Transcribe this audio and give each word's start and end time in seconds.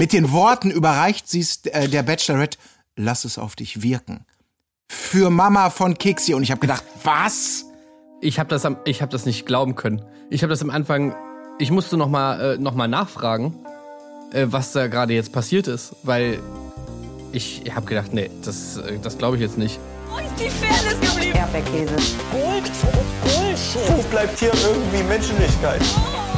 Mit 0.00 0.14
den 0.14 0.32
Worten 0.32 0.70
überreicht 0.70 1.28
sie 1.28 1.40
es 1.40 1.60
äh, 1.66 1.86
der 1.86 2.02
Bachelorette, 2.02 2.56
lass 2.96 3.26
es 3.26 3.36
auf 3.36 3.54
dich 3.54 3.82
wirken. 3.82 4.24
Für 4.88 5.28
Mama 5.28 5.68
von 5.68 5.98
Kixi. 5.98 6.32
Und 6.32 6.42
ich 6.42 6.50
habe 6.50 6.58
gedacht, 6.62 6.82
was? 7.04 7.66
Ich 8.22 8.38
habe 8.38 8.48
das, 8.48 8.64
am- 8.64 8.78
ich 8.86 9.02
hab 9.02 9.10
das 9.10 9.26
nicht 9.26 9.44
glauben 9.44 9.74
können. 9.74 10.00
Ich 10.30 10.42
habe 10.42 10.48
das 10.48 10.62
am 10.62 10.70
Anfang, 10.70 11.14
ich 11.58 11.70
musste 11.70 11.98
nochmal 11.98 12.54
äh, 12.54 12.56
noch 12.56 12.74
mal 12.74 12.88
nachfragen, 12.88 13.54
äh, 14.32 14.46
was 14.48 14.72
da 14.72 14.86
gerade 14.86 15.12
jetzt 15.12 15.34
passiert 15.34 15.66
ist, 15.66 15.94
weil 16.02 16.38
ich 17.32 17.64
habe 17.74 17.84
gedacht, 17.84 18.14
nee, 18.14 18.30
das, 18.42 18.78
äh, 18.78 18.98
das 19.02 19.18
glaube 19.18 19.36
ich 19.36 19.42
jetzt 19.42 19.58
nicht. 19.58 19.78
Wo 20.08 20.16
ist 20.16 20.28
die 20.38 20.48
Fairness 20.48 20.98
geblieben? 21.12 21.36
Erdbeerkäse. 21.36 21.96
Wo 23.86 24.02
bleibt 24.10 24.38
hier 24.38 24.52
irgendwie 24.64 25.02
Menschlichkeit? 25.02 25.82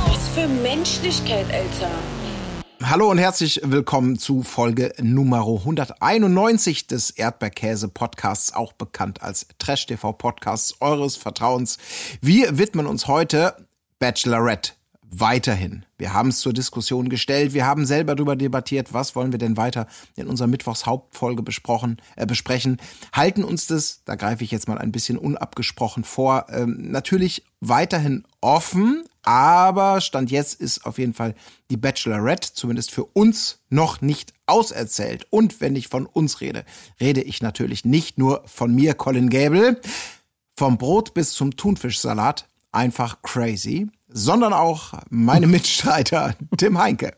Was 0.09 0.29
für 0.35 0.49
Menschlichkeit, 0.49 1.47
Alter. 1.53 1.93
Hallo 2.85 3.09
und 3.11 3.19
herzlich 3.19 3.61
willkommen 3.63 4.19
zu 4.19 4.43
Folge 4.43 4.93
Nummer 5.01 5.47
191 5.47 6.89
des 6.89 7.11
Erdbeerkäse-Podcasts, 7.11 8.55
auch 8.55 8.73
bekannt 8.73 9.23
als 9.23 9.47
Trash-TV-Podcasts 9.59 10.81
eures 10.81 11.17
Vertrauens. 11.17 11.79
Wir 12.21 12.59
widmen 12.59 12.87
uns 12.87 13.07
heute 13.07 13.69
Bachelorette 14.01 14.73
weiterhin. 15.13 15.85
Wir 15.97 16.13
haben 16.13 16.31
es 16.31 16.41
zur 16.41 16.53
Diskussion 16.53 17.09
gestellt, 17.09 17.55
wir 17.55 17.67
haben 17.67 17.87
selber 17.87 18.17
darüber 18.17 18.35
debattiert, 18.35 18.93
was 18.93 19.15
wollen 19.15 19.31
wir 19.31 19.39
denn 19.39 19.57
weiter 19.57 19.87
in 20.17 20.27
unserer 20.27 20.49
Mittwochshauptfolge 20.49 21.43
besprochen, 21.43 22.03
äh, 22.17 22.27
besprechen. 22.27 22.79
Halten 23.13 23.45
uns 23.45 23.69
das, 23.69 24.03
da 24.05 24.17
greife 24.17 24.43
ich 24.43 24.51
jetzt 24.51 24.67
mal 24.67 24.79
ein 24.79 24.91
bisschen 24.91 25.19
unabgesprochen 25.19 26.03
vor, 26.03 26.47
ähm, 26.49 26.91
natürlich 26.91 27.45
weiterhin 27.61 28.25
offen, 28.41 29.05
aber 29.23 30.01
Stand 30.01 30.31
jetzt 30.31 30.61
ist 30.61 30.85
auf 30.85 30.99
jeden 30.99 31.15
Fall 31.15 31.35
die 31.71 31.77
Bachelorette, 31.77 32.53
zumindest 32.53 32.91
für 32.91 33.05
uns, 33.05 33.61
noch 33.71 34.01
nicht 34.01 34.33
auserzählt. 34.47 35.27
Und 35.31 35.61
wenn 35.61 35.77
ich 35.77 35.89
von 35.89 36.07
uns 36.07 36.41
rede, 36.41 36.65
rede 37.01 37.23
ich 37.23 37.43
natürlich 37.43 37.85
nicht 37.85 38.19
nur 38.19 38.43
von 38.47 38.75
mir, 38.75 38.95
Colin 38.95 39.31
Gable, 39.31 39.81
vom 40.57 40.79
Brot 40.79 41.15
bis 41.15 41.33
zum 41.33 41.57
Thunfischsalat, 41.57 42.47
einfach 42.73 43.23
crazy, 43.23 43.89
sondern 44.09 44.53
auch 44.53 44.95
meine 45.11 45.47
Mitstreiter, 45.47 46.35
Tim 46.57 46.79
Heinke. 46.79 47.15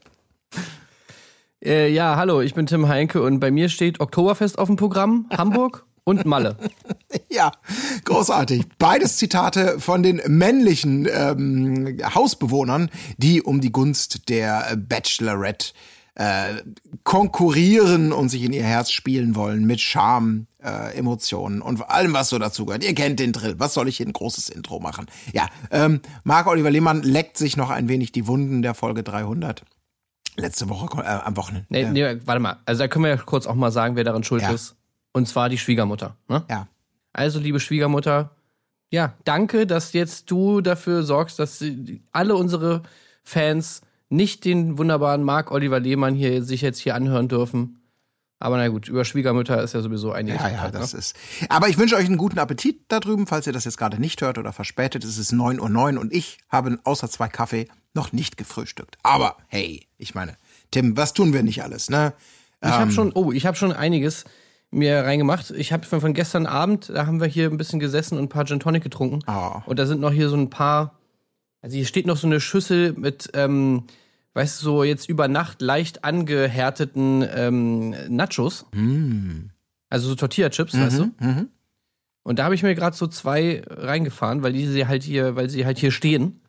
Äh, 1.64 1.91
ja, 1.92 2.16
hallo, 2.16 2.42
ich 2.42 2.55
bin 2.55 2.66
Tim 2.66 2.89
Heinke 2.89 3.22
und 3.22 3.41
bei 3.41 3.50
mir 3.50 3.68
steht 3.70 4.00
Oktoberfest 4.00 4.58
auf 4.58 4.68
dem 4.68 4.77
Programm, 4.77 5.27
Hamburg 5.36 5.86
und 6.05 6.24
Malle. 6.27 6.56
Ja, 7.30 7.50
großartig. 8.05 8.64
Beides 8.78 9.16
Zitate 9.16 9.80
von 9.80 10.05
den 10.05 10.20
männlichen 10.28 11.08
ähm, 11.12 11.98
Hausbewohnern, 12.14 12.91
die 13.19 13.42
um 13.42 13.61
die 13.61 13.72
Gunst 13.72 14.28
der 14.28 14.77
Bachelorette 14.77 15.72
äh, 16.14 16.55
konkurrieren 17.02 18.12
und 18.12 18.28
sich 18.28 18.42
in 18.42 18.52
ihr 18.52 18.62
Herz 18.62 18.91
spielen 18.92 19.34
wollen 19.34 19.64
mit 19.64 19.80
Charme, 19.80 20.46
äh, 20.62 20.96
Emotionen 20.96 21.61
und 21.61 21.80
allem, 21.91 22.12
was 22.14 22.28
so 22.28 22.39
dazugehört. 22.39 22.84
Ihr 22.84 22.94
kennt 22.94 23.18
den 23.18 23.33
Drill. 23.33 23.55
Was 23.58 23.74
soll 23.74 23.89
ich 23.89 23.96
hier 23.96 24.06
ein 24.06 24.12
großes 24.12 24.48
Intro 24.48 24.78
machen? 24.80 25.06
Ja, 25.33 25.48
ähm, 25.70 26.00
Marc-Oliver 26.22 26.70
Lehmann 26.70 27.02
leckt 27.02 27.36
sich 27.36 27.56
noch 27.56 27.70
ein 27.70 27.89
wenig 27.89 28.12
die 28.12 28.27
Wunden 28.27 28.62
der 28.62 28.74
Folge 28.74 29.02
300. 29.02 29.64
Letzte 30.36 30.68
Woche, 30.68 31.00
äh, 31.02 31.06
am 31.06 31.36
Wochenende. 31.36 31.66
Nee, 31.68 31.84
nee, 31.91 32.20
warte 32.24 32.41
mal. 32.41 32.56
Also 32.66 32.80
da 32.80 32.89
können 32.89 33.05
wir 33.05 33.11
ja 33.11 33.16
kurz 33.16 33.46
auch 33.46 33.55
mal 33.55 33.70
sagen, 33.72 33.96
wer 33.96 34.05
daran 34.05 34.24
schuld 34.24 34.42
Ja. 34.42 34.50
ist. 34.52 34.74
Und 35.15 35.27
zwar 35.27 35.48
die 35.48 35.59
Schwiegermutter. 35.59 36.17
Ne? 36.29 36.45
Ja. 36.51 36.69
Also, 37.12 37.39
liebe 37.39 37.61
Schwiegermutter, 37.61 38.33
ja, 38.91 39.15
danke, 39.25 39.67
dass 39.67 39.93
jetzt 39.93 40.31
du 40.31 40.61
dafür 40.61 41.05
sorgst, 41.05 41.39
dass 41.39 41.65
alle 42.12 42.34
unsere 42.34 42.83
Fans 43.23 43.81
nicht 44.09 44.45
den 44.45 44.77
wunderbaren 44.77 45.23
Marc 45.23 45.51
Oliver 45.51 45.81
Lehmann 45.81 46.15
hier 46.15 46.42
sich 46.42 46.61
jetzt 46.61 46.79
hier 46.79 46.95
anhören 46.95 47.29
dürfen. 47.29 47.81
Aber 48.41 48.59
na 48.59 48.69
gut, 48.69 48.89
über 48.89 49.05
Schwiegermütter 49.05 49.62
ist 49.62 49.73
ja 49.73 49.81
sowieso 49.81 50.12
einiges. 50.12 50.41
Ja, 50.41 50.48
ja, 50.48 50.55
bekannt, 50.57 50.75
das 50.75 50.92
ne? 50.92 50.98
ist. 50.98 51.17
Aber 51.48 51.69
ich 51.69 51.79
wünsche 51.79 51.97
euch 51.97 52.07
einen 52.07 52.19
guten 52.19 52.39
Appetit 52.39 52.83
da 52.89 53.01
drüben, 53.01 53.27
falls 53.27 53.47
ihr 53.47 53.53
das 53.53 53.65
jetzt 53.65 53.79
gerade 53.79 54.01
nicht 54.01 54.20
hört 54.20 54.36
oder 54.36 54.53
verspätet. 54.53 55.05
Es 55.05 55.17
ist 55.17 55.33
9.09 55.33 55.95
Uhr 55.95 56.01
und 56.01 56.13
ich 56.13 56.39
habe 56.51 56.79
außer 56.85 57.08
zwei 57.08 57.29
Kaffee 57.29 57.69
noch 57.95 58.13
nicht 58.13 58.36
gefrühstückt. 58.36 58.98
Aber 59.03 59.36
hey, 59.47 59.86
ich 59.97 60.14
meine, 60.14 60.36
Tim, 60.73 60.97
was 60.97 61.14
tun 61.14 61.33
wir 61.33 61.42
nicht 61.42 61.63
alles, 61.63 61.89
ne? 61.89 62.13
Ich 62.63 62.70
habe 62.70 62.91
schon, 62.91 63.13
oh, 63.13 63.30
ich 63.30 63.47
habe 63.47 63.57
schon 63.57 63.73
einiges 63.73 64.24
mir 64.74 65.05
reingemacht. 65.05 65.51
Ich 65.52 65.73
habe 65.73 65.86
von, 65.86 66.01
von 66.01 66.14
gestern 66.14 66.46
Abend, 66.46 66.90
da 66.90 67.07
haben 67.07 67.20
wir 67.20 67.27
hier 67.27 67.51
ein 67.51 67.57
bisschen 67.57 67.80
gesessen 67.80 68.18
und 68.18 68.24
ein 68.24 68.29
paar 68.29 68.45
Gin 68.45 68.61
Tonic 68.61 68.83
getrunken. 68.83 69.20
Ah. 69.27 69.62
Und 69.67 69.79
da 69.79 69.86
sind 69.86 70.01
noch 70.01 70.12
hier 70.12 70.29
so 70.29 70.36
ein 70.36 70.51
paar, 70.51 70.98
also 71.62 71.77
hier 71.77 71.86
steht 71.86 72.07
noch 72.07 72.17
so 72.17 72.27
eine 72.27 72.40
Schüssel 72.40 72.92
mit, 72.92 73.30
ähm, 73.35 73.85
weißt 74.35 74.61
du, 74.61 74.64
so 74.64 74.85
jetzt 74.85 75.08
über 75.08 75.29
Nacht 75.29 75.62
leicht 75.62 76.05
angehärteten 76.05 77.27
ähm, 77.35 77.95
Nachos. 78.08 78.67
Also 79.89 80.08
so 80.08 80.14
Tortilla-Chips, 80.14 80.79
weißt 80.79 80.98
du? 80.98 81.05
mhm. 81.20 81.48
Und 82.24 82.39
da 82.39 82.45
habe 82.45 82.55
ich 82.55 82.62
mir 82.62 82.74
gerade 82.74 82.96
so 82.96 83.06
zwei 83.06 83.62
reingefahren, 83.68 84.42
weil 84.42 84.55
die 84.55 84.67
sie 84.67 84.86
halt 84.86 85.02
hier, 85.02 85.36
weil 85.36 85.51
sie 85.51 85.67
halt 85.67 85.79
hier 85.79 85.91
stehen. 85.91 86.41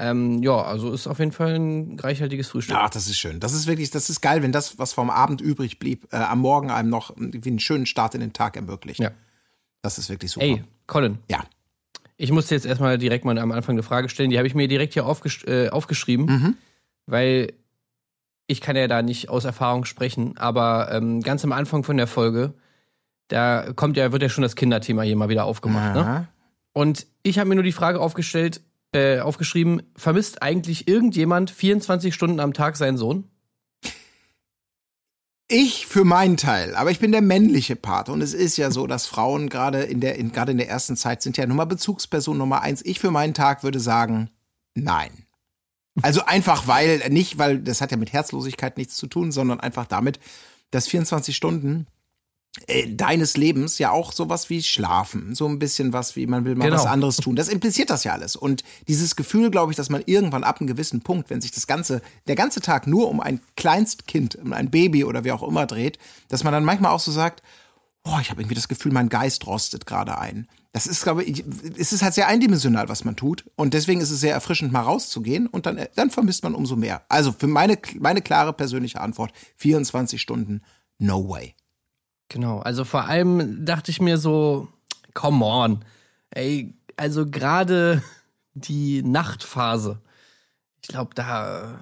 Ähm, 0.00 0.42
ja, 0.44 0.62
also 0.62 0.92
ist 0.92 1.08
auf 1.08 1.18
jeden 1.18 1.32
Fall 1.32 1.56
ein 1.56 1.98
reichhaltiges 1.98 2.48
Frühstück. 2.48 2.76
Ach, 2.78 2.88
das 2.88 3.08
ist 3.08 3.18
schön. 3.18 3.40
Das 3.40 3.52
ist 3.52 3.66
wirklich, 3.66 3.90
das 3.90 4.08
ist 4.10 4.20
geil, 4.20 4.42
wenn 4.42 4.52
das, 4.52 4.78
was 4.78 4.92
vom 4.92 5.10
Abend 5.10 5.40
übrig 5.40 5.80
blieb, 5.80 6.06
äh, 6.12 6.16
am 6.16 6.38
Morgen 6.38 6.70
einem 6.70 6.88
noch 6.88 7.12
wie 7.16 7.48
einen 7.48 7.58
schönen 7.58 7.84
Start 7.84 8.14
in 8.14 8.20
den 8.20 8.32
Tag 8.32 8.54
ermöglicht. 8.56 9.00
Ja. 9.00 9.10
Das 9.82 9.98
ist 9.98 10.08
wirklich 10.08 10.30
super. 10.30 10.46
Ey, 10.46 10.62
Colin. 10.86 11.18
Ja. 11.28 11.42
Ich 12.16 12.30
musste 12.30 12.54
jetzt 12.54 12.64
erstmal 12.66 12.96
direkt 12.98 13.24
mal 13.24 13.38
am 13.38 13.50
Anfang 13.52 13.74
eine 13.74 13.82
Frage 13.82 14.08
stellen. 14.08 14.30
Die 14.30 14.38
habe 14.38 14.46
ich 14.46 14.54
mir 14.54 14.68
direkt 14.68 14.92
hier 14.94 15.04
aufgesch 15.06 15.44
äh, 15.46 15.68
aufgeschrieben, 15.68 16.26
Mhm. 16.26 16.56
weil 17.06 17.52
ich 18.46 18.60
kann 18.60 18.76
ja 18.76 18.86
da 18.88 19.02
nicht 19.02 19.28
aus 19.28 19.44
Erfahrung 19.44 19.84
sprechen, 19.84 20.36
aber 20.38 20.90
ähm, 20.92 21.22
ganz 21.22 21.44
am 21.44 21.52
Anfang 21.52 21.84
von 21.84 21.96
der 21.96 22.06
Folge, 22.06 22.54
da 23.28 23.72
kommt 23.74 23.96
ja, 23.96 24.10
wird 24.10 24.22
ja 24.22 24.28
schon 24.28 24.42
das 24.42 24.56
Kinderthema 24.56 25.02
hier 25.02 25.16
mal 25.16 25.28
wieder 25.28 25.44
aufgemacht. 25.44 25.94
Ne? 25.94 26.28
Und 26.72 27.06
ich 27.22 27.38
habe 27.38 27.48
mir 27.48 27.56
nur 27.56 27.64
die 27.64 27.72
Frage 27.72 28.00
aufgestellt, 28.00 28.62
äh, 28.92 29.20
aufgeschrieben, 29.20 29.82
vermisst 29.96 30.42
eigentlich 30.42 30.88
irgendjemand 30.88 31.50
24 31.50 32.14
Stunden 32.14 32.40
am 32.40 32.52
Tag 32.52 32.76
seinen 32.76 32.96
Sohn? 32.96 33.24
Ich 35.50 35.86
für 35.86 36.04
meinen 36.04 36.36
Teil, 36.36 36.74
aber 36.74 36.90
ich 36.90 36.98
bin 36.98 37.10
der 37.10 37.22
männliche 37.22 37.74
Part 37.74 38.10
und 38.10 38.20
es 38.20 38.34
ist 38.34 38.58
ja 38.58 38.70
so, 38.70 38.86
dass 38.86 39.06
Frauen 39.06 39.48
gerade 39.48 39.82
in 39.82 40.00
der 40.00 40.16
in, 40.16 40.30
gerade 40.30 40.52
in 40.52 40.58
der 40.58 40.68
ersten 40.68 40.94
Zeit 40.94 41.22
sind 41.22 41.38
ja 41.38 41.46
Nummer 41.46 41.64
Bezugsperson 41.64 42.36
Nummer 42.36 42.60
eins. 42.60 42.84
Ich 42.84 43.00
für 43.00 43.10
meinen 43.10 43.32
Tag 43.32 43.62
würde 43.62 43.80
sagen, 43.80 44.28
nein. 44.74 45.10
Also 46.02 46.24
einfach 46.26 46.66
weil 46.66 46.98
nicht, 47.08 47.38
weil 47.38 47.60
das 47.60 47.80
hat 47.80 47.90
ja 47.90 47.96
mit 47.96 48.12
Herzlosigkeit 48.12 48.76
nichts 48.76 48.96
zu 48.96 49.06
tun, 49.06 49.32
sondern 49.32 49.58
einfach 49.58 49.86
damit, 49.86 50.20
dass 50.70 50.86
24 50.86 51.34
Stunden 51.34 51.86
deines 52.88 53.36
Lebens 53.36 53.78
ja 53.78 53.90
auch 53.92 54.12
sowas 54.12 54.50
wie 54.50 54.62
Schlafen, 54.62 55.34
so 55.34 55.46
ein 55.46 55.58
bisschen 55.58 55.92
was 55.92 56.16
wie 56.16 56.26
man 56.26 56.44
will 56.44 56.54
mal 56.56 56.64
Genau. 56.66 56.76
was 56.78 56.86
anderes 56.86 57.16
tun. 57.18 57.36
Das 57.36 57.48
impliziert 57.48 57.88
das 57.90 58.04
ja 58.04 58.12
alles. 58.12 58.36
Und 58.36 58.64
dieses 58.88 59.16
Gefühl, 59.16 59.50
glaube 59.50 59.72
ich, 59.72 59.76
dass 59.76 59.90
man 59.90 60.02
irgendwann 60.06 60.44
ab 60.44 60.60
einem 60.60 60.66
gewissen 60.66 61.00
Punkt, 61.00 61.30
wenn 61.30 61.40
sich 61.40 61.52
das 61.52 61.66
ganze, 61.66 62.02
der 62.26 62.34
ganze 62.34 62.60
Tag 62.60 62.86
nur 62.86 63.08
um 63.08 63.20
ein 63.20 63.40
Kleinstkind, 63.56 64.36
um 64.36 64.52
ein 64.52 64.70
Baby 64.70 65.04
oder 65.04 65.24
wie 65.24 65.32
auch 65.32 65.42
immer 65.42 65.66
dreht, 65.66 65.98
dass 66.28 66.42
man 66.44 66.52
dann 66.52 66.64
manchmal 66.64 66.92
auch 66.92 67.00
so 67.00 67.12
sagt, 67.12 67.42
oh, 68.04 68.18
ich 68.20 68.30
habe 68.30 68.40
irgendwie 68.40 68.54
das 68.56 68.68
Gefühl, 68.68 68.92
mein 68.92 69.08
Geist 69.08 69.46
rostet 69.46 69.86
gerade 69.86 70.18
ein. 70.18 70.48
Das 70.72 70.86
ist, 70.86 71.02
glaube 71.02 71.24
ich, 71.24 71.44
es 71.78 71.92
ist 71.92 72.02
halt 72.02 72.14
sehr 72.14 72.28
eindimensional, 72.28 72.88
was 72.88 73.04
man 73.04 73.16
tut. 73.16 73.44
Und 73.56 73.72
deswegen 73.74 74.00
ist 74.00 74.10
es 74.10 74.20
sehr 74.20 74.34
erfrischend, 74.34 74.72
mal 74.72 74.82
rauszugehen 74.82 75.46
und 75.46 75.66
dann, 75.66 75.80
dann 75.94 76.10
vermisst 76.10 76.42
man 76.42 76.54
umso 76.54 76.76
mehr. 76.76 77.02
Also 77.08 77.32
für 77.32 77.46
meine, 77.46 77.78
meine 77.98 78.20
klare 78.22 78.52
persönliche 78.52 79.00
Antwort, 79.00 79.32
24 79.56 80.20
Stunden, 80.20 80.62
no 80.98 81.28
way. 81.28 81.54
Genau, 82.28 82.58
also 82.60 82.84
vor 82.84 83.04
allem 83.04 83.64
dachte 83.64 83.90
ich 83.90 84.00
mir 84.00 84.18
so, 84.18 84.68
come 85.14 85.44
on. 85.44 85.84
Ey, 86.30 86.74
also 86.96 87.26
gerade 87.26 88.02
die 88.54 89.02
Nachtphase, 89.02 90.00
ich 90.82 90.88
glaube, 90.88 91.14
da, 91.14 91.78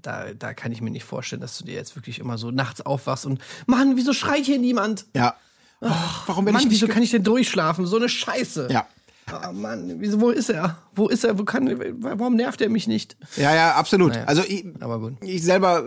da, 0.00 0.34
da 0.34 0.54
kann 0.54 0.72
ich 0.72 0.80
mir 0.80 0.90
nicht 0.90 1.04
vorstellen, 1.04 1.40
dass 1.40 1.58
du 1.58 1.64
dir 1.64 1.74
jetzt 1.74 1.96
wirklich 1.96 2.18
immer 2.18 2.38
so 2.38 2.50
nachts 2.50 2.80
aufwachst 2.80 3.26
und, 3.26 3.40
Mann, 3.66 3.96
wieso 3.96 4.12
schreit 4.12 4.44
hier 4.44 4.58
niemand? 4.58 5.06
Ja. 5.14 5.36
Oh, 5.80 5.90
warum 6.26 6.44
bin 6.44 6.54
Mann, 6.54 6.62
ich 6.62 6.68
nicht 6.68 6.82
wieso 6.82 6.92
kann 6.92 7.02
ich 7.02 7.10
denn 7.10 7.24
durchschlafen? 7.24 7.86
So 7.86 7.96
eine 7.96 8.08
Scheiße. 8.08 8.68
Ja. 8.70 8.86
Oh 9.32 9.52
Mann, 9.52 9.94
wieso, 10.00 10.20
wo 10.20 10.30
ist 10.30 10.50
er? 10.50 10.76
Wo 10.94 11.08
ist 11.08 11.24
er? 11.24 11.38
Wo 11.38 11.44
kann, 11.44 11.66
warum 12.00 12.36
nervt 12.36 12.60
er 12.60 12.68
mich 12.68 12.86
nicht? 12.86 13.16
Ja, 13.36 13.54
ja, 13.54 13.74
absolut. 13.74 14.12
Naja. 14.12 14.24
Also 14.24 14.42
ich, 14.42 14.66
Aber 14.80 15.00
gut. 15.00 15.14
ich 15.22 15.42
selber 15.42 15.84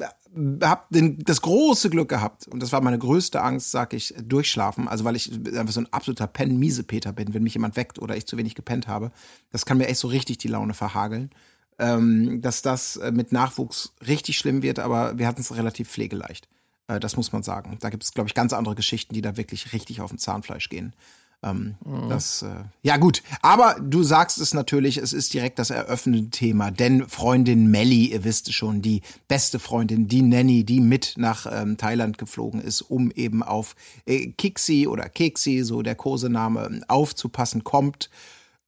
äh, 0.00 0.64
habe 0.64 1.14
das 1.18 1.42
große 1.42 1.90
Glück 1.90 2.08
gehabt 2.08 2.48
und 2.48 2.60
das 2.60 2.72
war 2.72 2.80
meine 2.80 2.98
größte 2.98 3.40
Angst, 3.40 3.70
sag 3.70 3.92
ich, 3.94 4.14
durchschlafen. 4.22 4.88
Also 4.88 5.04
weil 5.04 5.16
ich 5.16 5.30
einfach 5.32 5.72
so 5.72 5.80
ein 5.80 5.92
absoluter 5.92 6.26
Penn-Miesepeter 6.26 7.12
bin, 7.12 7.34
wenn 7.34 7.42
mich 7.42 7.54
jemand 7.54 7.76
weckt 7.76 8.00
oder 8.00 8.16
ich 8.16 8.26
zu 8.26 8.36
wenig 8.36 8.54
gepennt 8.54 8.88
habe. 8.88 9.12
Das 9.50 9.64
kann 9.64 9.78
mir 9.78 9.86
echt 9.86 10.00
so 10.00 10.08
richtig 10.08 10.38
die 10.38 10.48
Laune 10.48 10.74
verhageln. 10.74 11.30
Ähm, 11.78 12.42
dass 12.42 12.62
das 12.62 12.96
äh, 12.96 13.10
mit 13.12 13.32
Nachwuchs 13.32 13.94
richtig 14.06 14.36
schlimm 14.38 14.62
wird, 14.62 14.78
aber 14.78 15.18
wir 15.18 15.26
hatten 15.26 15.40
es 15.40 15.56
relativ 15.56 15.88
pflegeleicht. 15.88 16.48
Äh, 16.86 17.00
das 17.00 17.16
muss 17.16 17.32
man 17.32 17.42
sagen. 17.42 17.78
Da 17.80 17.90
gibt 17.90 18.04
es, 18.04 18.12
glaube 18.12 18.28
ich, 18.28 18.34
ganz 18.34 18.52
andere 18.52 18.74
Geschichten, 18.74 19.14
die 19.14 19.22
da 19.22 19.36
wirklich 19.36 19.72
richtig 19.72 20.00
auf 20.00 20.10
dem 20.10 20.18
Zahnfleisch 20.18 20.68
gehen. 20.68 20.94
Ähm, 21.42 21.74
Das, 22.08 22.42
äh, 22.42 22.64
ja 22.82 22.96
gut, 22.98 23.22
aber 23.42 23.76
du 23.80 24.02
sagst 24.02 24.38
es 24.38 24.54
natürlich, 24.54 24.96
es 24.98 25.12
ist 25.12 25.34
direkt 25.34 25.58
das 25.58 25.70
eröffnende 25.70 26.30
Thema, 26.30 26.70
denn 26.70 27.08
Freundin 27.08 27.66
Melly, 27.66 28.12
ihr 28.12 28.22
wisst 28.22 28.48
es 28.48 28.54
schon, 28.54 28.80
die 28.80 29.02
beste 29.26 29.58
Freundin, 29.58 30.06
die 30.06 30.22
Nanny, 30.22 30.64
die 30.64 30.80
mit 30.80 31.14
nach 31.16 31.46
ähm, 31.50 31.76
Thailand 31.76 32.16
geflogen 32.18 32.60
ist, 32.60 32.82
um 32.82 33.10
eben 33.10 33.42
auf 33.42 33.74
äh, 34.06 34.28
Kixi 34.28 34.86
oder 34.86 35.08
Keksi, 35.08 35.64
so 35.64 35.82
der 35.82 35.96
Kosename, 35.96 36.82
aufzupassen, 36.86 37.64
kommt. 37.64 38.08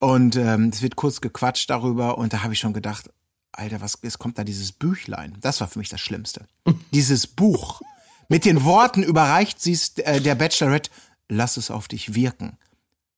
Und 0.01 0.37
ähm, 0.37 0.71
es 0.73 0.83
wird 0.83 0.97
kurz 0.97 1.21
gequatscht 1.21 1.71
darüber 1.71 2.19
und 2.19 2.33
da 2.33 2.43
habe 2.43 2.53
ich 2.55 2.59
schon 2.59 2.73
gedacht, 2.73 3.09
Alter, 3.53 3.81
was 3.81 3.99
jetzt 4.03 4.19
kommt 4.19 4.37
da 4.37 4.45
dieses 4.45 4.73
Büchlein? 4.73 5.39
Das 5.41 5.61
war 5.61 5.69
für 5.69 5.79
mich 5.79 5.89
das 5.89 6.01
Schlimmste. 6.01 6.47
dieses 6.93 7.29
Buch. 7.29 7.81
Mit 8.29 8.45
den 8.45 8.65
Worten 8.65 9.03
überreicht 9.03 9.61
sie 9.61 9.73
es 9.73 9.97
äh, 9.99 10.21
der 10.21 10.35
Bachelorette, 10.35 10.91
lass 11.29 11.57
es 11.57 11.71
auf 11.71 11.89
dich 11.89 12.15
wirken. 12.15 12.59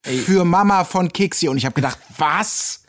Für 0.06 0.44
Mama 0.44 0.84
von 0.84 1.12
Kixi. 1.12 1.48
Und 1.48 1.56
ich 1.56 1.64
habe 1.66 1.74
gedacht, 1.74 1.98
was? 2.18 2.84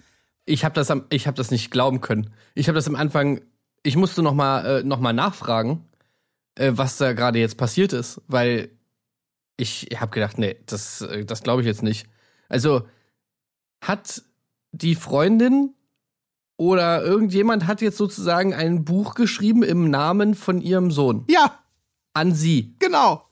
Ich 0.45 0.63
habe 0.63 0.75
das, 0.75 0.89
am- 0.91 1.05
ich 1.09 1.27
hab 1.27 1.35
das 1.35 1.51
nicht 1.51 1.71
glauben 1.71 2.01
können. 2.01 2.31
Ich 2.55 2.67
habe 2.67 2.75
das 2.75 2.87
am 2.87 2.95
Anfang, 2.95 3.41
ich 3.83 3.95
musste 3.97 4.21
noch 4.23 4.33
mal, 4.33 4.79
äh, 4.79 4.83
noch 4.83 4.99
mal 4.99 5.13
nachfragen, 5.13 5.85
äh, 6.55 6.71
was 6.75 6.97
da 6.97 7.13
gerade 7.13 7.39
jetzt 7.39 7.57
passiert 7.57 7.93
ist, 7.93 8.21
weil 8.27 8.69
ich 9.57 9.89
habe 9.97 10.11
gedacht, 10.11 10.37
nee, 10.37 10.55
das, 10.65 11.01
äh, 11.01 11.25
das 11.25 11.43
glaube 11.43 11.61
ich 11.61 11.67
jetzt 11.67 11.83
nicht. 11.83 12.07
Also 12.49 12.87
hat 13.83 14.23
die 14.71 14.95
Freundin 14.95 15.73
oder 16.57 17.01
irgendjemand 17.03 17.67
hat 17.67 17.81
jetzt 17.81 17.97
sozusagen 17.97 18.53
ein 18.53 18.85
Buch 18.85 19.13
geschrieben 19.15 19.63
im 19.63 19.89
Namen 19.89 20.33
von 20.33 20.61
ihrem 20.61 20.91
Sohn 20.91 21.25
Ja, 21.27 21.59
an 22.13 22.33
sie. 22.33 22.75
genau. 22.79 23.27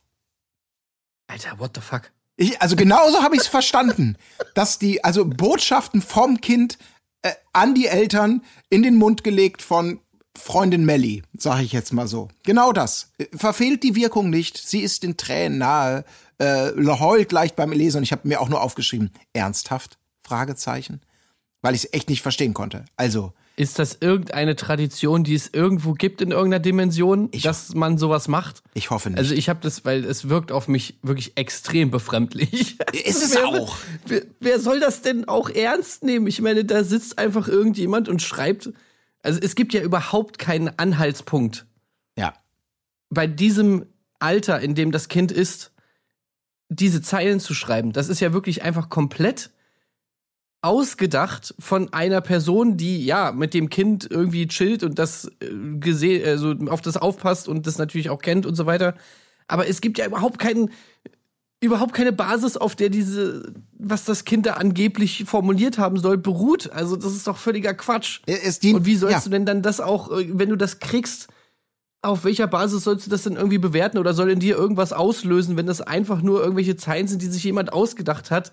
Alter, 1.27 1.57
what 1.59 1.71
the 1.75 1.81
fuck? 1.81 2.11
Ich, 2.37 2.61
also 2.61 2.75
genauso 2.75 3.21
habe 3.21 3.35
ich 3.35 3.43
es 3.43 3.47
verstanden, 3.47 4.17
dass 4.53 4.77
die 4.77 5.03
also 5.03 5.25
Botschaften 5.25 6.01
vom 6.01 6.41
Kind 6.41 6.77
äh, 7.21 7.31
an 7.53 7.75
die 7.75 7.87
Eltern 7.87 8.41
in 8.69 8.83
den 8.83 8.95
Mund 8.95 9.23
gelegt 9.23 9.61
von 9.61 9.99
Freundin 10.37 10.83
Melly, 10.83 11.23
sage 11.37 11.63
ich 11.63 11.71
jetzt 11.71 11.93
mal 11.93 12.07
so. 12.07 12.27
Genau 12.43 12.73
das. 12.73 13.11
Verfehlt 13.33 13.83
die 13.83 13.95
Wirkung 13.95 14.29
nicht. 14.29 14.57
Sie 14.57 14.81
ist 14.81 15.03
den 15.03 15.15
Tränen 15.15 15.59
nahe, 15.59 16.03
äh, 16.37 16.71
heult 16.99 17.31
leicht 17.31 17.55
beim 17.55 17.71
Lesen 17.71 17.97
und 17.99 18.03
ich 18.03 18.11
habe 18.11 18.27
mir 18.27 18.41
auch 18.41 18.49
nur 18.49 18.61
aufgeschrieben, 18.61 19.11
ernsthaft? 19.33 19.97
Fragezeichen. 20.21 21.01
Weil 21.61 21.75
ich 21.75 21.85
es 21.85 21.93
echt 21.93 22.09
nicht 22.09 22.21
verstehen 22.21 22.53
konnte. 22.53 22.85
Also, 22.97 23.33
Ist 23.57 23.79
das 23.79 23.97
irgendeine 24.01 24.57
Tradition, 24.57 25.23
die 25.23 25.33
es 25.33 25.49
irgendwo 25.53 25.93
gibt 25.93 26.21
in 26.21 26.31
irgendeiner 26.31 26.59
Dimension, 26.59 27.31
dass 27.31 27.73
man 27.73 27.97
sowas 27.97 28.27
macht? 28.27 28.61
ich 28.73 28.89
hoffe 28.89 29.09
nicht. 29.09 29.17
Also 29.17 29.33
ich 29.33 29.47
habe 29.47 29.61
das, 29.61 29.85
weil 29.85 30.03
es 30.03 30.27
wirkt 30.27 30.51
auf 30.51 30.67
mich 30.67 30.99
wirklich 31.01 31.37
extrem 31.37 31.89
befremdlich. 31.89 32.77
Ist 32.91 33.23
es 33.23 33.35
wer, 33.35 33.47
auch. 33.47 33.77
Wer, 34.07 34.23
wer 34.41 34.59
soll 34.59 34.81
das 34.81 35.01
denn 35.01 35.29
auch 35.29 35.49
ernst 35.49 36.03
nehmen? 36.03 36.27
Ich 36.27 36.41
meine, 36.41 36.65
da 36.65 36.83
sitzt 36.83 37.17
einfach 37.17 37.47
irgendjemand 37.47 38.09
und 38.09 38.21
schreibt. 38.21 38.73
Also 39.21 39.39
es 39.41 39.55
gibt 39.55 39.73
ja 39.73 39.81
überhaupt 39.81 40.37
keinen 40.37 40.77
Anhaltspunkt 40.77 41.65
ja. 42.17 42.33
bei 43.09 43.25
diesem 43.25 43.85
Alter, 44.19 44.59
in 44.59 44.75
dem 44.75 44.91
das 44.91 45.07
Kind 45.07 45.31
ist, 45.31 45.71
diese 46.67 47.01
Zeilen 47.01 47.39
zu 47.39 47.53
schreiben. 47.53 47.93
Das 47.93 48.09
ist 48.09 48.19
ja 48.19 48.33
wirklich 48.33 48.63
einfach 48.63 48.89
komplett 48.89 49.51
ausgedacht 50.65 51.53
von 51.59 51.93
einer 51.93 52.21
Person, 52.21 52.75
die 52.75 53.05
ja 53.05 53.31
mit 53.31 53.53
dem 53.53 53.69
Kind 53.69 54.07
irgendwie 54.09 54.47
chillt 54.47 54.81
und 54.83 54.97
das 54.97 55.25
äh, 55.39 55.77
gesehen, 55.79 56.27
also 56.27 56.55
auf 56.71 56.81
das 56.81 56.97
aufpasst 56.97 57.47
und 57.47 57.67
das 57.67 57.77
natürlich 57.77 58.09
auch 58.09 58.19
kennt 58.19 58.47
und 58.47 58.55
so 58.55 58.65
weiter. 58.65 58.95
Aber 59.47 59.67
es 59.67 59.79
gibt 59.79 59.99
ja 59.99 60.07
überhaupt 60.07 60.39
keinen, 60.39 60.71
überhaupt 61.61 61.93
keine 61.93 62.11
Basis, 62.11 62.57
auf 62.57 62.75
der 62.75 62.89
diese, 62.89 63.53
was 63.77 64.05
das 64.05 64.25
Kind 64.25 64.47
da 64.47 64.53
angeblich 64.53 65.25
formuliert 65.27 65.77
haben 65.77 65.97
soll, 65.97 66.17
beruht. 66.17 66.71
Also 66.71 66.95
das 66.95 67.13
ist 67.13 67.27
doch 67.27 67.37
völliger 67.37 67.75
Quatsch. 67.75 68.21
Dient, 68.63 68.79
Und 68.79 68.85
wie 68.87 68.95
sollst 68.95 69.17
ja. 69.17 69.23
du 69.23 69.29
denn 69.29 69.45
dann 69.45 69.61
das 69.61 69.79
auch, 69.79 70.11
äh, 70.11 70.27
wenn 70.31 70.49
du 70.49 70.55
das 70.55 70.79
kriegst, 70.79 71.27
auf 72.01 72.23
welcher 72.23 72.47
Basis 72.47 72.83
sollst 72.83 73.05
du 73.05 73.11
das 73.11 73.21
denn 73.21 73.35
irgendwie 73.35 73.59
bewerten 73.59 73.99
oder 73.99 74.15
soll 74.15 74.31
in 74.31 74.39
dir 74.39 74.55
irgendwas 74.55 74.93
auslösen, 74.93 75.57
wenn 75.57 75.67
das 75.67 75.81
einfach 75.81 76.23
nur 76.23 76.41
irgendwelche 76.41 76.75
Zeilen 76.75 77.07
sind, 77.07 77.21
die 77.21 77.27
sich 77.27 77.43
jemand 77.43 77.71
ausgedacht 77.71 78.31
hat? 78.31 78.51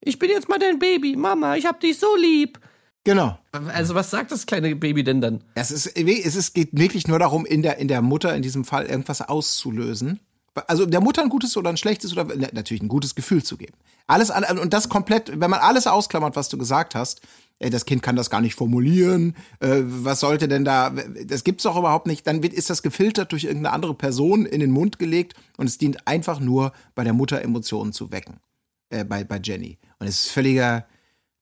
Ich 0.00 0.18
bin 0.18 0.30
jetzt 0.30 0.48
mal 0.48 0.58
dein 0.58 0.78
Baby, 0.78 1.16
Mama, 1.16 1.56
ich 1.56 1.66
hab 1.66 1.80
dich 1.80 1.98
so 1.98 2.16
lieb. 2.16 2.58
Genau. 3.04 3.38
Also 3.52 3.94
was 3.94 4.10
sagt 4.10 4.30
das 4.30 4.46
kleine 4.46 4.76
Baby 4.76 5.04
denn 5.04 5.20
dann? 5.20 5.42
Es 5.54 5.70
ist, 5.70 5.86
es 5.96 6.36
ist, 6.36 6.54
geht 6.54 6.68
wirklich 6.72 7.08
nur 7.08 7.18
darum, 7.18 7.46
in 7.46 7.62
der, 7.62 7.78
in 7.78 7.88
der 7.88 8.02
Mutter 8.02 8.34
in 8.34 8.42
diesem 8.42 8.64
Fall 8.64 8.86
irgendwas 8.86 9.22
auszulösen. 9.22 10.20
Also 10.66 10.84
der 10.84 11.00
Mutter 11.00 11.22
ein 11.22 11.28
gutes 11.28 11.56
oder 11.56 11.70
ein 11.70 11.76
schlechtes 11.76 12.12
oder 12.12 12.26
na, 12.36 12.48
natürlich 12.52 12.82
ein 12.82 12.88
gutes 12.88 13.14
Gefühl 13.14 13.42
zu 13.42 13.56
geben. 13.56 13.74
Alles 14.06 14.30
an, 14.30 14.58
und 14.58 14.72
das 14.74 14.88
komplett, 14.88 15.40
wenn 15.40 15.50
man 15.50 15.60
alles 15.60 15.86
ausklammert, 15.86 16.36
was 16.36 16.48
du 16.48 16.58
gesagt 16.58 16.94
hast, 16.94 17.22
äh, 17.60 17.70
das 17.70 17.84
Kind 17.84 18.02
kann 18.02 18.16
das 18.16 18.30
gar 18.30 18.40
nicht 18.40 18.56
formulieren, 18.56 19.36
äh, 19.60 19.80
was 19.82 20.20
sollte 20.20 20.48
denn 20.48 20.64
da, 20.64 20.90
das 20.90 21.44
gibt's 21.44 21.62
doch 21.62 21.76
überhaupt 21.76 22.06
nicht, 22.06 22.26
dann 22.26 22.42
wird, 22.42 22.52
ist 22.52 22.68
das 22.68 22.82
gefiltert 22.82 23.32
durch 23.32 23.44
irgendeine 23.44 23.72
andere 23.72 23.94
Person 23.94 24.44
in 24.44 24.60
den 24.60 24.72
Mund 24.72 24.98
gelegt 24.98 25.34
und 25.56 25.68
es 25.68 25.78
dient 25.78 26.06
einfach 26.06 26.40
nur 26.40 26.72
bei 26.94 27.04
der 27.04 27.12
Mutter 27.12 27.40
Emotionen 27.40 27.92
zu 27.92 28.10
wecken. 28.10 28.40
Äh, 28.90 29.04
bei, 29.04 29.24
bei 29.24 29.40
Jenny. 29.42 29.78
Und 29.98 30.08
es 30.08 30.26
ist 30.26 30.30
völliger, 30.32 30.86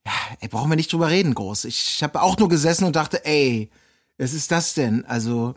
ja, 0.04 0.12
ey, 0.40 0.48
brauchen 0.48 0.70
wir 0.70 0.76
nicht 0.76 0.92
drüber 0.92 1.08
reden, 1.08 1.34
groß. 1.34 1.64
Ich 1.64 2.02
habe 2.02 2.20
auch 2.22 2.36
nur 2.36 2.48
gesessen 2.48 2.84
und 2.84 2.94
dachte, 2.94 3.24
ey, 3.24 3.70
was 4.18 4.34
ist 4.34 4.50
das 4.50 4.74
denn? 4.74 5.04
Also, 5.06 5.54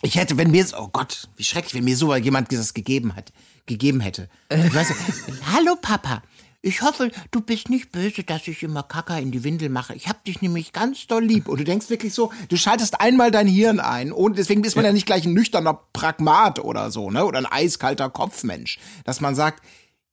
ich 0.00 0.16
hätte, 0.16 0.38
wenn 0.38 0.50
mir, 0.50 0.66
oh 0.78 0.88
Gott, 0.88 1.28
wie 1.36 1.44
schrecklich, 1.44 1.74
wenn 1.74 1.84
mir 1.84 1.96
so 1.96 2.14
jemand 2.16 2.50
das 2.52 2.72
gegeben 2.72 3.14
hat, 3.14 3.32
gegeben 3.66 4.00
hätte. 4.00 4.30
Ich 4.50 4.74
weiß, 4.74 4.88
Hallo 5.52 5.76
Papa, 5.76 6.22
ich 6.62 6.82
hoffe, 6.82 7.10
du 7.30 7.40
bist 7.40 7.68
nicht 7.68 7.92
böse, 7.92 8.24
dass 8.24 8.48
ich 8.48 8.62
immer 8.62 8.82
Kacker 8.82 9.18
in 9.20 9.30
die 9.30 9.44
Windel 9.44 9.68
mache. 9.68 9.94
Ich 9.94 10.08
hab 10.08 10.24
dich 10.24 10.42
nämlich 10.42 10.72
ganz 10.72 11.06
doll 11.06 11.24
lieb. 11.24 11.46
Und 11.46 11.60
du 11.60 11.64
denkst 11.64 11.90
wirklich 11.90 12.14
so, 12.14 12.32
du 12.48 12.56
schaltest 12.56 13.00
einmal 13.00 13.30
dein 13.30 13.46
Hirn 13.46 13.80
ein 13.80 14.12
und 14.12 14.38
deswegen 14.38 14.64
ist 14.64 14.76
man 14.76 14.84
ja, 14.84 14.92
nicht 14.92 15.06
gleich 15.06 15.24
ein 15.24 15.34
nüchterner 15.34 15.78
Pragmat 15.92 16.58
oder 16.58 16.90
so, 16.90 17.10
ne? 17.10 17.24
Oder 17.24 17.38
ein 17.38 17.46
eiskalter 17.46 18.10
Kopfmensch. 18.10 18.78
Dass 19.04 19.20
man 19.20 19.34
sagt, 19.34 19.62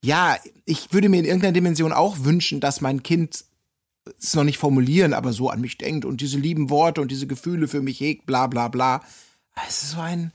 ja, 0.06 0.38
ich 0.66 0.94
würde 0.94 1.10
mir 1.10 1.20
in 1.20 1.26
irgendeiner 1.26 1.54
Dimension 1.54 1.92
auch 1.92 2.18
wünschen, 2.20 2.60
dass 2.60 2.82
mein 2.82 3.04
Kind 3.04 3.46
es 4.20 4.36
noch 4.36 4.44
nicht 4.44 4.60
formulieren, 4.60 5.14
aber 5.14 5.34
so 5.34 5.50
an 5.50 5.62
mich 5.62 5.78
denkt 5.78 6.06
und 6.06 6.22
diese 6.22 6.38
lieben 6.38 6.70
Worte 6.70 7.02
und 7.02 7.10
diese 7.10 7.28
Gefühle 7.28 7.68
für 7.68 7.82
mich 7.82 8.00
hegt, 8.00 8.26
bla 8.26 8.48
bla 8.48 8.68
bla. 8.68 9.02
Es 9.68 9.84
ist 9.84 9.92
so 9.92 10.00
ein, 10.00 10.32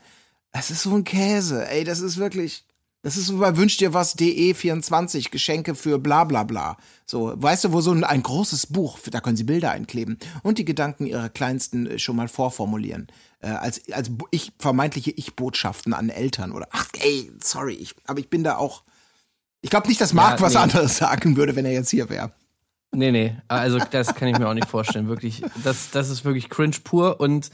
es 0.51 0.71
ist 0.71 0.83
so 0.83 0.95
ein 0.95 1.05
Käse, 1.05 1.69
ey, 1.69 1.85
das 1.85 2.01
ist 2.01 2.17
wirklich, 2.17 2.65
das 3.01 3.15
ist 3.15 3.27
so 3.27 3.37
bei 3.37 3.55
Wünsch 3.55 3.77
dir 3.77 3.93
was 3.93 4.17
DE24, 4.17 5.31
Geschenke 5.31 5.73
für 5.73 5.99
bla 5.99 6.25
bla 6.25 6.43
bla. 6.43 6.77
So, 7.05 7.33
weißt 7.35 7.63
du, 7.63 7.71
wo 7.71 7.79
so 7.79 7.91
ein, 7.91 8.03
ein 8.03 8.23
großes 8.23 8.67
Buch, 8.67 8.99
da 9.09 9.21
können 9.21 9.37
sie 9.37 9.45
Bilder 9.45 9.71
einkleben 9.71 10.17
und 10.43 10.57
die 10.57 10.65
Gedanken 10.65 11.05
ihrer 11.05 11.29
Kleinsten 11.29 11.87
äh, 11.87 11.99
schon 11.99 12.17
mal 12.17 12.27
vorformulieren. 12.27 13.07
Äh, 13.39 13.47
als, 13.47 13.89
als 13.93 14.11
ich, 14.31 14.51
vermeintliche 14.59 15.11
Ich-Botschaften 15.11 15.93
an 15.93 16.09
Eltern 16.09 16.51
oder, 16.51 16.67
ach 16.71 16.89
ey, 16.99 17.31
sorry, 17.41 17.75
ich, 17.75 17.95
aber 18.05 18.19
ich 18.19 18.29
bin 18.29 18.43
da 18.43 18.57
auch, 18.57 18.83
ich 19.61 19.69
glaube 19.69 19.87
nicht, 19.87 20.01
dass 20.01 20.13
Marc 20.13 20.39
Ja, 20.39 20.45
was 20.45 20.53
nee. 20.53 20.59
anderes 20.59 20.97
sagen 20.97 21.37
würde, 21.37 21.55
wenn 21.55 21.65
er 21.65 21.73
jetzt 21.73 21.89
hier 21.89 22.09
wäre. 22.09 22.31
Nee, 22.93 23.11
nee, 23.11 23.37
also 23.47 23.79
das 23.79 24.15
kann 24.15 24.27
ich 24.27 24.37
mir 24.37 24.49
auch 24.49 24.53
nicht 24.53 24.67
vorstellen, 24.67 25.07
wirklich. 25.07 25.43
Das, 25.63 25.91
das 25.91 26.09
ist 26.09 26.25
wirklich 26.25 26.49
cringe 26.49 26.75
pur 26.83 27.21
und 27.21 27.49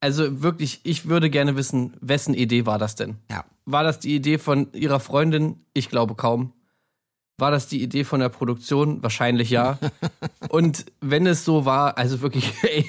also 0.00 0.42
wirklich, 0.42 0.80
ich 0.84 1.08
würde 1.08 1.30
gerne 1.30 1.56
wissen, 1.56 1.96
wessen 2.00 2.34
Idee 2.34 2.66
war 2.66 2.78
das 2.78 2.94
denn? 2.94 3.16
Ja. 3.28 3.44
War 3.64 3.82
das 3.82 3.98
die 3.98 4.14
Idee 4.14 4.38
von 4.38 4.72
ihrer 4.72 5.00
Freundin? 5.00 5.64
Ich 5.74 5.88
glaube 5.88 6.14
kaum. 6.14 6.52
War 7.36 7.50
das 7.50 7.68
die 7.68 7.82
Idee 7.82 8.04
von 8.04 8.20
der 8.20 8.28
Produktion? 8.28 9.02
Wahrscheinlich 9.02 9.50
ja. 9.50 9.78
Und 10.48 10.86
wenn 11.00 11.26
es 11.26 11.44
so 11.44 11.64
war, 11.64 11.98
also 11.98 12.20
wirklich, 12.20 12.52
ey, 12.62 12.86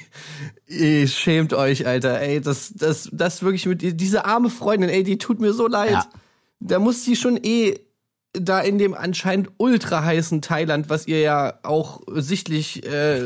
ey 0.67 1.07
schämt 1.07 1.53
euch, 1.53 1.87
Alter, 1.87 2.19
ey, 2.19 2.41
das, 2.41 2.73
das, 2.75 3.09
das 3.11 3.41
wirklich 3.41 3.65
mit 3.65 3.99
diese 3.99 4.25
arme 4.25 4.49
Freundin, 4.49 4.89
ey, 4.89 5.03
die 5.03 5.17
tut 5.17 5.39
mir 5.39 5.53
so 5.53 5.67
leid. 5.67 5.91
Ja. 5.91 6.09
Da 6.59 6.77
muss 6.79 7.03
sie 7.03 7.15
schon 7.15 7.37
eh 7.41 7.79
da 8.33 8.59
in 8.59 8.77
dem 8.77 8.93
anscheinend 8.93 9.49
ultra 9.57 10.03
heißen 10.03 10.41
Thailand, 10.41 10.89
was 10.89 11.07
ihr 11.07 11.19
ja 11.19 11.59
auch 11.63 12.01
sichtlich 12.07 12.85
äh, 12.85 13.23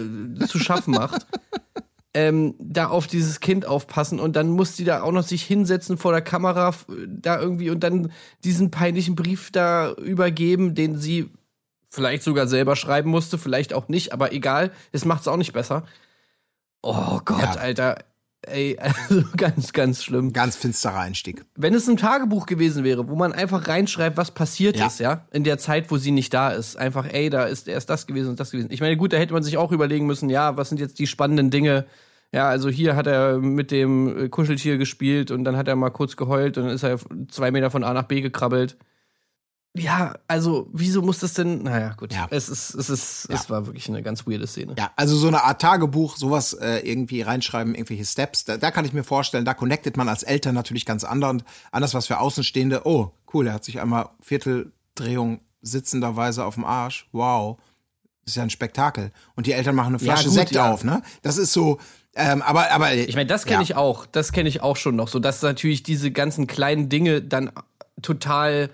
zu 0.48 0.60
schaffen 0.60 0.94
macht, 0.94 1.28
ähm, 2.14 2.56
da 2.60 2.88
auf 2.88 3.08
dieses 3.08 3.40
Kind 3.40 3.66
aufpassen 3.66 4.20
und 4.20 4.36
dann 4.36 4.50
muss 4.50 4.76
die 4.76 4.86
da 4.86 5.02
auch 5.02 5.12
noch 5.12 5.24
sich 5.24 5.44
hinsetzen 5.44 5.98
vor 5.98 6.12
der 6.12 6.22
Kamera 6.22 6.74
da 7.08 7.40
irgendwie 7.40 7.70
und 7.70 7.82
dann 7.82 8.12
diesen 8.44 8.72
peinlichen 8.72 9.16
Brief 9.16 9.52
da 9.52 9.92
übergeben, 9.94 10.76
den 10.76 10.98
sie 10.98 11.30
vielleicht 11.90 12.24
sogar 12.24 12.48
selber 12.48 12.76
schreiben 12.76 13.10
musste, 13.10 13.38
vielleicht 13.38 13.74
auch 13.74 13.88
nicht, 13.88 14.14
aber 14.14 14.32
egal, 14.34 14.72
es 14.92 15.06
macht's 15.06 15.28
auch 15.28 15.38
nicht 15.38 15.54
besser. 15.54 15.84
Oh 16.82 17.20
Gott, 17.24 17.40
Ja. 17.42 17.52
Alter. 17.56 17.98
Ey, 18.48 18.78
also 19.10 19.24
ganz, 19.38 19.74
ganz 19.74 20.04
schlimm 20.04 20.34
Ganz 20.34 20.56
finsterer 20.56 21.00
Einstieg. 21.00 21.44
wenn 21.56 21.74
es 21.74 21.88
ein 21.88 21.98
Tagebuch 21.98 22.46
gewesen 22.46 22.84
wäre, 22.84 23.08
wo 23.08 23.16
man 23.16 23.32
einfach 23.34 23.68
reinschreibt, 23.68 24.18
was 24.18 24.32
passiert 24.32 24.78
Ja. 24.78 24.88
ist, 24.88 25.00
ja, 25.00 25.26
in 25.32 25.44
der 25.44 25.58
Zeit, 25.58 25.90
wo 25.92 25.98
sie 25.98 26.12
nicht 26.12 26.34
da 26.34 26.50
ist. 26.50 26.76
Einfach, 26.76 27.06
ey, 27.12 27.30
da 27.30 27.46
ist 27.46 27.68
erst 27.68 27.90
das 27.90 28.06
gewesen 28.08 28.30
und 28.30 28.40
das 28.40 28.52
gewesen. 28.52 28.70
Ich 28.72 28.82
meine, 28.82 28.98
gut, 28.98 29.14
da 29.14 29.18
hätte 29.18 29.34
man 29.34 29.44
sich 29.44 29.58
auch 29.58 29.72
überlegen 29.72 30.06
müssen, 30.06 30.30
ja, 30.30 30.58
was 30.58 30.70
sind 30.70 30.80
jetzt 30.80 31.00
die 31.00 31.08
spannenden 31.08 31.50
Dinge? 31.52 31.86
Ja, 32.32 32.50
also 32.50 32.70
hier 32.70 32.96
hat 32.96 33.06
er 33.08 33.38
mit 33.38 33.70
dem 33.70 34.30
Kuscheltier 34.32 34.78
gespielt 34.78 35.30
und 35.30 35.44
dann 35.44 35.56
hat 35.56 35.68
er 35.68 35.76
mal 35.76 35.92
kurz 35.92 36.16
geheult 36.18 36.58
und 36.58 36.66
dann 36.66 36.74
ist 36.74 36.84
er 36.84 36.98
zwei 37.30 37.52
Meter 37.52 37.70
von 37.70 37.84
A 37.84 37.94
nach 37.94 38.04
B 38.04 38.22
gekrabbelt. 38.22 38.76
Ja, 39.76 40.14
also 40.28 40.70
wieso 40.72 41.02
muss 41.02 41.20
das 41.20 41.34
denn? 41.34 41.64
Naja, 41.64 41.94
gut. 41.98 42.14
Ja. 42.14 42.28
Es 42.30 42.48
ist, 42.50 42.76
es 42.76 42.90
ist, 42.90 43.26
es 43.30 43.50
war 43.50 43.66
wirklich 43.66 43.90
eine 43.90 44.04
ganz 44.04 44.28
weirde 44.28 44.46
Szene. 44.46 44.76
Ja, 44.78 44.92
also 44.96 45.16
so 45.16 45.28
eine 45.28 45.44
Art 45.44 45.62
Tagebuch, 45.62 46.16
sowas 46.16 46.54
äh, 46.54 46.80
irgendwie 46.80 47.22
reinschreiben, 47.22 47.74
irgendwelche 47.74 48.06
Steps, 48.06 48.46
da, 48.46 48.58
da 48.58 48.72
kann 48.72 48.86
ich 48.86 48.94
mir 48.94 49.04
vorstellen, 49.04 49.46
da 49.46 49.54
connectet 49.54 49.98
man 49.98 50.10
als 50.10 50.24
Eltern 50.24 50.54
natürlich 50.54 50.86
ganz 50.86 51.04
anders, 51.04 51.38
anders 51.72 51.94
was 51.94 52.08
für 52.08 52.20
Außenstehende. 52.20 52.86
Oh, 52.86 53.12
cool, 53.34 53.48
er 53.48 53.54
hat 53.54 53.64
sich 53.64 53.80
einmal 53.80 54.10
Vierteldrehung 54.22 55.42
sitzenderweise 55.62 56.46
auf 56.46 56.56
dem 56.56 56.66
Arsch. 56.66 57.08
Wow. 57.12 57.58
Das 58.26 58.34
ist 58.34 58.36
ja 58.36 58.44
ein 58.44 58.50
Spektakel. 58.50 59.12
Und 59.36 59.48
die 59.48 59.54
Eltern 59.54 59.76
machen 59.76 59.96
eine 59.96 60.04
Ja, 60.04 60.14
Flasche 60.14 60.30
gut, 60.30 60.36
Sekt 60.36 60.52
ja. 60.52 60.72
auf, 60.72 60.84
ne? 60.84 61.02
Das 61.24 61.38
ist 61.38 61.52
so, 61.52 61.80
ähm, 62.16 62.42
aber, 62.42 62.72
aber. 62.72 62.94
Ich 62.94 63.16
meine, 63.16 63.28
das 63.28 63.46
kenne 63.46 63.58
ja. 63.58 63.62
ich 63.64 63.76
auch. 63.76 64.06
Das 64.06 64.32
kenne 64.32 64.48
ich 64.48 64.62
auch 64.62 64.78
schon 64.78 64.96
noch. 64.96 65.08
So, 65.08 65.20
dass 65.20 65.42
natürlich 65.42 65.84
diese 65.84 66.12
ganzen 66.12 66.48
kleinen 66.48 66.90
Dinge 66.90 67.22
dann 67.22 67.52
total, 68.02 68.70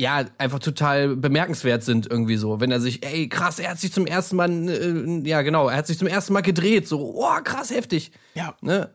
ja, 0.00 0.24
einfach 0.38 0.58
total 0.58 1.14
bemerkenswert 1.14 1.84
sind 1.84 2.10
irgendwie 2.10 2.36
so. 2.36 2.58
Wenn 2.58 2.70
er 2.70 2.80
sich, 2.80 3.04
ey, 3.04 3.28
krass, 3.28 3.58
er 3.58 3.70
hat 3.70 3.78
sich 3.78 3.92
zum 3.92 4.06
ersten 4.06 4.36
Mal, 4.36 4.50
äh, 4.68 5.28
ja 5.28 5.42
genau, 5.42 5.68
er 5.68 5.76
hat 5.76 5.86
sich 5.86 5.98
zum 5.98 6.08
ersten 6.08 6.32
Mal 6.32 6.40
gedreht. 6.40 6.88
So, 6.88 7.14
oh, 7.16 7.40
krass, 7.44 7.70
heftig. 7.70 8.10
Ja. 8.34 8.56
Ne? 8.62 8.90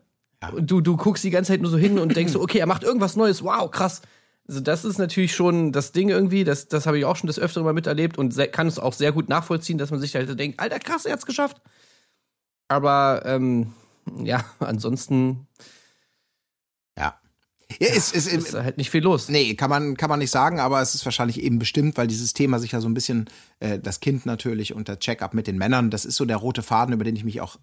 Und 0.51 0.69
du, 0.69 0.81
du 0.81 0.97
guckst 0.97 1.23
die 1.23 1.29
ganze 1.29 1.53
Zeit 1.53 1.61
nur 1.61 1.71
so 1.71 1.77
hin 1.77 1.99
und 1.99 2.15
denkst 2.15 2.33
so, 2.33 2.41
okay, 2.41 2.57
er 2.57 2.65
macht 2.65 2.83
irgendwas 2.83 3.15
Neues, 3.15 3.43
wow, 3.43 3.69
krass. 3.69 4.01
Also 4.47 4.61
das 4.61 4.83
ist 4.83 4.97
natürlich 4.97 5.33
schon 5.35 5.71
das 5.71 5.91
Ding 5.91 6.09
irgendwie, 6.09 6.43
das, 6.43 6.67
das 6.67 6.85
habe 6.85 6.97
ich 6.97 7.05
auch 7.05 7.15
schon 7.15 7.27
des 7.27 7.39
Öfteren 7.39 7.65
mal 7.65 7.73
miterlebt 7.73 8.17
und 8.17 8.35
kann 8.51 8.67
es 8.67 8.77
auch 8.77 8.93
sehr 8.93 9.11
gut 9.11 9.29
nachvollziehen, 9.29 9.77
dass 9.77 9.91
man 9.91 9.99
sich 9.99 10.15
halt 10.15 10.39
denkt, 10.39 10.59
alter 10.59 10.79
krass, 10.79 11.05
er 11.05 11.13
hat's 11.13 11.25
geschafft. 11.25 11.61
Aber 12.67 13.23
ähm, 13.25 13.73
ja, 14.23 14.43
ansonsten 14.59 15.47
Ja. 15.59 15.74
Ja 17.79 17.87
es, 17.89 18.13
es, 18.13 18.27
ist 18.27 18.53
da 18.53 18.63
halt 18.63 18.77
nicht 18.77 18.89
viel 18.89 19.03
los. 19.03 19.29
Nee, 19.29 19.55
kann 19.55 19.69
man, 19.69 19.97
kann 19.97 20.09
man 20.09 20.19
nicht 20.19 20.31
sagen, 20.31 20.59
aber 20.59 20.81
es 20.81 20.95
ist 20.95 21.05
wahrscheinlich 21.05 21.41
eben 21.41 21.59
bestimmt, 21.59 21.97
weil 21.97 22.07
dieses 22.07 22.33
Thema 22.33 22.59
sich 22.59 22.71
ja 22.71 22.81
so 22.81 22.87
ein 22.87 22.93
bisschen, 22.93 23.29
äh, 23.59 23.79
das 23.79 23.99
Kind 23.99 24.25
natürlich 24.25 24.73
und 24.73 24.87
der 24.87 24.99
Check-up 24.99 25.33
mit 25.33 25.47
den 25.47 25.57
Männern, 25.57 25.89
das 25.89 26.05
ist 26.05 26.15
so 26.15 26.25
der 26.25 26.37
rote 26.37 26.63
Faden, 26.63 26.93
über 26.93 27.03
den 27.03 27.15
ich 27.15 27.23
mich 27.23 27.41
auch 27.41 27.57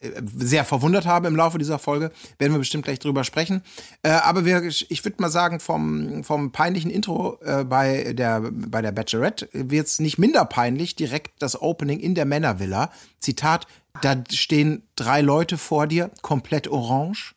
äh, 0.00 0.22
sehr 0.36 0.64
verwundert 0.64 1.06
habe 1.06 1.28
im 1.28 1.36
Laufe 1.36 1.58
dieser 1.58 1.78
Folge. 1.78 2.10
Werden 2.38 2.52
wir 2.52 2.58
bestimmt 2.58 2.84
gleich 2.84 2.98
drüber 2.98 3.24
sprechen. 3.24 3.62
Äh, 4.02 4.10
aber 4.10 4.44
wir, 4.44 4.62
ich 4.62 5.04
würde 5.04 5.20
mal 5.20 5.30
sagen, 5.30 5.60
vom, 5.60 6.24
vom 6.24 6.52
peinlichen 6.52 6.90
Intro 6.90 7.38
äh, 7.42 7.64
bei, 7.64 8.12
der, 8.14 8.42
bei 8.50 8.82
der 8.82 8.92
Bachelorette 8.92 9.48
wird 9.52 9.86
es 9.86 10.00
nicht 10.00 10.18
minder 10.18 10.44
peinlich, 10.44 10.96
direkt 10.96 11.42
das 11.42 11.60
Opening 11.60 12.00
in 12.00 12.14
der 12.14 12.24
Männervilla. 12.24 12.90
Zitat, 13.18 13.66
da 14.02 14.22
stehen 14.30 14.82
drei 14.96 15.20
Leute 15.20 15.58
vor 15.58 15.86
dir, 15.86 16.10
komplett 16.22 16.68
orange. 16.68 17.34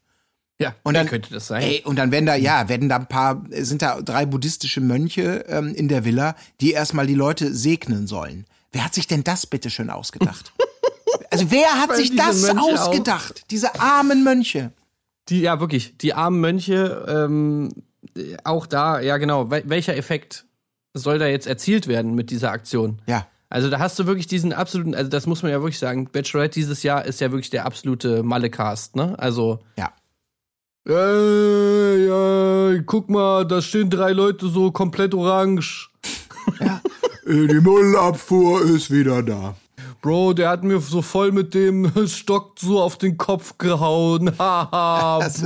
Ja, 0.63 0.75
Und 0.83 0.93
dann 0.95 1.07
könnte 1.07 1.31
das 1.33 1.47
sein. 1.47 1.61
Ey, 1.61 1.81
und 1.85 1.97
dann 1.97 2.11
werden 2.11 2.25
da, 2.25 2.35
ja, 2.35 2.69
werden 2.69 2.89
da 2.89 2.95
ein 2.97 3.07
paar, 3.07 3.43
sind 3.51 3.81
da 3.81 4.01
drei 4.01 4.25
buddhistische 4.25 4.81
Mönche 4.81 5.45
ähm, 5.47 5.73
in 5.75 5.87
der 5.87 6.05
Villa, 6.05 6.35
die 6.61 6.71
erstmal 6.71 7.05
die 7.07 7.15
Leute 7.15 7.53
segnen 7.53 8.07
sollen. 8.07 8.45
Wer 8.71 8.85
hat 8.85 8.93
sich 8.93 9.07
denn 9.07 9.23
das 9.23 9.45
bitte 9.45 9.69
schön 9.69 9.89
ausgedacht? 9.89 10.53
also 11.31 11.51
wer 11.51 11.69
hat 11.81 11.95
sich 11.95 12.15
das 12.15 12.41
Mönche 12.41 12.59
auch- 12.59 12.87
ausgedacht? 12.87 13.43
Diese 13.51 13.79
armen 13.79 14.23
Mönche. 14.23 14.71
Die, 15.29 15.41
ja, 15.41 15.59
wirklich, 15.59 15.97
die 15.97 16.13
armen 16.13 16.39
Mönche, 16.41 17.05
ähm, 17.07 17.69
äh, 18.17 18.35
auch 18.43 18.65
da, 18.65 18.99
ja 18.99 19.17
genau, 19.17 19.49
wel 19.51 19.63
welcher 19.67 19.95
Effekt 19.95 20.45
soll 20.93 21.17
da 21.19 21.27
jetzt 21.27 21.47
erzielt 21.47 21.87
werden 21.87 22.13
mit 22.15 22.29
dieser 22.29 22.51
Aktion? 22.51 23.01
Ja. 23.07 23.27
Also 23.49 23.69
da 23.69 23.77
hast 23.79 23.99
du 23.99 24.07
wirklich 24.07 24.25
diesen 24.27 24.51
absoluten, 24.51 24.95
also 24.95 25.09
das 25.09 25.27
muss 25.27 25.43
man 25.43 25.51
ja 25.51 25.59
wirklich 25.61 25.77
sagen, 25.79 26.09
Bachelorette 26.11 26.55
dieses 26.55 26.81
Jahr 26.83 27.05
ist 27.05 27.21
ja 27.21 27.31
wirklich 27.31 27.51
der 27.51 27.65
absolute 27.67 28.23
Malle-Cast, 28.23 28.95
ne? 28.95 29.13
Also, 29.19 29.59
Ja. 29.77 29.91
Ey, 30.85 32.09
ey, 32.09 32.83
guck 32.85 33.09
mal, 33.09 33.45
da 33.47 33.61
stehen 33.61 33.89
drei 33.89 34.11
Leute 34.11 34.47
so 34.49 34.71
komplett 34.71 35.13
orange. 35.13 35.89
Äh, 36.59 36.69
Die 37.47 37.61
Müllabfuhr 37.61 38.63
ist 38.65 38.91
wieder 38.91 39.23
da. 39.23 39.55
Bro, 40.01 40.33
der 40.33 40.49
hat 40.49 40.63
mir 40.65 40.81
so 40.81 41.01
voll 41.01 41.31
mit 41.31 41.53
dem 41.53 41.89
Stock 42.07 42.59
so 42.59 42.81
auf 42.81 42.97
den 42.97 43.17
Kopf 43.17 43.57
gehauen. 43.57 44.31
Haha, 44.37 45.19
Bro. 45.19 45.25
ist 45.27 45.43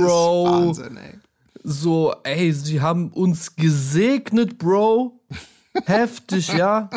Wahnsinn, 0.80 0.96
ey. 0.96 1.14
So, 1.62 2.14
ey, 2.24 2.52
sie 2.52 2.80
haben 2.80 3.10
uns 3.12 3.54
gesegnet, 3.54 4.58
Bro. 4.58 5.20
Heftig, 5.86 6.48
ja. 6.54 6.90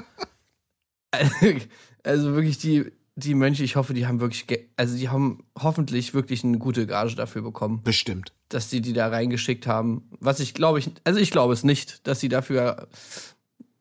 Also 2.04 2.34
wirklich 2.34 2.58
die, 2.58 2.92
die 3.16 3.36
Mönche, 3.36 3.64
ich 3.64 3.76
hoffe, 3.76 3.94
die 3.94 4.08
haben 4.08 4.20
wirklich, 4.20 4.48
ge- 4.48 4.66
also 4.82 4.98
die 4.98 5.10
haben 5.10 5.44
hoffentlich 5.62 6.16
wirklich 6.16 6.44
eine 6.44 6.58
gute 6.58 6.88
Gage 6.88 7.14
dafür 7.14 7.44
bekommen, 7.44 7.84
Bestimmt. 7.84 8.34
dass 8.50 8.70
die 8.70 8.82
die 8.82 8.94
da 8.94 9.10
reingeschickt 9.10 9.68
haben. 9.68 10.10
Was 10.20 10.40
ich 10.40 10.56
glaube 10.56 10.80
ich, 10.80 10.90
also 11.04 11.20
ich 11.20 11.30
glaube 11.30 11.54
es 11.54 11.64
nicht, 11.64 12.08
dass 12.08 12.20
sie 12.20 12.30
dafür 12.30 12.88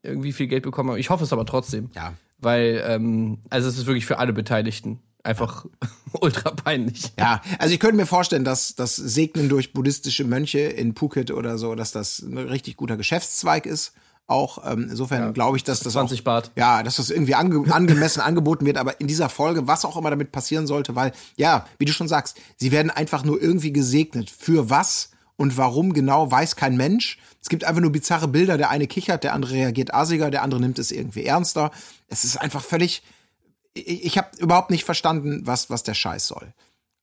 irgendwie 0.02 0.34
viel 0.34 0.46
Geld 0.46 0.62
bekommen 0.62 0.90
haben. 0.90 0.98
Ich 0.98 1.08
hoffe 1.08 1.24
es 1.24 1.32
aber 1.32 1.46
trotzdem. 1.46 1.88
Ja. 1.94 2.12
Weil, 2.36 2.84
ähm, 2.86 3.38
also 3.48 3.66
es 3.70 3.78
ist 3.78 3.86
wirklich 3.86 4.04
für 4.04 4.18
alle 4.18 4.34
Beteiligten 4.34 4.98
einfach 5.22 5.64
ultra 6.20 6.50
peinlich. 6.50 7.10
Ja, 7.18 7.40
also 7.58 7.72
ich 7.72 7.80
könnte 7.80 7.96
mir 7.96 8.04
vorstellen, 8.04 8.44
dass 8.44 8.74
das 8.74 8.94
Segnen 8.94 9.48
durch 9.48 9.72
buddhistische 9.72 10.24
Mönche 10.24 10.58
in 10.60 10.94
Phuket 10.94 11.30
oder 11.30 11.56
so, 11.56 11.74
dass 11.76 11.92
das 11.92 12.18
ein 12.18 12.36
richtig 12.36 12.76
guter 12.76 12.98
Geschäftszweig 12.98 13.64
ist. 13.64 13.94
Auch 14.30 14.58
ähm, 14.64 14.86
insofern 14.88 15.34
glaube 15.34 15.56
ich, 15.56 15.64
dass 15.64 15.80
das 15.80 15.94
20 15.94 16.20
auch, 16.20 16.24
Baht. 16.24 16.52
Ja, 16.54 16.84
dass 16.84 16.96
das 16.96 17.10
irgendwie 17.10 17.34
ange 17.34 17.64
angemessen 17.74 18.20
angeboten 18.20 18.64
wird, 18.64 18.76
aber 18.76 19.00
in 19.00 19.08
dieser 19.08 19.28
Folge, 19.28 19.66
was 19.66 19.84
auch 19.84 19.96
immer 19.96 20.10
damit 20.10 20.30
passieren 20.30 20.68
sollte, 20.68 20.94
weil, 20.94 21.10
ja, 21.34 21.66
wie 21.78 21.84
du 21.84 21.92
schon 21.92 22.06
sagst, 22.06 22.40
sie 22.56 22.70
werden 22.70 22.92
einfach 22.92 23.24
nur 23.24 23.42
irgendwie 23.42 23.72
gesegnet. 23.72 24.30
Für 24.30 24.70
was 24.70 25.10
und 25.34 25.56
warum 25.56 25.94
genau, 25.94 26.30
weiß 26.30 26.54
kein 26.54 26.76
Mensch. 26.76 27.18
Es 27.42 27.48
gibt 27.48 27.64
einfach 27.64 27.82
nur 27.82 27.90
bizarre 27.90 28.28
Bilder, 28.28 28.56
der 28.56 28.70
eine 28.70 28.86
kichert, 28.86 29.24
der 29.24 29.34
andere 29.34 29.54
reagiert 29.54 29.92
asiger, 29.92 30.30
der 30.30 30.42
andere 30.42 30.60
nimmt 30.60 30.78
es 30.78 30.92
irgendwie 30.92 31.24
ernster. 31.24 31.72
Es 32.06 32.22
ist 32.22 32.36
einfach 32.36 32.62
völlig, 32.62 33.02
ich, 33.74 34.04
ich 34.04 34.16
habe 34.16 34.28
überhaupt 34.38 34.70
nicht 34.70 34.84
verstanden, 34.84 35.42
was, 35.44 35.70
was 35.70 35.82
der 35.82 35.94
Scheiß 35.94 36.28
soll. 36.28 36.52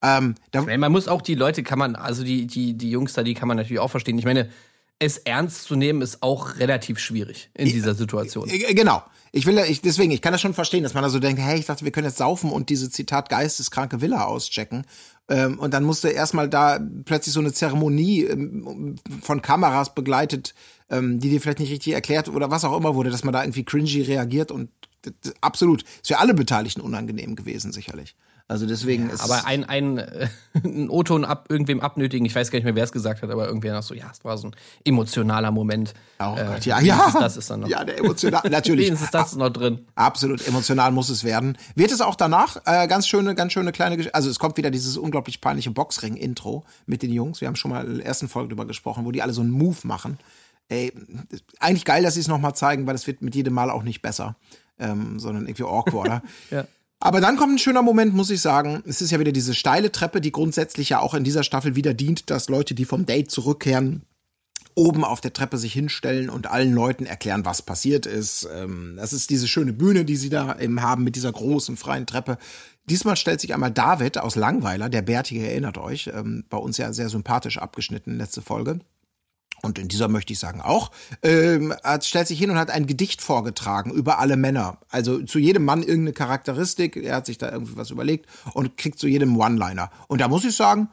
Ähm, 0.01 0.35
da, 0.51 0.61
Ich 0.61 0.65
meine, 0.65 0.77
man 0.77 0.93
muss 0.93 1.09
auch 1.09 1.21
die 1.21 1.35
Leute 1.35 1.61
kann 1.61 1.77
man, 1.77 1.97
also 1.97 2.23
die, 2.23 2.47
die, 2.47 2.75
die 2.75 2.89
Jungs 2.89 3.11
da, 3.11 3.23
die 3.23 3.33
kann 3.33 3.49
man 3.49 3.57
natürlich 3.57 3.79
auch 3.81 3.91
verstehen. 3.91 4.17
Ich 4.17 4.23
meine, 4.23 4.49
es 4.99 5.17
ernst 5.17 5.63
zu 5.63 5.75
nehmen 5.75 6.01
ist 6.01 6.23
auch 6.23 6.57
relativ 6.57 6.99
schwierig 6.99 7.49
in 7.53 7.67
dieser 7.67 7.93
Situation. 7.93 8.49
Genau. 8.71 9.03
Ich 9.31 9.45
will, 9.45 9.57
ich, 9.59 9.81
deswegen, 9.81 10.11
ich 10.11 10.21
kann 10.21 10.31
das 10.31 10.41
schon 10.41 10.53
verstehen, 10.53 10.83
dass 10.83 10.93
man 10.93 11.03
da 11.03 11.09
so 11.09 11.19
denkt, 11.19 11.41
hey, 11.41 11.59
ich 11.59 11.65
dachte, 11.65 11.85
wir 11.85 11.91
können 11.91 12.07
jetzt 12.07 12.17
saufen 12.17 12.51
und 12.51 12.69
diese 12.69 12.89
Zitat 12.89 13.29
geisteskranke 13.29 14.01
Villa 14.01 14.25
auschecken. 14.25 14.85
Ähm, 15.29 15.59
und 15.59 15.73
dann 15.73 15.83
musste 15.83 16.09
erstmal 16.09 16.49
da 16.49 16.79
plötzlich 17.05 17.33
so 17.33 17.41
eine 17.41 17.53
Zeremonie 17.53 18.23
ähm, 18.23 18.95
von 19.21 19.41
Kameras 19.41 19.93
begleitet, 19.93 20.55
ähm, 20.89 21.19
die 21.19 21.29
dir 21.29 21.41
vielleicht 21.41 21.59
nicht 21.59 21.71
richtig 21.71 21.93
erklärt 21.93 22.29
oder 22.29 22.49
was 22.49 22.65
auch 22.65 22.75
immer 22.75 22.95
wurde, 22.95 23.11
dass 23.11 23.23
man 23.23 23.33
da 23.33 23.43
irgendwie 23.43 23.65
cringy 23.65 24.01
reagiert 24.01 24.51
und 24.51 24.69
absolut. 25.41 25.83
Ist 25.83 26.07
für 26.07 26.19
alle 26.19 26.33
Beteiligten 26.33 26.81
unangenehm 26.81 27.35
gewesen, 27.35 27.71
sicherlich. 27.71 28.15
Also 28.49 28.65
deswegen 28.65 29.09
ist 29.09 29.19
Aber 29.19 29.45
ein, 29.45 29.65
ein, 29.65 29.97
äh, 29.97 30.29
ein 30.63 30.89
O-Ton 30.89 31.25
ab, 31.25 31.47
irgendwem 31.49 31.81
abnötigen, 31.81 32.25
ich 32.25 32.33
weiß 32.33 32.49
gar 32.49 32.57
nicht 32.57 32.63
mehr, 32.63 32.75
wer 32.75 32.85
es 32.85 32.93
gesagt 32.93 33.21
hat, 33.21 33.29
aber 33.29 33.45
irgendwer 33.45 33.73
noch 33.73 33.83
so, 33.83 33.93
ja, 33.93 34.09
es 34.09 34.23
war 34.23 34.37
so 34.37 34.47
ein 34.47 34.55
emotionaler 34.85 35.51
Moment. 35.51 35.93
Oh 36.19 36.35
Äh, 36.37 36.45
Gott, 36.45 36.65
ja, 36.65 36.79
ja. 36.79 37.13
Das 37.19 37.35
ist 37.35 37.49
dann 37.49 37.59
noch. 37.61 37.67
Ja, 37.67 37.83
der 37.83 37.97
emotional, 37.97 38.41
natürlich. 38.49 38.87
Wenigstens 38.87 39.11
das 39.11 39.33
ist 39.33 39.37
noch 39.37 39.49
drin. 39.49 39.85
Absolut 39.95 40.47
emotional 40.47 40.91
muss 40.91 41.09
es 41.09 41.25
werden. 41.25 41.57
Wird 41.75 41.91
es 41.91 41.99
auch 41.99 42.15
danach 42.15 42.57
äh, 42.65 42.87
ganz 42.87 43.05
schöne, 43.07 43.35
ganz 43.35 43.51
schöne 43.51 43.73
kleine 43.73 43.97
Geschichte. 43.97 44.15
Also 44.15 44.29
es 44.29 44.39
kommt 44.39 44.55
wieder 44.55 44.71
dieses 44.71 44.95
unglaublich 44.95 45.41
peinliche 45.41 45.71
Boxring-Intro 45.71 46.63
mit 46.85 47.01
den 47.03 47.11
Jungs. 47.11 47.41
Wir 47.41 47.49
haben 47.49 47.57
schon 47.57 47.71
mal 47.71 47.85
in 47.85 47.97
der 47.97 48.05
ersten 48.05 48.29
Folge 48.29 48.49
drüber 48.49 48.65
gesprochen, 48.65 49.03
wo 49.03 49.11
die 49.11 49.21
alle 49.21 49.33
so 49.33 49.41
einen 49.41 49.51
Move 49.51 49.79
machen. 49.83 50.19
Ey, 50.69 50.93
eigentlich 51.59 51.83
geil, 51.85 52.03
dass 52.03 52.13
sie 52.13 52.21
es 52.21 52.27
nochmal 52.29 52.55
zeigen, 52.55 52.87
weil 52.87 52.95
es 52.95 53.07
wird 53.07 53.21
mit 53.21 53.35
jedem 53.35 53.53
Mal 53.53 53.69
auch 53.69 53.83
nicht 53.83 54.01
besser, 54.01 54.35
ähm, 54.79 55.19
sondern 55.19 55.47
irgendwie 55.47 55.63
awkwarder. 55.63 56.21
Ja. 56.51 56.65
Aber 56.99 57.21
dann 57.21 57.37
kommt 57.37 57.53
ein 57.53 57.59
schöner 57.59 57.83
Moment, 57.83 58.13
muss 58.13 58.31
ich 58.31 58.41
sagen. 58.41 58.81
Es 58.87 59.01
ist 59.01 59.11
ja 59.11 59.19
wieder 59.19 59.31
diese 59.31 59.53
steile 59.53 59.91
Treppe, 59.91 60.19
die 60.19 60.31
grundsätzlich 60.31 60.89
ja 60.89 60.99
auch 60.99 61.13
in 61.13 61.23
dieser 61.23 61.43
Staffel 61.43 61.75
wieder 61.75 61.93
dient, 61.93 62.29
dass 62.29 62.49
Leute, 62.49 62.73
die 62.73 62.85
vom 62.85 63.05
Date 63.05 63.29
zurückkehren, 63.29 64.01
oben 64.73 65.03
auf 65.03 65.21
der 65.21 65.33
Treppe 65.33 65.57
sich 65.57 65.73
hinstellen 65.73 66.29
und 66.29 66.47
allen 66.47 66.73
Leuten 66.73 67.05
erklären, 67.05 67.45
was 67.45 67.61
passiert 67.61 68.05
ist. 68.05 68.47
Ähm, 68.53 68.95
Das 68.97 69.13
ist 69.13 69.29
diese 69.29 69.47
schöne 69.47 69.73
Bühne, 69.73 70.05
die 70.05 70.15
sie 70.15 70.29
da 70.29 70.57
eben 70.59 70.81
haben 70.81 71.03
mit 71.03 71.15
dieser 71.15 71.31
großen 71.31 71.77
freien 71.77 72.05
Treppe. 72.05 72.37
Diesmal 72.89 73.15
stellt 73.15 73.41
sich 73.41 73.53
einmal 73.53 73.71
David 73.71 74.17
aus 74.17 74.35
Langweiler, 74.35 74.89
der 74.89 75.01
Bärtige, 75.01 75.47
erinnert 75.47 75.77
euch, 75.77 76.09
ähm, 76.13 76.45
bei 76.49 76.57
uns 76.57 76.77
ja 76.77 76.93
sehr 76.93 77.09
sympathisch 77.09 77.57
abgeschnitten, 77.57 78.17
letzte 78.17 78.41
Folge. 78.41 78.79
Und 79.63 79.79
in 79.79 79.87
dieser 79.87 80.07
möchte 80.07 80.33
ich 80.33 80.39
sagen 80.39 80.61
auch, 80.61 80.91
ähm, 81.23 81.73
stellt 82.01 82.27
sich 82.27 82.37
hin 82.39 82.51
und 82.51 82.57
hat 82.57 82.69
ein 82.69 82.85
Gedicht 82.87 83.21
vorgetragen 83.21 83.91
über 83.91 84.19
alle 84.19 84.37
Männer. 84.37 84.77
Also 84.89 85.21
zu 85.23 85.39
jedem 85.39 85.65
Mann 85.65 85.81
irgendeine 85.81 86.13
Charakteristik. 86.13 86.95
Er 86.95 87.15
hat 87.15 87.25
sich 87.25 87.37
da 87.37 87.51
irgendwie 87.51 87.75
was 87.75 87.89
überlegt 87.89 88.27
und 88.53 88.77
kriegt 88.77 88.99
zu 88.99 89.07
jedem 89.07 89.37
One-Liner. 89.37 89.89
Und 90.07 90.21
da 90.21 90.27
muss 90.27 90.45
ich 90.45 90.55
sagen, 90.55 90.89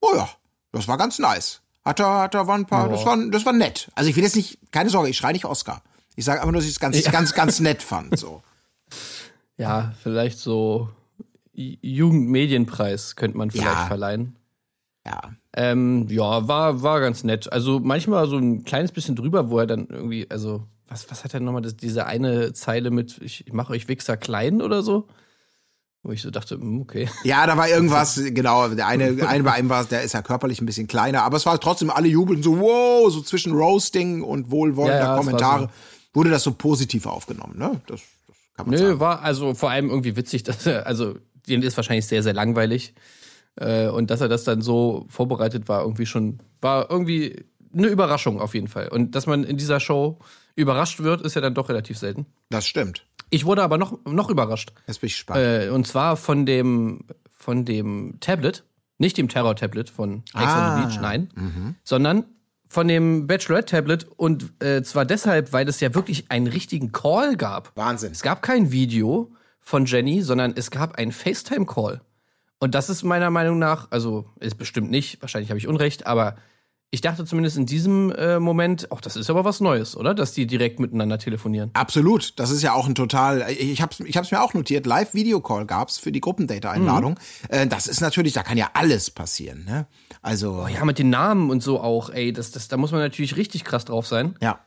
oh 0.00 0.14
ja, 0.16 0.28
das 0.72 0.88
war 0.88 0.98
ganz 0.98 1.18
nice. 1.18 1.60
Hat 1.84 2.00
er, 2.00 2.18
hat 2.20 2.34
er, 2.34 2.46
war 2.46 2.56
ein 2.56 2.66
paar, 2.66 2.88
das 2.88 3.06
war, 3.06 3.16
das 3.30 3.46
war 3.46 3.52
nett. 3.52 3.90
Also 3.94 4.10
ich 4.10 4.16
will 4.16 4.24
jetzt 4.24 4.36
nicht, 4.36 4.58
keine 4.72 4.90
Sorge, 4.90 5.08
ich 5.08 5.16
schreie 5.16 5.32
nicht 5.32 5.44
Oscar. 5.46 5.82
Ich 6.16 6.24
sage 6.24 6.42
aber 6.42 6.50
nur, 6.52 6.60
dass 6.60 6.66
ich 6.68 6.72
es 6.74 6.80
ganz, 6.80 7.02
ganz, 7.04 7.32
ganz 7.34 7.60
nett 7.60 7.82
fand. 7.82 8.18
So. 8.18 8.42
Ja, 9.56 9.94
vielleicht 10.02 10.38
so 10.38 10.90
Jugendmedienpreis 11.54 13.16
könnte 13.16 13.38
man 13.38 13.50
vielleicht 13.50 13.66
Ja. 13.66 13.86
verleihen. 13.86 14.36
Ja. 15.06 15.20
Ähm, 15.54 16.06
ja, 16.08 16.46
war, 16.48 16.82
war 16.82 17.00
ganz 17.00 17.24
nett. 17.24 17.50
Also 17.52 17.80
manchmal 17.80 18.28
so 18.28 18.36
ein 18.36 18.64
kleines 18.64 18.92
bisschen 18.92 19.16
drüber, 19.16 19.50
wo 19.50 19.58
er 19.58 19.66
dann 19.66 19.86
irgendwie, 19.88 20.30
also, 20.30 20.64
was, 20.88 21.10
was 21.10 21.24
hat 21.24 21.34
er 21.34 21.40
nochmal, 21.40 21.62
das, 21.62 21.76
diese 21.76 22.06
eine 22.06 22.52
Zeile 22.52 22.90
mit, 22.90 23.18
ich, 23.22 23.46
ich 23.46 23.52
mache 23.52 23.72
euch 23.72 23.88
Wichser 23.88 24.16
klein 24.16 24.60
oder 24.62 24.82
so? 24.82 25.08
Wo 26.02 26.12
ich 26.12 26.22
so 26.22 26.30
dachte, 26.30 26.54
hm, 26.54 26.82
okay. 26.82 27.08
Ja, 27.24 27.46
da 27.46 27.56
war 27.56 27.68
irgendwas, 27.68 28.20
genau, 28.32 28.68
der 28.68 28.86
eine, 28.86 29.26
eine 29.26 29.42
bei 29.44 29.52
einem 29.52 29.68
war, 29.68 29.84
der 29.84 30.02
ist 30.02 30.12
ja 30.12 30.22
körperlich 30.22 30.60
ein 30.60 30.66
bisschen 30.66 30.86
kleiner, 30.86 31.22
aber 31.24 31.36
es 31.36 31.44
war 31.46 31.58
trotzdem, 31.58 31.90
alle 31.90 32.08
jubeln 32.08 32.42
so, 32.42 32.60
wow, 32.60 33.10
so 33.10 33.20
zwischen 33.20 33.52
Roasting 33.52 34.22
und 34.22 34.50
wohlwollender 34.50 34.98
Ja, 34.98 35.06
ja, 35.12 35.16
Kommentare, 35.16 35.62
so. 35.64 35.70
wurde 36.14 36.30
das 36.30 36.44
so 36.44 36.52
positiv 36.52 37.06
aufgenommen, 37.06 37.58
ne? 37.58 37.80
Das, 37.88 38.00
das 38.26 38.36
kann 38.54 38.66
man 38.66 38.78
Nö, 38.78 38.86
sagen. 38.88 39.00
war 39.00 39.22
also 39.22 39.54
vor 39.54 39.70
allem 39.70 39.88
irgendwie 39.90 40.16
witzig, 40.16 40.44
dass 40.44 40.66
also, 40.66 41.16
den 41.48 41.62
ist 41.62 41.76
wahrscheinlich 41.76 42.06
sehr, 42.06 42.22
sehr 42.22 42.34
langweilig. 42.34 42.94
Äh, 43.60 43.88
und 43.88 44.10
dass 44.10 44.20
er 44.20 44.28
das 44.28 44.44
dann 44.44 44.60
so 44.62 45.06
vorbereitet 45.08 45.68
war, 45.68 45.82
irgendwie 45.82 46.06
schon, 46.06 46.38
war 46.60 46.90
irgendwie 46.90 47.44
eine 47.74 47.88
Überraschung 47.88 48.40
auf 48.40 48.54
jeden 48.54 48.68
Fall. 48.68 48.88
Und 48.88 49.14
dass 49.14 49.26
man 49.26 49.44
in 49.44 49.56
dieser 49.56 49.80
Show 49.80 50.18
überrascht 50.54 51.00
wird, 51.00 51.20
ist 51.22 51.34
ja 51.34 51.40
dann 51.40 51.54
doch 51.54 51.68
relativ 51.68 51.98
selten. 51.98 52.26
Das 52.50 52.66
stimmt. 52.66 53.04
Ich 53.30 53.44
wurde 53.44 53.62
aber 53.62 53.76
noch, 53.78 53.98
noch 54.06 54.30
überrascht. 54.30 54.72
Jetzt 54.86 55.00
bin 55.00 55.08
ich 55.08 55.14
gespannt. 55.14 55.40
Äh, 55.40 55.68
und 55.70 55.86
zwar 55.86 56.16
von 56.16 56.46
dem, 56.46 57.00
von 57.28 57.64
dem 57.64 58.16
Tablet, 58.20 58.64
nicht 58.96 59.16
dem 59.18 59.28
Terror-Tablet 59.28 59.90
von 59.90 60.22
Ex 60.34 60.42
on 60.42 60.48
Ah. 60.48 60.76
the 60.80 60.86
Beach, 60.86 61.00
nein, 61.00 61.76
sondern 61.84 62.24
von 62.68 62.88
dem 62.88 63.26
Bachelorette-Tablet 63.26 64.06
und 64.16 64.52
äh, 64.62 64.82
zwar 64.82 65.04
deshalb, 65.04 65.52
weil 65.52 65.68
es 65.68 65.80
ja 65.80 65.94
wirklich 65.94 66.30
einen 66.30 66.46
richtigen 66.48 66.90
Call 66.92 67.36
gab. 67.36 67.72
Wahnsinn. 67.76 68.12
Es 68.12 68.22
gab 68.22 68.42
kein 68.42 68.72
Video 68.72 69.30
von 69.60 69.84
Jenny, 69.86 70.22
sondern 70.22 70.52
es 70.56 70.70
gab 70.70 70.96
einen 70.96 71.12
FaceTime-Call. 71.12 72.00
Und 72.58 72.74
das 72.74 72.90
ist 72.90 73.04
meiner 73.04 73.30
Meinung 73.30 73.58
nach, 73.58 73.90
also 73.90 74.26
ist 74.40 74.58
bestimmt 74.58 74.90
nicht, 74.90 75.20
wahrscheinlich 75.22 75.50
habe 75.50 75.58
ich 75.58 75.68
Unrecht, 75.68 76.06
aber 76.06 76.36
ich 76.90 77.02
dachte 77.02 77.26
zumindest 77.26 77.58
in 77.58 77.66
diesem 77.66 78.10
äh, 78.12 78.40
Moment, 78.40 78.90
auch 78.90 79.02
das 79.02 79.14
ist 79.14 79.28
aber 79.28 79.44
was 79.44 79.60
Neues, 79.60 79.94
oder? 79.94 80.14
Dass 80.14 80.32
die 80.32 80.46
direkt 80.46 80.80
miteinander 80.80 81.18
telefonieren. 81.18 81.70
Absolut. 81.74 82.38
Das 82.38 82.50
ist 82.50 82.62
ja 82.62 82.72
auch 82.72 82.88
ein 82.88 82.94
total. 82.94 83.44
Ich 83.50 83.82
hab's, 83.82 84.00
ich 84.00 84.16
hab's 84.16 84.30
mir 84.30 84.42
auch 84.42 84.54
notiert. 84.54 84.86
Live-Video-Call 84.86 85.66
gab's 85.66 85.98
für 85.98 86.12
die 86.12 86.20
Gruppendate-Einladung. 86.22 87.12
Mhm. 87.12 87.54
Äh, 87.54 87.66
das 87.66 87.88
ist 87.88 88.00
natürlich, 88.00 88.32
da 88.32 88.42
kann 88.42 88.56
ja 88.56 88.70
alles 88.72 89.10
passieren. 89.10 89.66
Ne? 89.66 89.86
Also 90.22 90.62
Oh 90.64 90.66
ja, 90.66 90.82
mit 90.86 90.98
den 90.98 91.10
Namen 91.10 91.50
und 91.50 91.62
so 91.62 91.78
auch, 91.78 92.08
ey, 92.08 92.32
das, 92.32 92.52
das, 92.52 92.68
da 92.68 92.78
muss 92.78 92.90
man 92.90 93.00
natürlich 93.00 93.36
richtig 93.36 93.64
krass 93.64 93.84
drauf 93.84 94.06
sein. 94.06 94.36
ja. 94.40 94.60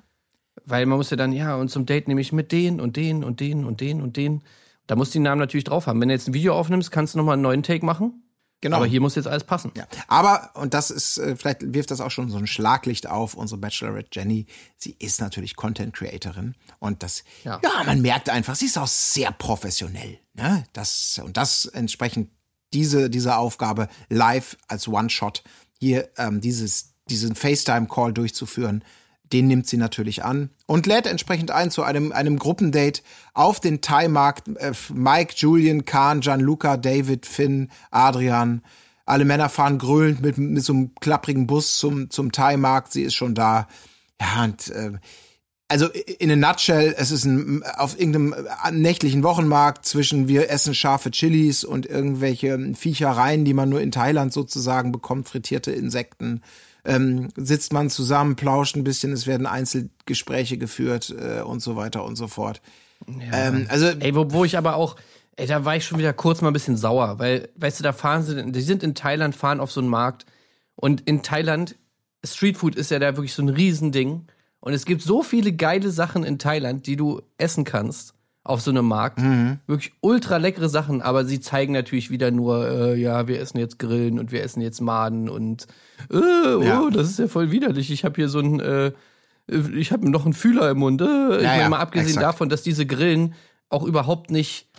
Weil 0.65 0.85
man 0.85 0.97
muss 0.97 1.09
ja 1.09 1.17
dann, 1.17 1.31
ja, 1.31 1.55
und 1.55 1.69
zum 1.69 1.85
Date 1.87 2.07
nehme 2.07 2.21
ich 2.21 2.33
mit 2.33 2.51
den 2.51 2.79
und 2.81 2.95
den 2.95 3.23
und 3.23 3.39
den 3.39 3.65
und 3.65 3.81
den 3.81 3.99
und 4.01 4.15
den. 4.15 4.43
Da 4.91 4.97
muss 4.97 5.09
die 5.11 5.19
Namen 5.19 5.39
natürlich 5.39 5.63
drauf 5.63 5.87
haben. 5.87 6.01
Wenn 6.01 6.09
du 6.09 6.13
jetzt 6.13 6.27
ein 6.27 6.33
Video 6.33 6.53
aufnimmst, 6.53 6.91
kannst 6.91 7.13
du 7.13 7.17
nochmal 7.17 7.35
einen 7.35 7.43
neuen 7.43 7.63
Take 7.63 7.85
machen. 7.85 8.25
Genau. 8.59 8.75
Aber 8.75 8.85
hier 8.85 8.99
muss 8.99 9.15
jetzt 9.15 9.25
alles 9.25 9.45
passen. 9.45 9.71
Ja. 9.77 9.87
Aber, 10.09 10.51
und 10.55 10.73
das 10.73 10.91
ist, 10.91 11.17
äh, 11.17 11.37
vielleicht 11.37 11.73
wirft 11.73 11.91
das 11.91 12.01
auch 12.01 12.11
schon 12.11 12.29
so 12.29 12.37
ein 12.37 12.45
Schlaglicht 12.45 13.07
auf, 13.07 13.35
unsere 13.35 13.57
Bachelorette 13.57 14.09
Jenny, 14.11 14.47
sie 14.75 14.97
ist 14.99 15.21
natürlich 15.21 15.55
Content 15.55 15.93
Creatorin. 15.93 16.55
Und 16.79 17.03
das, 17.03 17.23
ja. 17.45 17.61
Ja. 17.63 17.85
man 17.85 18.01
merkt 18.01 18.29
einfach, 18.29 18.53
sie 18.55 18.65
ist 18.65 18.77
auch 18.77 18.89
sehr 18.89 19.31
professionell. 19.31 20.19
Ne? 20.33 20.65
Das, 20.73 21.21
und 21.23 21.37
das 21.37 21.67
entsprechend 21.67 22.29
diese, 22.73 23.09
diese 23.09 23.37
Aufgabe 23.37 23.87
live 24.09 24.57
als 24.67 24.89
One-Shot 24.89 25.41
hier 25.79 26.09
ähm, 26.17 26.41
dieses, 26.41 26.95
diesen 27.09 27.35
FaceTime-Call 27.35 28.11
durchzuführen, 28.11 28.83
den 29.33 29.47
nimmt 29.47 29.67
sie 29.67 29.77
natürlich 29.77 30.23
an 30.23 30.49
und 30.65 30.85
lädt 30.85 31.07
entsprechend 31.07 31.51
ein 31.51 31.71
zu 31.71 31.83
einem, 31.83 32.11
einem 32.11 32.37
Gruppendate 32.37 33.01
auf 33.33 33.59
den 33.59 33.81
Thai-Markt. 33.81 34.47
Äh, 34.57 34.73
Mike, 34.93 35.33
Julian, 35.37 35.85
Kahn, 35.85 36.21
Gianluca, 36.21 36.77
David, 36.77 37.25
Finn, 37.25 37.69
Adrian. 37.91 38.61
Alle 39.05 39.25
Männer 39.25 39.49
fahren 39.49 39.77
grölend 39.77 40.21
mit, 40.21 40.37
mit 40.37 40.63
so 40.63 40.73
einem 40.73 40.95
klapprigen 40.95 41.47
Bus 41.47 41.77
zum, 41.77 42.09
zum 42.09 42.31
Thai-Markt. 42.31 42.93
Sie 42.93 43.03
ist 43.03 43.15
schon 43.15 43.35
da. 43.35 43.67
Ja, 44.21 44.43
und 44.43 44.69
äh, 44.69 44.91
also 45.71 45.87
in 45.87 46.29
a 46.31 46.35
nutshell, 46.35 46.93
es 46.97 47.11
ist 47.11 47.23
ein, 47.23 47.63
auf 47.77 47.97
irgendeinem 47.97 48.35
nächtlichen 48.73 49.23
Wochenmarkt 49.23 49.85
zwischen 49.85 50.27
wir 50.27 50.49
essen 50.49 50.75
scharfe 50.75 51.11
Chilis 51.11 51.63
und 51.63 51.85
irgendwelche 51.85 52.73
Viechereien, 52.75 53.45
die 53.45 53.53
man 53.53 53.69
nur 53.69 53.79
in 53.79 53.91
Thailand 53.91 54.33
sozusagen 54.33 54.91
bekommt, 54.91 55.29
frittierte 55.29 55.71
Insekten. 55.71 56.41
Ähm, 56.83 57.29
sitzt 57.35 57.73
man 57.73 57.89
zusammen, 57.89 58.35
plauscht 58.35 58.75
ein 58.75 58.83
bisschen, 58.83 59.11
es 59.11 59.27
werden 59.27 59.45
Einzelgespräche 59.45 60.57
geführt 60.57 61.13
äh, 61.17 61.41
und 61.41 61.61
so 61.61 61.75
weiter 61.75 62.03
und 62.03 62.15
so 62.15 62.27
fort. 62.27 62.61
Ähm, 63.31 63.67
also 63.69 63.87
Ey, 63.87 64.15
wo, 64.15 64.31
wo 64.31 64.45
ich 64.45 64.57
aber 64.57 64.75
auch, 64.75 64.95
ey, 65.35 65.47
da 65.47 65.63
war 65.65 65.75
ich 65.75 65.85
schon 65.85 65.99
wieder 65.99 66.13
kurz 66.13 66.41
mal 66.41 66.49
ein 66.49 66.53
bisschen 66.53 66.77
sauer, 66.77 67.19
weil, 67.19 67.49
weißt 67.55 67.79
du, 67.79 67.83
da 67.83 67.93
fahren 67.93 68.23
sie, 68.23 68.51
die 68.51 68.61
sind 68.61 68.83
in 68.83 68.95
Thailand, 68.95 69.35
fahren 69.35 69.59
auf 69.59 69.71
so 69.71 69.79
einen 69.79 69.89
Markt 69.89 70.25
und 70.75 71.01
in 71.01 71.21
Thailand, 71.21 71.75
Streetfood 72.23 72.75
ist 72.75 72.91
ja 72.91 72.99
da 72.99 73.15
wirklich 73.15 73.33
so 73.33 73.41
ein 73.41 73.49
Riesending 73.49 74.27
und 74.59 74.73
es 74.73 74.85
gibt 74.85 75.01
so 75.01 75.23
viele 75.23 75.53
geile 75.53 75.91
Sachen 75.91 76.23
in 76.23 76.39
Thailand, 76.39 76.85
die 76.87 76.95
du 76.95 77.21
essen 77.37 77.63
kannst 77.63 78.13
auf 78.43 78.61
so 78.61 78.71
einem 78.71 78.85
Markt. 78.87 79.19
Wirklich 79.67 79.93
ultra 80.01 80.37
leckere 80.37 80.67
Sachen, 80.67 81.01
aber 81.01 81.25
sie 81.25 81.39
zeigen 81.39 81.73
natürlich 81.73 82.09
wieder 82.09 82.31
nur, 82.31 82.67
äh, 82.67 82.95
ja, 82.99 83.27
wir 83.27 83.39
essen 83.39 83.59
jetzt 83.59 83.77
Grillen 83.77 84.17
und 84.19 84.31
wir 84.31 84.43
essen 84.43 84.61
jetzt 84.61 84.81
Maden 84.81 85.29
und 85.29 85.67
äh, 86.11 86.15
oh, 86.17 86.61
Ja. 86.63 86.89
das 86.91 87.09
ist 87.09 87.19
ja 87.19 87.27
voll 87.27 87.51
widerlich. 87.51 87.91
Ich 87.91 88.03
habe 88.03 88.15
hier 88.15 88.29
so 88.29 88.39
ein, 88.39 88.59
äh, 88.59 88.91
ich 89.75 89.91
habe 89.91 90.09
noch 90.09 90.25
einen 90.25 90.33
Fühler 90.33 90.71
im 90.71 90.79
Mund. 90.79 91.01
Äh. 91.01 91.05
Ich 91.37 91.43
Ja, 91.43 91.49
meine, 91.49 91.61
ja, 91.61 91.69
mal 91.69 91.79
abgesehen 91.79 92.07
exakt. 92.09 92.25
davon, 92.25 92.49
dass 92.49 92.63
diese 92.63 92.85
Grillen 92.87 93.35
auch 93.69 93.83
überhaupt 93.83 94.31
nicht, 94.31 94.69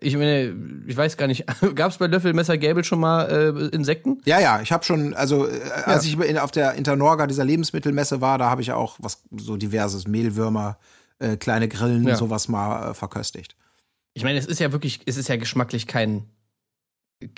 ich 0.00 0.16
meine, 0.16 0.54
ich 0.86 0.96
weiß 0.96 1.18
gar 1.18 1.26
nicht, 1.26 1.44
gab 1.74 1.90
es 1.90 1.98
bei 1.98 2.06
Löffelmesser 2.06 2.56
Gäbel 2.56 2.84
schon 2.84 3.00
mal 3.00 3.24
äh, 3.24 3.74
Insekten? 3.76 4.22
Ja, 4.24 4.40
ja, 4.40 4.62
ich 4.62 4.72
habe 4.72 4.82
schon, 4.84 5.12
also 5.12 5.46
äh, 5.46 5.60
als 5.84 6.06
ich 6.06 6.18
in, 6.18 6.38
auf 6.38 6.52
der 6.52 6.72
Internorga 6.72 7.26
dieser 7.26 7.44
Lebensmittelmesse 7.44 8.22
war, 8.22 8.38
da 8.38 8.48
habe 8.48 8.62
ich 8.62 8.72
auch 8.72 8.96
was 8.98 9.22
so 9.36 9.58
diverses 9.58 10.08
Mehlwürmer, 10.08 10.78
äh, 11.20 11.36
kleine 11.36 11.68
Grillen, 11.68 12.06
Ja. 12.06 12.16
sowas 12.16 12.48
mal 12.48 12.90
äh, 12.90 12.94
verköstigt. 12.94 13.56
Ich 14.14 14.24
meine, 14.24 14.38
es 14.38 14.46
ist 14.46 14.58
ja 14.58 14.72
wirklich, 14.72 15.00
es 15.06 15.16
ist 15.16 15.28
ja 15.28 15.36
geschmacklich 15.36 15.86
kein, 15.86 16.24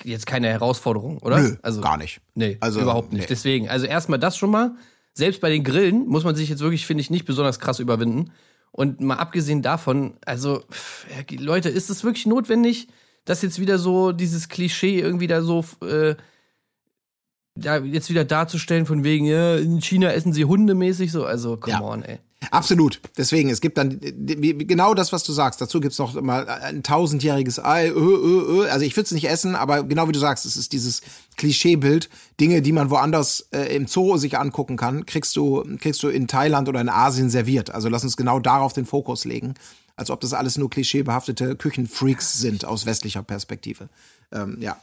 jetzt 0.04 0.26
keine 0.26 0.48
Herausforderung, 0.48 1.18
oder? 1.18 1.38
Nö, 1.40 1.56
also, 1.62 1.80
gar 1.82 1.98
nicht. 1.98 2.20
Nee, 2.34 2.56
Also, 2.60 2.80
überhaupt 2.80 3.12
nicht. 3.12 3.22
nee. 3.22 3.26
Deswegen, 3.28 3.68
also 3.68 3.84
erstmal 3.86 4.18
das 4.18 4.36
schon 4.38 4.50
mal. 4.50 4.74
Selbst 5.14 5.40
bei 5.42 5.50
den 5.50 5.62
Grillen 5.64 6.06
muss 6.08 6.24
man 6.24 6.34
sich 6.34 6.48
jetzt 6.48 6.60
wirklich, 6.60 6.86
finde 6.86 7.02
ich, 7.02 7.10
nicht 7.10 7.26
besonders 7.26 7.60
krass 7.60 7.78
überwinden. 7.80 8.32
Und 8.70 9.00
mal 9.02 9.16
abgesehen 9.16 9.60
davon, 9.60 10.14
also, 10.24 10.62
pff, 10.70 11.06
Leute, 11.38 11.68
ist 11.68 11.90
es 11.90 12.04
wirklich 12.04 12.24
notwendig, 12.24 12.88
dass 13.26 13.42
jetzt 13.42 13.58
wieder 13.60 13.78
so 13.78 14.12
dieses 14.12 14.48
Klischee 14.48 14.98
irgendwie 14.98 15.26
da 15.26 15.42
so, 15.42 15.62
äh, 15.84 16.14
da 17.54 17.78
jetzt 17.78 18.08
wieder 18.08 18.24
darzustellen 18.24 18.86
von 18.86 19.04
wegen, 19.04 19.26
ja, 19.26 19.56
in 19.56 19.80
China 19.82 20.10
essen 20.12 20.32
sie 20.32 20.46
hundemäßig 20.46 21.12
so, 21.12 21.26
also, 21.26 21.56
come 21.58 21.72
Ja. 21.76 21.80
on, 21.82 22.02
ey. 22.02 22.18
Absolut. 22.50 23.00
Deswegen, 23.16 23.50
es 23.50 23.60
gibt 23.60 23.78
dann 23.78 24.00
genau 24.00 24.94
das, 24.94 25.12
was 25.12 25.22
du 25.24 25.32
sagst. 25.32 25.60
Dazu 25.60 25.80
gibt's 25.80 25.98
noch 25.98 26.20
mal 26.20 26.48
ein 26.48 26.82
tausendjähriges 26.82 27.64
Ei. 27.64 27.88
Ö, 27.88 27.92
ö, 27.94 28.62
ö. 28.62 28.68
Also 28.68 28.84
ich 28.84 28.96
würde 28.96 29.06
es 29.06 29.12
nicht 29.12 29.28
essen, 29.28 29.54
aber 29.54 29.82
genau 29.84 30.08
wie 30.08 30.12
du 30.12 30.18
sagst, 30.18 30.44
es 30.46 30.56
ist 30.56 30.72
dieses 30.72 31.02
Klischeebild. 31.36 32.08
Dinge, 32.40 32.62
die 32.62 32.72
man 32.72 32.90
woanders 32.90 33.48
äh, 33.52 33.74
im 33.74 33.86
Zoo 33.86 34.16
sich 34.16 34.38
angucken 34.38 34.76
kann, 34.76 35.06
kriegst 35.06 35.36
du, 35.36 35.64
kriegst 35.78 36.02
du 36.02 36.08
in 36.08 36.26
Thailand 36.26 36.68
oder 36.68 36.80
in 36.80 36.88
Asien 36.88 37.30
serviert. 37.30 37.70
Also 37.70 37.88
lass 37.88 38.04
uns 38.04 38.16
genau 38.16 38.40
darauf 38.40 38.72
den 38.72 38.86
Fokus 38.86 39.24
legen. 39.24 39.54
Als 39.96 40.10
ob 40.10 40.20
das 40.20 40.32
alles 40.32 40.58
nur 40.58 40.70
klischeebehaftete 40.70 41.54
Küchenfreaks 41.56 42.38
sind 42.38 42.64
aus 42.64 42.86
westlicher 42.86 43.22
Perspektive. 43.22 43.88
Ähm, 44.32 44.56
ja. 44.60 44.76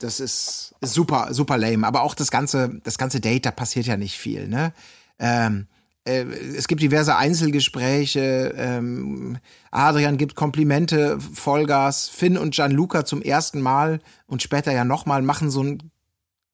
Das 0.00 0.18
ist, 0.20 0.74
ist 0.80 0.94
super, 0.94 1.28
super 1.32 1.56
lame. 1.56 1.86
Aber 1.86 2.02
auch 2.02 2.14
das 2.14 2.30
ganze, 2.30 2.80
das 2.82 2.98
ganze 2.98 3.20
Date, 3.20 3.46
da 3.46 3.52
passiert 3.52 3.86
ja 3.86 3.96
nicht 3.96 4.18
viel, 4.18 4.48
ne? 4.48 4.72
Ähm, 5.20 5.66
äh, 5.70 5.73
es 6.04 6.68
gibt 6.68 6.82
diverse 6.82 7.16
Einzelgespräche. 7.16 8.54
Ähm, 8.56 9.38
Adrian 9.70 10.18
gibt 10.18 10.34
Komplimente, 10.34 11.18
Vollgas. 11.18 12.08
Finn 12.08 12.36
und 12.36 12.54
Gianluca 12.54 13.04
zum 13.04 13.22
ersten 13.22 13.60
Mal 13.60 14.00
und 14.26 14.42
später 14.42 14.72
ja 14.72 14.84
nochmal 14.84 15.22
machen 15.22 15.50
so 15.50 15.62
ein 15.62 15.90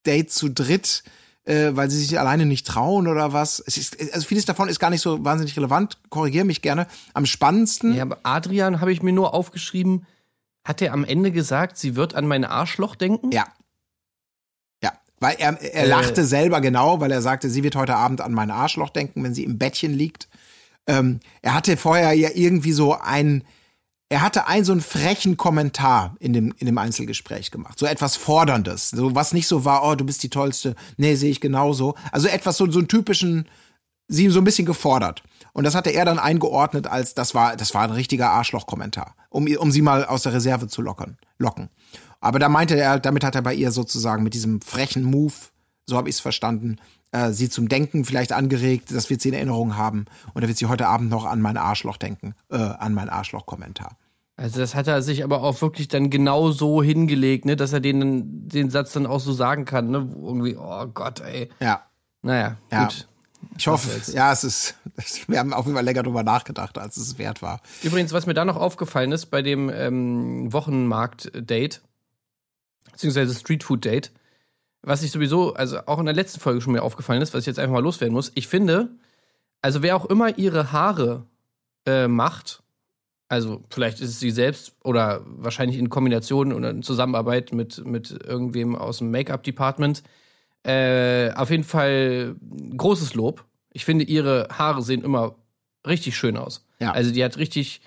Date 0.07 0.31
zu 0.31 0.49
dritt, 0.49 1.03
äh, 1.45 1.71
weil 1.73 1.91
sie 1.91 1.99
sich 1.99 2.19
alleine 2.19 2.47
nicht 2.47 2.67
trauen 2.67 3.09
oder 3.09 3.33
was. 3.33 3.63
Es 3.67 3.77
ist, 3.77 4.01
also 4.15 4.27
vieles 4.27 4.45
davon 4.45 4.69
ist 4.69 4.79
gar 4.79 4.91
nicht 4.91 5.03
so 5.03 5.25
wahnsinnig 5.25 5.57
relevant. 5.57 5.99
Korrigiere 6.11 6.45
mich 6.45 6.63
gerne. 6.63 6.87
Am 7.13 7.27
spannendsten. 7.27 7.95
Ja, 7.95 8.03
aber 8.03 8.19
Adrian 8.23 8.81
habe 8.81 8.93
ich 8.93 9.03
mir 9.03 9.13
nur 9.13 9.35
aufgeschrieben, 9.35 10.07
hat 10.65 10.81
er 10.81 10.93
am 10.93 11.05
Ende 11.05 11.33
gesagt, 11.33 11.77
sie 11.77 11.97
wird 11.97 12.15
an 12.15 12.29
mein 12.29 12.45
Arschloch 12.45 12.95
denken? 12.95 13.33
Ja. 13.33 13.47
Weil 15.21 15.37
er, 15.39 15.61
er 15.63 15.85
Äh. 15.85 15.87
lachte 15.87 16.25
selber 16.25 16.61
genau, 16.61 17.01
weil 17.01 17.13
er 17.13 17.23
sagte, 17.23 17.51
sie 17.51 17.63
wird 17.63 17.77
heute 17.77 17.95
Abend 17.95 18.21
an 18.21 18.33
mein 18.33 18.51
Arschloch 18.51 18.91
denken, 18.91 19.23
wenn 19.23 19.35
sie 19.35 19.45
im 19.45 19.59
Bettchen 19.59 19.93
liegt. 19.93 20.29
Ähm, 20.87 21.21
er 21.43 21.55
hatte 21.55 21.77
vorher 21.77 22.13
ja 22.15 22.31
irgendwie 22.35 22.73
so 22.73 22.95
ein, 22.95 23.45
er 24.09 24.23
hatte 24.23 24.49
einen 24.49 24.65
so 24.65 24.73
einen 24.73 24.81
frechen 24.81 25.37
Kommentar 25.37 26.17
in 26.21 26.33
dem, 26.33 26.55
in 26.59 26.67
dem 26.67 26.79
Einzelgespräch 26.79 27.51
gemacht. 27.51 27.79
So 27.79 27.87
etwas 27.87 28.17
Forderndes. 28.17 28.91
So 28.91 29.15
was 29.15 29.33
nicht 29.33 29.47
so 29.47 29.65
war, 29.65 29.85
oh, 29.85 29.95
du 29.95 30.05
bist 30.05 30.23
die 30.23 30.31
Tollste. 30.31 30.75
Nee, 30.97 31.15
sehe 31.17 31.31
ich 31.31 31.41
genauso. 31.41 31.95
Also 32.11 32.27
etwas 32.27 32.57
so, 32.57 32.69
so 32.71 32.79
einen 32.79 32.89
typischen, 32.89 33.47
sie 34.09 34.29
so 34.31 34.41
ein 34.41 34.45
bisschen 34.45 34.67
gefordert. 34.67 35.23
Und 35.53 35.65
das 35.65 35.75
hatte 35.75 35.91
er 35.91 36.05
dann 36.05 36.19
eingeordnet 36.19 36.87
als, 36.87 37.15
das 37.15 37.35
war, 37.35 37.57
das 37.57 37.75
war 37.75 37.83
ein 37.83 37.91
richtiger 37.91 38.31
Arschloch-Kommentar, 38.31 39.15
um, 39.29 39.47
um 39.59 39.71
sie 39.71 39.83
mal 39.83 40.05
aus 40.05 40.23
der 40.23 40.33
Reserve 40.33 40.69
zu 40.69 40.81
lockern, 40.81 41.19
locken. 41.39 41.69
Aber 42.21 42.39
da 42.39 42.49
meinte 42.49 42.77
er, 42.77 42.99
damit 42.99 43.25
hat 43.25 43.35
er 43.35 43.43
bei 43.43 43.55
ihr 43.55 43.73
sozusagen 43.73 44.23
mit 44.23 44.35
diesem 44.35 44.61
frechen 44.61 45.05
Move 45.05 45.33
so 45.91 45.97
habe 45.99 46.09
ich 46.09 46.17
es 46.17 46.21
verstanden, 46.21 46.79
äh, 47.13 47.33
sie 47.33 47.51
zum 47.51 47.69
Denken 47.69 48.07
vielleicht 48.07 48.33
angeregt, 48.33 48.91
das 48.93 49.11
wird 49.11 49.21
sie 49.21 49.29
in 49.29 49.35
Erinnerung 49.35 49.77
haben. 49.77 50.07
Und 50.33 50.43
da 50.43 50.49
wird 50.49 50.57
sie 50.57 50.67
heute 50.67 50.87
Abend 50.87 51.11
noch 51.11 51.27
an 51.27 51.43
mein 51.43 51.59
Arschloch 51.59 51.99
denken, 51.99 52.35
äh, 52.51 52.57
an 52.57 52.95
mein 52.95 53.11
Arschloch-Kommentar. 53.11 53.99
Also 54.37 54.61
das 54.61 54.75
hat 54.75 54.87
er 54.87 55.03
sich 55.03 55.23
aber 55.23 55.43
auch 55.43 55.61
wirklich 55.61 55.89
dann 55.89 56.09
genau 56.09 56.51
so 56.51 56.83
hingelegt, 56.83 57.45
ne, 57.45 57.57
dass 57.57 57.75
er 57.75 57.81
den, 57.81 58.49
den 58.49 58.71
Satz 58.71 58.93
dann 58.93 59.05
auch 59.05 59.21
so 59.21 59.35
sagen 59.35 59.67
kann, 59.67 59.91
ne? 59.91 60.09
Irgendwie, 60.15 60.57
oh 60.57 60.87
Gott, 60.87 61.21
ey. 61.21 61.51
Ja. 61.61 61.83
Naja, 62.23 62.57
Ja. 62.73 62.85
gut. 62.85 63.07
Ich 63.57 63.67
hoffe, 63.67 63.89
ja, 64.13 64.33
es 64.33 64.45
ist, 64.45 64.75
wir 65.27 65.39
haben 65.39 65.53
auf 65.53 65.65
jeden 65.65 65.75
Fall 65.75 65.85
länger 65.85 66.03
drüber 66.03 66.23
nachgedacht, 66.23 66.79
als 66.79 66.97
es 66.97 67.19
wert 67.19 67.43
war. 67.43 67.61
Übrigens, 67.83 68.13
was 68.13 68.27
mir 68.27 68.35
da 68.35 68.45
noch 68.45 68.57
aufgefallen 68.57 69.13
ist 69.13 69.27
bei 69.27 69.43
dem 69.43 69.71
ähm, 69.71 70.53
Wochenmarkt-Date, 70.53 71.81
beziehungsweise 73.01 73.35
Streetfood-Date, 73.35 74.13
was 74.83 75.03
ich 75.03 75.11
sowieso, 75.11 75.55
also 75.55 75.79
auch 75.87 75.99
in 75.99 76.05
der 76.05 76.15
letzten 76.15 76.39
Folge 76.41 76.61
schon 76.61 76.75
mir 76.75 76.83
aufgefallen 76.83 77.23
ist, 77.23 77.33
was 77.33 77.41
ich 77.41 77.47
jetzt 77.47 77.59
einfach 77.59 77.73
mal 77.73 77.83
loswerden 77.83 78.15
muss, 78.15 78.31
ich 78.35 78.47
finde, 78.47 78.91
also 79.63 79.83
wer 79.83 79.97
auch 79.97 80.05
immer 80.07 80.39
ihre 80.39 80.73
Haare 80.73 81.25
äh, 81.87 82.09
macht, 82.09 82.63
also 83.29 83.63
vielleicht 83.71 84.01
ist 84.01 84.11
es 84.11 84.21
sie 84.21 84.31
selbst 84.31 84.75
oder 84.85 85.23
wahrscheinlich 85.25 85.79
in 85.79 85.89
Kombination 85.89 86.53
oder 86.53 86.71
in 86.71 86.83
Zusammenarbeit 86.83 87.53
mit, 87.53 87.85
mit 87.87 88.11
irgendwem 88.11 88.77
aus 88.77 88.99
dem 88.99 89.11
Make-up-Department, 89.11 90.03
äh, 90.65 91.33
auf 91.33 91.51
jeden 91.51 91.65
Fall 91.65 92.37
großes 92.77 93.15
Lob. 93.15 93.45
Ich 93.73 93.87
finde, 93.87 94.05
ihre 94.05 94.49
Haare 94.51 94.83
sehen 94.83 95.03
immer 95.03 95.37
richtig 95.87 96.19
schön 96.19 96.37
aus. 96.37 96.67
Ja. 96.81 96.93
Also 96.93 97.13
die 97.13 97.25
hat 97.25 97.39
richtig 97.39 97.81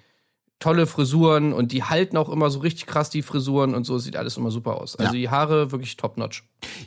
tolle 0.63 0.87
Frisuren 0.87 1.51
und 1.51 1.73
die 1.73 1.83
halten 1.83 2.15
auch 2.15 2.29
immer 2.29 2.49
so 2.49 2.59
richtig 2.59 2.85
krass 2.85 3.09
die 3.09 3.21
Frisuren 3.21 3.75
und 3.75 3.83
so 3.83 3.97
sieht 3.97 4.15
alles 4.15 4.37
immer 4.37 4.49
super 4.49 4.77
aus. 4.79 4.95
Also 4.95 5.13
Ja. 5.13 5.19
die 5.19 5.29
Haare 5.29 5.71
wirklich 5.73 5.97
top-notch. 5.97 6.43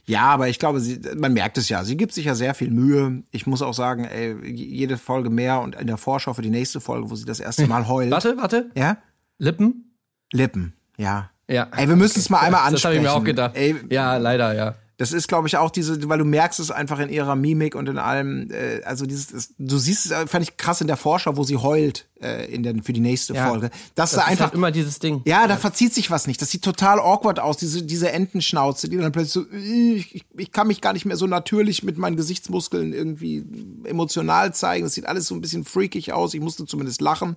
Ja, 0.06 0.22
aber 0.22 0.48
ich 0.48 0.58
glaube, 0.58 0.80
sie, 0.80 0.98
man 1.16 1.34
merkt 1.34 1.58
es 1.58 1.68
ja. 1.68 1.84
Sie 1.84 1.96
gibt 1.98 2.12
sich 2.14 2.24
ja 2.24 2.34
sehr 2.34 2.54
viel 2.54 2.70
Mühe. 2.70 3.22
Ich 3.32 3.46
muss 3.46 3.60
auch 3.60 3.74
sagen, 3.74 4.04
ey, 4.04 4.34
jede 4.50 4.96
Folge 4.96 5.28
mehr 5.28 5.60
und 5.60 5.74
in 5.74 5.86
der 5.86 5.98
Vorschau 5.98 6.32
für 6.32 6.42
die 6.42 6.50
nächste 6.50 6.80
Folge, 6.80 7.10
wo 7.10 7.14
sie 7.14 7.26
das 7.26 7.38
erste 7.40 7.66
Mal 7.66 7.86
heult. 7.88 8.10
Warte, 8.10 8.36
warte. 8.38 8.70
Ja? 8.74 8.96
Lippen? 9.38 9.94
Lippen, 10.32 10.72
ja. 10.96 11.30
Ja. 11.48 11.68
Ey, 11.76 11.88
wir 11.88 11.96
müssen 11.96 12.18
es 12.18 12.30
mal 12.30 12.38
einmal 12.40 12.60
Das 12.72 12.82
habe 12.84 12.94
ansprechen. 12.94 12.96
ich 12.96 13.02
mir 13.02 13.12
auch 13.12 13.24
gedacht. 13.24 13.52
Ey, 13.56 13.76
ja, 13.90 14.16
leider, 14.16 14.54
ja. 14.54 14.74
Das 14.98 15.12
ist, 15.12 15.28
glaube 15.28 15.46
ich, 15.46 15.58
auch 15.58 15.70
diese, 15.70 16.08
weil 16.08 16.18
du 16.18 16.24
merkst 16.24 16.58
es 16.58 16.70
einfach 16.70 16.98
in 17.00 17.10
ihrer 17.10 17.36
Mimik 17.36 17.74
und 17.74 17.86
in 17.86 17.98
allem, 17.98 18.50
äh, 18.50 18.80
also 18.84 19.04
dieses, 19.04 19.26
das, 19.26 19.54
du 19.58 19.76
siehst 19.76 20.06
es, 20.06 20.12
äh, 20.12 20.26
fand 20.26 20.42
ich 20.48 20.56
krass 20.56 20.80
in 20.80 20.86
der 20.86 20.96
Vorschau, 20.96 21.36
wo 21.36 21.44
sie 21.44 21.58
heult 21.58 22.08
äh, 22.22 22.50
in 22.50 22.62
den, 22.62 22.82
für 22.82 22.94
die 22.94 23.00
nächste 23.00 23.34
Ja. 23.34 23.48
Folge. 23.50 23.68
Das, 23.94 24.12
Das 24.12 24.12
da 24.12 24.20
ist 24.22 24.28
einfach, 24.28 24.44
halt 24.46 24.54
immer 24.54 24.70
dieses 24.70 24.98
Ding. 24.98 25.20
ja, 25.26 25.46
da 25.48 25.58
verzieht 25.58 25.92
sich 25.92 26.10
was 26.10 26.26
nicht. 26.26 26.40
Das 26.40 26.50
sieht 26.50 26.62
total 26.64 26.98
awkward 26.98 27.38
aus, 27.40 27.58
diese, 27.58 27.82
diese 27.82 28.10
Entenschnauze, 28.10 28.88
die 28.88 28.96
dann 28.96 29.12
plötzlich 29.12 29.32
so, 29.32 29.44
ich, 29.54 30.24
ich 30.34 30.50
kann 30.50 30.66
mich 30.66 30.80
gar 30.80 30.94
nicht 30.94 31.04
mehr 31.04 31.18
so 31.18 31.26
natürlich 31.26 31.82
mit 31.82 31.98
meinen 31.98 32.16
Gesichtsmuskeln 32.16 32.94
irgendwie 32.94 33.44
emotional 33.84 34.54
zeigen. 34.54 34.84
Das 34.86 34.94
sieht 34.94 35.06
alles 35.06 35.26
so 35.26 35.34
ein 35.34 35.42
bisschen 35.42 35.64
freakig 35.66 36.14
aus. 36.14 36.32
Ich 36.32 36.40
musste 36.40 36.64
zumindest 36.64 37.02
lachen. 37.02 37.36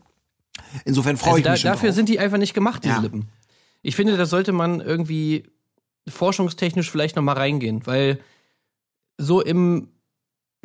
Insofern 0.86 1.18
freue 1.18 1.30
Also 1.32 1.38
ich 1.40 1.44
da, 1.44 1.52
mich 1.52 1.62
schon 1.62 1.72
dafür 1.72 1.90
drauf. 1.90 1.96
sind 1.98 2.08
die 2.10 2.20
einfach 2.20 2.38
nicht 2.38 2.54
gemacht, 2.54 2.84
diese 2.86 2.96
Ja. 2.96 3.02
Lippen. 3.02 3.28
Ich 3.82 3.96
finde, 3.96 4.16
da 4.18 4.26
sollte 4.26 4.52
man 4.54 4.82
irgendwie 4.82 5.44
forschungstechnisch 6.10 6.90
vielleicht 6.92 7.16
noch 7.16 7.24
mal 7.24 7.34
reingehen, 7.34 7.86
weil 7.86 8.20
so 9.18 9.42
im 9.42 9.90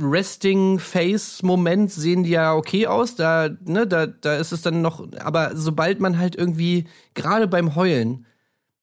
Resting-Face-Moment 0.01 1.93
sehen 1.93 2.25
die 2.25 2.31
ja 2.31 2.55
okay 2.55 2.87
aus, 2.87 3.15
da, 3.15 3.49
ne, 3.65 3.87
da, 3.87 4.07
da 4.07 4.37
ist 4.37 4.53
es 4.53 4.63
dann 4.63 4.83
noch, 4.83 5.07
aber 5.21 5.53
sobald 5.55 6.01
man 6.01 6.19
halt 6.19 6.35
irgendwie, 6.35 6.87
gerade 7.15 7.47
beim 7.47 7.77
Heulen, 7.77 8.27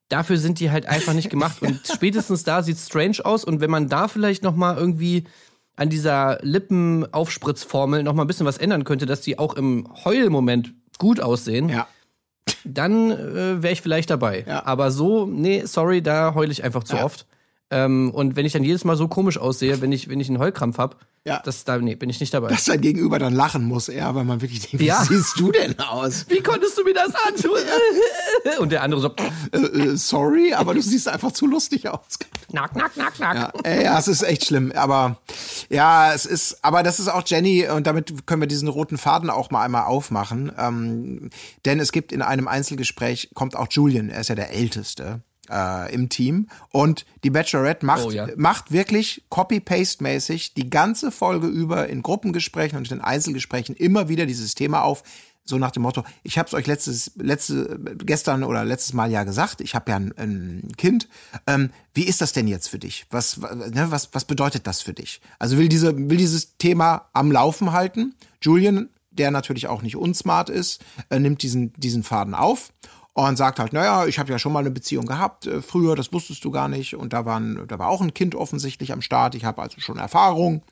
dafür 0.08 0.38
sind 0.38 0.60
die 0.60 0.72
halt 0.72 0.86
einfach 0.86 1.14
nicht 1.14 1.30
gemacht 1.30 1.62
und 1.62 1.82
spätestens 1.86 2.44
da 2.44 2.64
sieht's 2.64 2.88
strange 2.88 3.18
aus 3.24 3.44
und 3.44 3.60
wenn 3.60 3.72
man 3.72 3.90
da 3.90 4.08
vielleicht 4.08 4.44
noch 4.44 4.56
mal 4.56 4.78
irgendwie 4.78 5.26
an 5.76 5.90
dieser 5.90 6.38
Lippenaufspritzformel 6.44 8.04
noch 8.04 8.14
mal 8.14 8.24
ein 8.24 8.28
bisschen 8.28 8.46
was 8.46 8.58
ändern 8.58 8.84
könnte, 8.84 9.06
dass 9.06 9.22
die 9.22 9.40
auch 9.40 9.56
im 9.56 9.88
Heulmoment 10.06 10.74
gut 10.98 11.20
aussehen, 11.20 11.70
ja. 11.70 11.88
Dann 12.64 13.12
äh, 13.12 13.62
wäre 13.64 13.74
ich 13.74 13.82
vielleicht 13.82 14.10
dabei. 14.10 14.44
Ja. 14.48 14.66
Aber 14.66 14.92
so, 14.92 15.26
nee, 15.26 15.64
sorry, 15.66 16.02
da 16.02 16.34
heule 16.36 16.52
ich 16.52 16.64
einfach 16.64 16.84
zu 16.84 16.96
Ja. 16.98 17.06
oft. 17.06 17.26
Ähm, 17.72 18.12
und 18.14 18.36
wenn 18.36 18.46
ich 18.46 18.54
dann 18.54 18.64
jedes 18.64 18.84
Mal 18.84 18.98
so 18.98 19.08
komisch 19.08 19.38
aussehe, 19.38 19.82
wenn 19.82 19.92
ich, 19.92 20.10
wenn 20.10 20.20
ich 20.20 20.28
einen 20.30 20.40
Heulkrampf 20.40 20.78
hab, 20.78 20.98
Ja. 21.26 21.42
das 21.46 21.64
da, 21.64 21.78
nee, 21.78 21.96
bin 21.96 22.10
ich 22.10 22.20
nicht 22.20 22.34
dabei. 22.34 22.50
Dass 22.50 22.66
dein 22.66 22.82
Gegenüber 22.82 23.18
dann 23.20 23.34
lachen 23.34 23.64
muss, 23.64 23.88
ja, 23.88 24.14
weil 24.14 24.26
man 24.26 24.42
wirklich 24.42 24.60
denkt, 24.70 24.82
Ja. 24.86 25.02
wie 25.10 25.16
siehst 25.16 25.40
du 25.40 25.52
denn 25.52 25.80
aus? 25.80 26.26
Wie 26.30 26.42
konntest 26.42 26.78
du 26.78 26.84
mir 26.84 26.94
das 26.94 27.12
antun? 27.28 27.58
und 28.60 28.72
der 28.72 28.84
andere 28.84 29.00
so, 29.02 29.16
Äh, 29.52 29.58
äh, 29.58 29.96
sorry, 29.98 30.54
aber 30.54 30.74
du 30.74 30.82
siehst 30.82 31.08
einfach 31.08 31.32
zu 31.32 31.48
lustig 31.48 31.88
aus. 31.88 32.20
knack, 32.50 32.74
knack, 32.74 32.94
knack, 32.94 33.14
knack. 33.16 33.54
Ja, 33.66 33.82
ja, 33.82 34.00
es 34.00 34.08
ist 34.10 34.24
echt 34.24 34.46
schlimm. 34.46 34.72
Aber 34.76 35.18
ja, 35.70 36.14
es 36.14 36.26
ist, 36.26 36.64
aber 36.64 36.84
das 36.84 37.00
ist 37.00 37.08
auch 37.08 37.24
Jenny 37.26 37.68
und 37.70 37.88
damit 37.88 38.28
können 38.28 38.42
wir 38.42 38.48
diesen 38.48 38.68
roten 38.68 38.98
Faden 38.98 39.30
auch 39.30 39.50
mal 39.52 39.64
einmal 39.64 39.84
aufmachen. 39.86 40.52
Ähm, 40.58 41.30
denn 41.66 41.80
es 41.80 41.92
gibt 41.94 42.12
in 42.12 42.22
einem 42.22 42.48
Einzelgespräch, 42.48 43.30
kommt 43.34 43.56
auch 43.56 43.68
Julian, 43.70 44.10
er 44.10 44.22
ist 44.22 44.28
ja 44.30 44.36
der 44.36 44.52
Älteste. 44.52 45.22
Äh, 45.50 45.94
im 45.94 46.08
Team 46.08 46.48
und 46.72 47.04
die 47.24 47.32
Bachelorette 47.32 47.84
macht, 47.84 48.06
Oh, 48.06 48.12
ja. 48.12 48.28
macht 48.38 48.72
wirklich 48.72 49.24
Copy-Paste-mäßig 49.30 50.54
die 50.54 50.70
ganze 50.70 51.12
Folge 51.12 51.48
über 51.48 51.90
in 51.90 52.04
Gruppengesprächen 52.04 52.78
und 52.78 52.90
in 52.92 53.02
Einzelgesprächen 53.02 53.76
immer 53.76 54.08
wieder 54.08 54.28
dieses 54.28 54.54
Thema 54.54 54.84
auf, 54.84 55.04
so 55.44 55.58
nach 55.58 55.72
dem 55.72 55.84
Motto, 55.84 56.04
ich 56.24 56.38
habe 56.38 56.48
es 56.48 56.54
euch 56.54 56.68
letztes, 56.68 57.12
letzte, 57.16 57.80
gestern 57.98 58.44
oder 58.44 58.64
letztes 58.64 58.94
Mal 58.94 59.12
ja 59.12 59.24
gesagt, 59.24 59.62
ich 59.62 59.74
habe 59.76 59.92
ja 59.92 59.98
ein, 59.98 60.14
ein 60.18 60.72
Kind. 60.78 61.08
Ähm, 61.48 61.72
wie 61.94 62.04
ist 62.04 62.22
das 62.22 62.34
denn 62.34 62.48
jetzt 62.48 62.68
für 62.70 62.80
dich? 62.80 63.08
Was, 63.10 63.38
ne, 63.38 63.88
was, 63.90 64.14
was 64.14 64.26
bedeutet 64.26 64.68
das 64.68 64.82
für 64.82 64.94
dich? 64.94 65.22
Also 65.40 65.58
will, 65.58 65.70
diese, 65.70 65.98
will 66.10 66.18
dieses 66.18 66.58
Thema 66.58 67.10
am 67.14 67.32
Laufen 67.32 67.72
halten. 67.72 68.14
Julian, 68.42 68.90
der 69.10 69.32
natürlich 69.32 69.68
auch 69.68 69.82
nicht 69.82 69.96
unsmart 69.96 70.50
ist, 70.50 70.84
äh, 71.10 71.20
nimmt 71.20 71.42
diesen, 71.42 71.74
diesen 71.74 72.04
Faden 72.04 72.36
auf 72.36 72.72
und 73.30 73.38
sagt 73.38 73.60
halt, 73.60 73.74
naja, 73.74 74.06
ich 74.06 74.20
habe 74.20 74.32
ja 74.32 74.40
schon 74.40 74.54
mal 74.54 74.60
eine 74.60 74.72
Beziehung 74.72 75.06
gehabt 75.06 75.46
äh, 75.46 75.62
früher, 75.62 75.96
das 75.96 76.14
wusstest 76.14 76.44
du 76.46 76.52
gar 76.52 76.68
nicht. 76.68 76.96
Und 76.96 77.14
da, 77.14 77.26
waren, 77.26 77.68
da 77.68 77.80
war 77.80 77.88
auch 77.88 78.02
ein 78.02 78.14
Kind 78.14 78.36
offensichtlich 78.36 78.92
am 78.92 79.02
Start. 79.02 79.36
Ich 79.36 79.46
habe 79.46 79.62
also 79.62 79.80
schon 79.80 79.98
Erfahrung. 79.98 80.64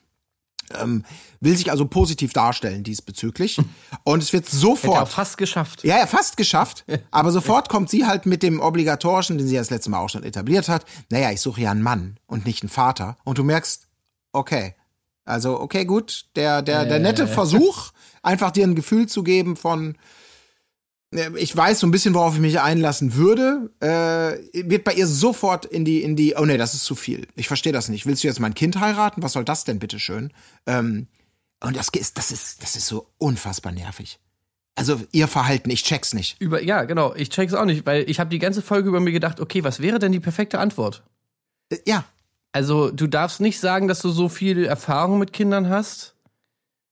Ähm, 0.79 1.03
will 1.39 1.57
sich 1.57 1.71
also 1.71 1.87
positiv 1.87 2.31
darstellen 2.31 2.83
diesbezüglich. 2.83 3.59
Und 4.03 4.21
es 4.21 4.33
wird 4.33 4.45
Hätte 4.45 4.55
sofort. 4.55 5.01
auch 5.01 5.07
fast 5.07 5.37
geschafft. 5.37 5.83
Ja, 5.83 5.97
ja, 5.97 6.05
fast 6.05 6.37
geschafft. 6.37 6.85
Aber 7.11 7.31
sofort 7.31 7.69
kommt 7.69 7.89
sie 7.89 8.05
halt 8.05 8.25
mit 8.25 8.43
dem 8.43 8.59
obligatorischen, 8.59 9.37
den 9.37 9.47
sie 9.47 9.55
ja 9.55 9.61
das 9.61 9.71
letzte 9.71 9.89
Mal 9.89 9.99
auch 9.99 10.09
schon 10.09 10.23
etabliert 10.23 10.69
hat. 10.69 10.85
Naja, 11.09 11.31
ich 11.31 11.41
suche 11.41 11.61
ja 11.61 11.71
einen 11.71 11.81
Mann 11.81 12.19
und 12.27 12.45
nicht 12.45 12.61
einen 12.61 12.69
Vater. 12.69 13.17
Und 13.23 13.39
du 13.39 13.43
merkst, 13.43 13.87
okay. 14.31 14.75
Also, 15.25 15.59
okay, 15.59 15.85
gut. 15.85 16.25
Der, 16.35 16.61
der, 16.61 16.85
der 16.85 16.99
nette 16.99 17.27
Versuch, 17.27 17.91
einfach 18.21 18.51
dir 18.51 18.65
ein 18.65 18.75
Gefühl 18.75 19.07
zu 19.07 19.23
geben 19.23 19.55
von, 19.55 19.95
ich 21.11 21.55
weiß 21.55 21.79
so 21.79 21.87
ein 21.87 21.91
bisschen, 21.91 22.13
worauf 22.13 22.35
ich 22.35 22.39
mich 22.39 22.59
einlassen 22.59 23.15
würde, 23.15 23.71
äh, 23.79 24.67
wird 24.69 24.83
bei 24.83 24.93
ihr 24.93 25.07
sofort 25.07 25.65
in 25.65 25.83
die, 25.83 26.03
in 26.03 26.15
die, 26.15 26.35
oh 26.37 26.45
nee, 26.45 26.57
das 26.57 26.73
ist 26.75 26.85
zu 26.85 26.95
viel. 26.95 27.27
Ich 27.35 27.47
verstehe 27.47 27.73
das 27.73 27.89
nicht. 27.89 28.05
Willst 28.05 28.23
du 28.23 28.27
jetzt 28.27 28.39
mein 28.39 28.53
Kind 28.53 28.79
heiraten? 28.79 29.23
Was 29.23 29.33
soll 29.33 29.43
das 29.43 29.63
denn, 29.63 29.79
bitteschön? 29.79 30.31
Ähm, 30.67 31.07
und 31.61 31.75
das 31.75 31.89
ist, 31.89 32.17
das 32.17 32.31
ist, 32.31 32.61
das 32.61 32.75
ist 32.75 32.85
so 32.85 33.07
unfassbar 33.17 33.71
nervig. 33.71 34.19
Also 34.75 35.01
ihr 35.11 35.27
Verhalten, 35.27 35.69
ich 35.71 35.83
check's 35.83 36.13
nicht. 36.13 36.39
Über, 36.39 36.61
ja, 36.63 36.83
genau. 36.83 37.13
Ich 37.15 37.29
check's 37.31 37.53
auch 37.53 37.65
nicht, 37.65 37.85
weil 37.85 38.09
ich 38.09 38.19
habe 38.19 38.29
die 38.29 38.39
ganze 38.39 38.61
Folge 38.61 38.87
über 38.87 38.99
mir 38.99 39.11
gedacht, 39.11 39.39
okay, 39.39 39.63
was 39.63 39.81
wäre 39.81 39.99
denn 39.99 40.11
die 40.11 40.19
perfekte 40.21 40.59
Antwort? 40.59 41.03
Äh, 41.69 41.77
Ja, 41.85 42.05
Also, 42.51 42.91
du 42.91 43.07
darfst 43.07 43.41
nicht 43.41 43.59
sagen, 43.59 43.87
dass 43.87 44.01
du 44.01 44.09
so 44.09 44.29
viel 44.29 44.63
Erfahrung 44.63 45.17
mit 45.19 45.33
Kindern 45.33 45.69
hast, 45.69 46.15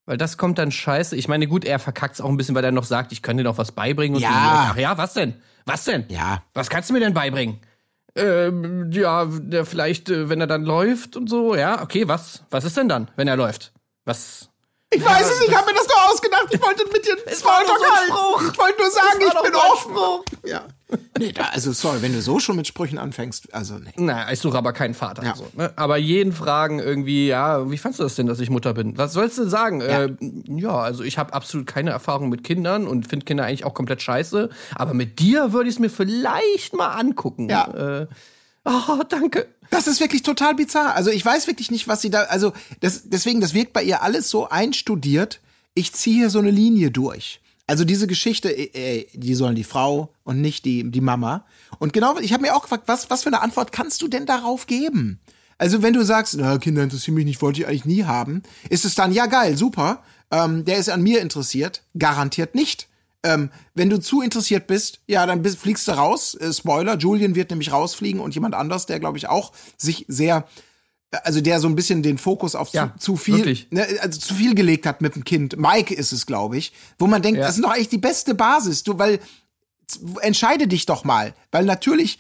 weil 0.08 0.18
das 0.18 0.38
kommt 0.38 0.58
dann 0.58 0.72
scheiße. 0.72 1.16
Ich 1.16 1.28
meine, 1.28 1.46
gut, 1.46 1.66
er 1.66 1.78
verkackt's 1.78 2.20
auch 2.20 2.30
ein 2.30 2.38
bisschen, 2.38 2.56
weil 2.56 2.64
er 2.64 2.72
noch 2.72 2.86
sagt, 2.86 3.12
ich 3.12 3.22
kann 3.22 3.38
dir 3.38 3.44
noch 3.44 3.60
was 3.60 3.72
beibringen. 3.72 4.16
Und 4.16 4.22
Ja. 4.24 4.30
so. 4.30 4.36
Ach 4.72 4.78
ja, 4.78 4.98
was 4.98 5.14
denn? 5.14 5.36
Was 5.66 5.84
denn? 5.84 6.06
ja. 6.08 6.42
Was 6.54 6.70
kannst 6.70 6.90
du 6.90 6.94
mir 6.94 7.02
denn 7.02 7.14
beibringen? 7.14 7.60
Ähm, 8.16 8.90
ja, 8.92 9.26
der 9.26 9.66
vielleicht, 9.66 10.10
äh, 10.10 10.30
wenn 10.30 10.42
er 10.42 10.48
dann 10.48 10.64
läuft 10.64 11.16
und 11.16 11.30
so, 11.30 11.56
ja, 11.56 11.84
okay, 11.84 12.08
was? 12.08 12.44
Was 12.50 12.64
ist 12.64 12.76
denn 12.78 12.90
dann, 12.90 13.12
wenn 13.16 13.28
er 13.28 13.36
läuft? 13.36 13.74
Was? 14.06 14.50
Ich 14.90 15.04
weiß 15.04 15.30
es, 15.30 15.42
ich 15.42 15.54
habe 15.54 15.68
mir 15.68 15.78
das 15.78 15.88
nur 15.88 16.12
ausgedacht. 16.12 16.48
Ich 16.50 16.62
wollte 16.62 16.86
mit 16.92 17.06
dir 17.06 17.18
Es 17.26 17.44
war 17.44 17.60
nur 17.60 17.78
so 17.78 17.84
ein 17.84 17.92
halten. 17.92 18.08
Spruch. 18.08 18.52
Ich 18.54 18.58
wollte 18.58 18.82
nur 18.82 18.92
sagen, 18.92 19.20
ich 19.20 19.42
bin 19.44 19.56
offen. 19.56 19.92
Spruch. 19.92 20.24
Ja. 20.46 20.66
Nee, 21.20 21.32
da, 21.32 21.46
also 21.52 21.72
sorry, 21.72 22.02
wenn 22.04 22.14
du 22.14 22.22
so 22.22 22.40
schon 22.40 22.56
mit 22.56 22.68
Sprüchen 22.68 23.00
anfängst, 23.00 23.54
also 23.54 23.80
nee. 23.80 23.92
Na, 23.98 24.32
ich 24.32 24.40
suche 24.40 24.58
aber 24.58 24.72
keinen 24.72 24.94
Vater. 24.94 25.24
Ja. 25.24 25.36
So, 25.36 25.48
ne? 25.58 25.74
Aber 25.76 25.98
jeden 25.98 26.32
fragen 26.32 26.80
irgendwie, 26.80 27.28
ja, 27.28 27.70
wie 27.72 27.78
fandst 27.80 28.00
du 28.00 28.04
das 28.04 28.14
denn, 28.14 28.28
dass 28.28 28.40
ich 28.40 28.52
Mutter 28.52 28.76
bin? 28.76 28.98
Was 29.00 29.14
sollst 29.14 29.38
du 29.40 29.50
sagen? 29.50 29.82
Ja, 29.82 30.04
äh, 30.04 30.16
ja 30.48 30.78
also 30.78 31.04
ich 31.04 31.18
habe 31.18 31.34
absolut 31.34 31.66
keine 31.66 31.90
Erfahrung 31.90 32.30
mit 32.30 32.44
Kindern 32.44 32.88
und 32.88 33.08
finde 33.08 33.26
Kinder 33.26 33.46
eigentlich 33.46 33.66
auch 33.66 33.74
komplett 33.74 34.02
scheiße. 34.02 34.50
Aber 34.76 34.94
mit 34.94 35.18
dir 35.20 35.54
würde 35.54 35.70
ich 35.70 35.76
es 35.76 35.80
mir 35.80 35.90
vielleicht 35.90 36.76
mal 36.76 36.90
angucken. 36.90 37.50
Ja. 37.50 38.02
Äh, 38.02 38.08
oh, 38.68 39.04
danke. 39.08 39.48
Das 39.70 39.88
ist 39.88 40.00
wirklich 40.00 40.24
total 40.24 40.56
bizarr. 40.56 40.96
Also 40.96 41.10
ich 41.10 41.26
weiß 41.26 41.48
wirklich 41.48 41.72
nicht, 41.72 41.88
was 41.88 42.02
sie 42.02 42.10
da, 42.10 42.24
also 42.24 42.54
das, 42.80 43.10
deswegen, 43.10 43.42
das 43.42 43.54
wirkt 43.54 43.74
bei 43.74 43.84
ihr 43.84 44.02
alles 44.02 44.30
so 44.30 44.50
einstudiert. 44.50 45.42
Ich 45.74 45.94
ziehe 45.94 46.18
hier 46.18 46.30
so 46.30 46.40
eine 46.40 46.52
Linie 46.52 46.92
durch. 46.92 47.42
Also 47.68 47.84
diese 47.84 48.08
Geschichte, 48.08 48.50
äh, 48.50 49.02
äh, 49.02 49.08
die 49.14 49.36
sollen 49.36 49.56
die 49.56 49.66
Frau 49.66 50.14
und 50.24 50.42
nicht 50.42 50.64
die, 50.64 50.90
die 50.90 51.02
Mama. 51.02 51.46
Und 51.80 51.92
genau, 51.92 52.18
ich 52.20 52.32
habe 52.32 52.44
mir 52.44 52.56
auch 52.56 52.62
gefragt, 52.62 52.84
was, 52.88 53.10
was 53.10 53.24
für 53.24 53.30
eine 53.30 53.42
Antwort 53.42 53.72
kannst 53.74 54.02
du 54.02 54.08
denn 54.08 54.26
darauf 54.26 54.68
geben? 54.68 55.20
Also 55.58 55.82
wenn 55.82 55.94
du 55.94 56.04
sagst, 56.04 56.36
na, 56.38 56.58
Kinder 56.60 56.84
interessieren 56.84 57.16
mich 57.16 57.26
nicht, 57.26 57.42
wollte 57.42 57.62
ich 57.62 57.68
eigentlich 57.68 57.86
nie 57.86 58.04
haben, 58.06 58.44
ist 58.70 58.86
es 58.86 58.96
dann, 58.96 59.12
ja 59.12 59.26
geil, 59.26 59.58
super, 59.58 60.04
ähm, 60.32 60.66
der 60.66 60.78
ist 60.78 60.90
an 60.90 61.02
mir 61.02 61.20
interessiert, 61.20 61.84
garantiert 61.98 62.56
nicht. 62.56 62.88
Ähm, 63.24 63.50
wenn 63.74 63.90
du 63.90 64.00
zu 64.00 64.22
interessiert 64.22 64.68
bist, 64.68 65.02
ja, 65.08 65.26
dann 65.26 65.42
bist, 65.42 65.58
fliegst 65.58 65.88
du 65.88 65.92
raus. 65.94 66.36
Äh, 66.36 66.54
Spoiler, 66.54 66.98
Julian 66.98 67.36
wird 67.36 67.50
nämlich 67.50 67.72
rausfliegen 67.72 68.22
und 68.22 68.36
jemand 68.36 68.56
anders, 68.56 68.86
der, 68.86 69.00
glaube 69.00 69.18
ich, 69.18 69.28
auch 69.28 69.52
sich 69.78 70.06
sehr, 70.08 70.48
also 71.24 71.42
der 71.42 71.60
so 71.60 71.68
ein 71.68 71.76
bisschen 71.76 72.04
den 72.04 72.18
Fokus 72.18 72.54
auf 72.56 72.70
Ja, 72.74 72.94
zu, 73.00 73.14
zu 73.14 73.18
viel, 73.18 73.58
ne, 73.72 73.88
also 74.02 74.20
zu 74.20 74.34
viel 74.36 74.54
gelegt 74.56 74.86
hat 74.86 75.02
mit 75.02 75.16
dem 75.16 75.24
Kind. 75.24 75.58
Mike 75.58 75.94
ist 75.94 76.12
es, 76.12 76.26
glaube 76.26 76.58
ich, 76.58 76.74
wo 77.00 77.08
man 77.08 77.22
denkt, 77.22 77.40
Ja. 77.40 77.48
das 77.48 77.58
ist 77.58 77.64
doch 77.64 77.72
eigentlich 77.72 77.90
die 77.90 77.98
beste 77.98 78.36
Basis, 78.36 78.84
du, 78.84 78.98
weil 79.00 79.20
entscheide 80.22 80.68
dich 80.68 80.86
doch 80.86 81.04
mal, 81.04 81.34
weil 81.52 81.66
natürlich 81.66 82.20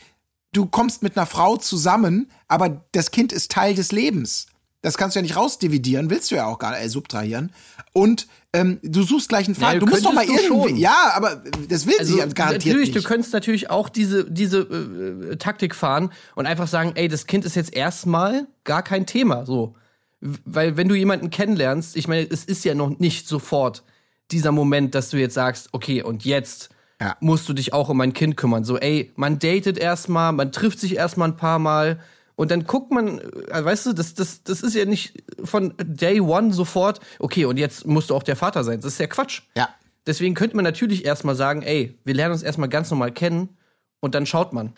du 0.53 0.65
kommst 0.65 1.03
mit 1.03 1.17
einer 1.17 1.25
Frau 1.25 1.57
zusammen, 1.57 2.31
aber 2.47 2.86
das 2.93 3.12
Kind 3.12 3.31
ist 3.31 3.51
Teil 3.51 3.75
des 3.75 3.91
Lebens. 3.91 4.47
Das 4.88 4.97
kannst 4.97 5.15
du 5.15 5.19
ja 5.19 5.21
nicht 5.23 5.36
rausdividieren, 5.36 6.10
willst 6.10 6.32
du 6.32 6.36
ja 6.36 6.45
auch 6.45 6.60
gar 6.60 6.71
nicht 6.71 6.86
äh, 6.86 6.89
subtrahieren. 6.89 7.52
Und 7.93 8.28
ähm, 8.54 8.80
du 8.84 9.04
suchst 9.04 9.28
gleich 9.30 9.47
einen 9.47 9.56
Vater. 9.56 9.73
Ja, 9.73 9.80
du 9.80 9.86
musst 9.86 10.06
doch 10.06 10.13
mal 10.13 10.26
irgendwie. 10.26 10.80
Ja, 10.82 11.12
aber 11.13 11.43
das 11.67 11.86
will 11.86 11.95
sie 12.04 12.19
ja 12.19 12.26
garantiert 12.26 12.65
natürlich, 12.65 12.93
nicht. 12.93 13.04
du 13.04 13.08
könntest 13.08 13.34
natürlich 13.34 13.69
auch 13.69 13.89
diese, 13.89 14.30
diese 14.32 14.60
äh, 14.60 15.36
Taktik 15.36 15.76
fahren 15.76 16.12
und 16.36 16.45
einfach 16.45 16.67
sagen, 16.67 16.93
ey, 16.95 17.08
das 17.10 17.28
Kind 17.28 17.43
ist 17.43 17.56
jetzt 17.56 17.76
erstmal 17.76 18.47
gar 18.63 18.82
kein 18.82 19.06
Thema. 19.06 19.45
So. 19.45 19.76
Weil 20.21 20.78
wenn 20.78 20.88
du 20.88 20.95
jemanden 20.95 21.30
kennenlernst, 21.30 21.97
ich 21.97 22.08
meine, 22.08 22.26
es 22.30 22.45
ist 22.45 22.63
ja 22.63 22.73
noch 22.73 22.97
nicht 22.97 23.28
sofort 23.28 23.84
dieser 24.32 24.52
Moment, 24.52 24.95
dass 24.95 25.10
du 25.10 25.17
jetzt 25.17 25.34
sagst, 25.34 25.69
okay, 25.73 26.02
und 26.02 26.23
jetzt 26.26 26.69
Ja. 27.02 27.15
musst 27.19 27.47
du 27.50 27.54
dich 27.54 27.73
auch 27.73 27.89
um 27.89 27.97
mein 27.97 28.13
Kind 28.13 28.38
kümmern. 28.38 28.63
So, 28.63 28.78
ey, 28.78 29.12
man 29.15 29.38
datet 29.39 29.78
erstmal, 29.78 30.32
man 30.34 30.52
trifft 30.52 30.80
sich 30.80 30.95
erstmal 30.95 31.28
ein 31.30 31.38
paar 31.38 31.60
Mal 31.60 32.00
und 32.38 32.52
dann 32.52 32.65
guckt 32.65 32.91
man, 32.91 33.19
äh, 33.19 33.65
weißt 33.65 33.88
du, 33.88 33.93
das, 33.93 34.13
das, 34.13 34.43
das 34.43 34.62
ist 34.62 34.76
ja 34.76 34.86
nicht 34.86 35.23
von 35.43 35.73
Day 35.84 36.21
One 36.21 36.54
sofort, 36.54 37.02
okay, 37.19 37.45
und 37.45 37.58
jetzt 37.58 37.86
musst 37.88 38.12
du 38.12 38.15
auch 38.15 38.23
der 38.23 38.36
Vater 38.36 38.63
sein. 38.63 38.80
Das 38.80 38.93
ist 38.93 39.00
ja 39.00 39.08
Quatsch. 39.08 39.41
ja. 39.58 39.67
Deswegen 40.06 40.36
könnte 40.36 40.56
man 40.56 40.63
natürlich 40.63 41.04
erstmal 41.04 41.36
sagen, 41.36 41.63
ey, 41.63 42.00
wir 42.06 42.13
lernen 42.13 42.32
uns 42.32 42.41
erstmal 42.41 42.69
ganz 42.69 42.89
normal 42.89 43.12
kennen 43.12 43.58
und 44.00 44.15
dann 44.15 44.26
schaut 44.26 44.54
man. 44.54 44.73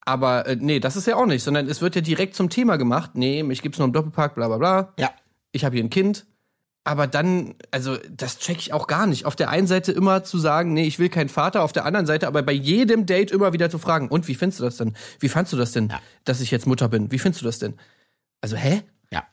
Aber 0.00 0.48
äh, 0.48 0.56
nee, 0.58 0.80
das 0.80 0.96
ist 0.96 1.06
ja 1.06 1.14
auch 1.14 1.26
nicht, 1.26 1.44
sondern 1.44 1.68
es 1.68 1.80
wird 1.80 1.94
ja 1.94 2.00
direkt 2.00 2.34
zum 2.34 2.50
Thema 2.50 2.76
gemacht. 2.76 3.12
Nee, 3.14 3.44
mich 3.44 3.62
gibt's 3.62 3.78
nur 3.78 3.86
im 3.86 3.92
Doppelpark, 3.92 4.34
bla 4.34 4.48
bla 4.48 4.56
bla. 4.56 4.94
Ja. 4.98 5.12
Ich 5.52 5.64
habe 5.64 5.76
hier 5.76 5.84
ein 5.84 5.90
Kind. 5.90 6.26
Aber 6.84 7.06
dann, 7.06 7.54
also 7.70 7.96
das 8.10 8.38
check 8.38 8.58
ich 8.58 8.72
auch 8.72 8.88
gar 8.88 9.06
nicht. 9.06 9.24
Auf 9.24 9.36
der 9.36 9.50
einen 9.50 9.68
Seite 9.68 9.92
immer 9.92 10.24
zu 10.24 10.38
sagen, 10.38 10.72
nee, 10.72 10.84
ich 10.84 10.98
will 10.98 11.08
keinen 11.08 11.28
Vater, 11.28 11.62
auf 11.62 11.72
der 11.72 11.84
anderen 11.84 12.06
Seite 12.06 12.26
aber 12.26 12.42
bei 12.42 12.52
jedem 12.52 13.06
Date 13.06 13.30
immer 13.30 13.52
wieder 13.52 13.70
zu 13.70 13.78
fragen, 13.78 14.08
und 14.08 14.26
wie 14.26 14.34
findest 14.34 14.60
du 14.60 14.64
das 14.64 14.78
denn? 14.78 14.94
Wie 15.20 15.28
fandst 15.28 15.52
du 15.52 15.56
das 15.56 15.70
denn, 15.72 15.92
dass 16.24 16.40
ich 16.40 16.50
jetzt 16.50 16.66
Mutter 16.66 16.88
bin? 16.88 17.12
Wie 17.12 17.20
findest 17.20 17.42
du 17.42 17.46
das 17.46 17.60
denn? 17.60 17.74
Also, 18.40 18.56
hä? 18.56 18.82
Ja. 19.12 19.24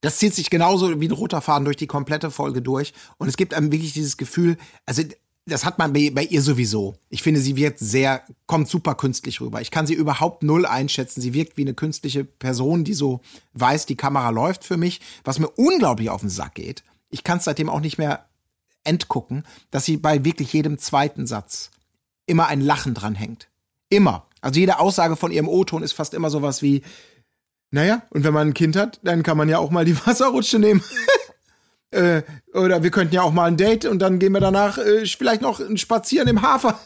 Das 0.00 0.16
zieht 0.16 0.34
sich 0.34 0.48
genauso 0.48 0.98
wie 1.00 1.08
ein 1.08 1.12
roter 1.12 1.42
Faden 1.42 1.66
durch 1.66 1.76
die 1.76 1.86
komplette 1.86 2.30
Folge 2.30 2.62
durch. 2.62 2.94
Und 3.18 3.28
es 3.28 3.36
gibt 3.36 3.52
einem 3.52 3.70
wirklich 3.70 3.92
dieses 3.92 4.16
Gefühl, 4.16 4.56
also 4.86 5.02
das 5.48 5.64
hat 5.64 5.78
man 5.78 5.92
bei, 5.92 6.10
bei 6.10 6.24
ihr 6.24 6.42
sowieso. 6.42 6.96
Ich 7.08 7.22
finde, 7.22 7.40
sie 7.40 7.56
wirkt 7.56 7.78
sehr, 7.78 8.22
kommt 8.46 8.68
super 8.68 8.94
künstlich 8.94 9.40
rüber. 9.40 9.60
Ich 9.60 9.70
kann 9.70 9.86
sie 9.86 9.94
überhaupt 9.94 10.42
null 10.42 10.66
einschätzen. 10.66 11.20
Sie 11.20 11.34
wirkt 11.34 11.56
wie 11.56 11.62
eine 11.62 11.74
künstliche 11.74 12.24
Person, 12.24 12.84
die 12.84 12.94
so 12.94 13.20
weiß, 13.54 13.86
die 13.86 13.96
Kamera 13.96 14.30
läuft 14.30 14.64
für 14.64 14.76
mich, 14.76 15.00
was 15.24 15.38
mir 15.38 15.48
unglaublich 15.48 16.10
auf 16.10 16.20
den 16.20 16.30
Sack 16.30 16.54
geht. 16.54 16.84
Ich 17.10 17.24
kann 17.24 17.38
es 17.38 17.44
seitdem 17.44 17.70
auch 17.70 17.80
nicht 17.80 17.98
mehr 17.98 18.26
entgucken, 18.84 19.44
dass 19.70 19.84
sie 19.84 19.96
bei 19.96 20.24
wirklich 20.24 20.52
jedem 20.52 20.78
zweiten 20.78 21.26
Satz 21.26 21.70
immer 22.26 22.46
ein 22.46 22.60
Lachen 22.60 22.94
dran 22.94 23.14
hängt. 23.14 23.48
Immer. 23.88 24.26
Also 24.40 24.60
jede 24.60 24.78
Aussage 24.78 25.16
von 25.16 25.32
ihrem 25.32 25.48
O-Ton 25.48 25.82
ist 25.82 25.92
fast 25.92 26.14
immer 26.14 26.30
sowas 26.30 26.62
wie, 26.62 26.82
naja, 27.70 28.02
und 28.10 28.24
wenn 28.24 28.34
man 28.34 28.48
ein 28.48 28.54
Kind 28.54 28.76
hat, 28.76 29.00
dann 29.02 29.22
kann 29.22 29.36
man 29.36 29.48
ja 29.48 29.58
auch 29.58 29.70
mal 29.70 29.84
die 29.84 29.96
Wasserrutsche 30.06 30.58
nehmen. 30.58 30.82
Äh, 31.90 32.22
oder 32.52 32.82
wir 32.82 32.90
könnten 32.90 33.14
ja 33.14 33.22
auch 33.22 33.32
mal 33.32 33.46
ein 33.46 33.56
Date 33.56 33.84
und 33.84 33.98
dann 34.00 34.18
gehen 34.18 34.32
wir 34.32 34.40
danach 34.40 34.78
äh, 34.78 35.06
vielleicht 35.06 35.42
noch 35.42 35.60
ein 35.60 35.78
Spazieren 35.78 36.28
im 36.28 36.42
Hafer. 36.42 36.78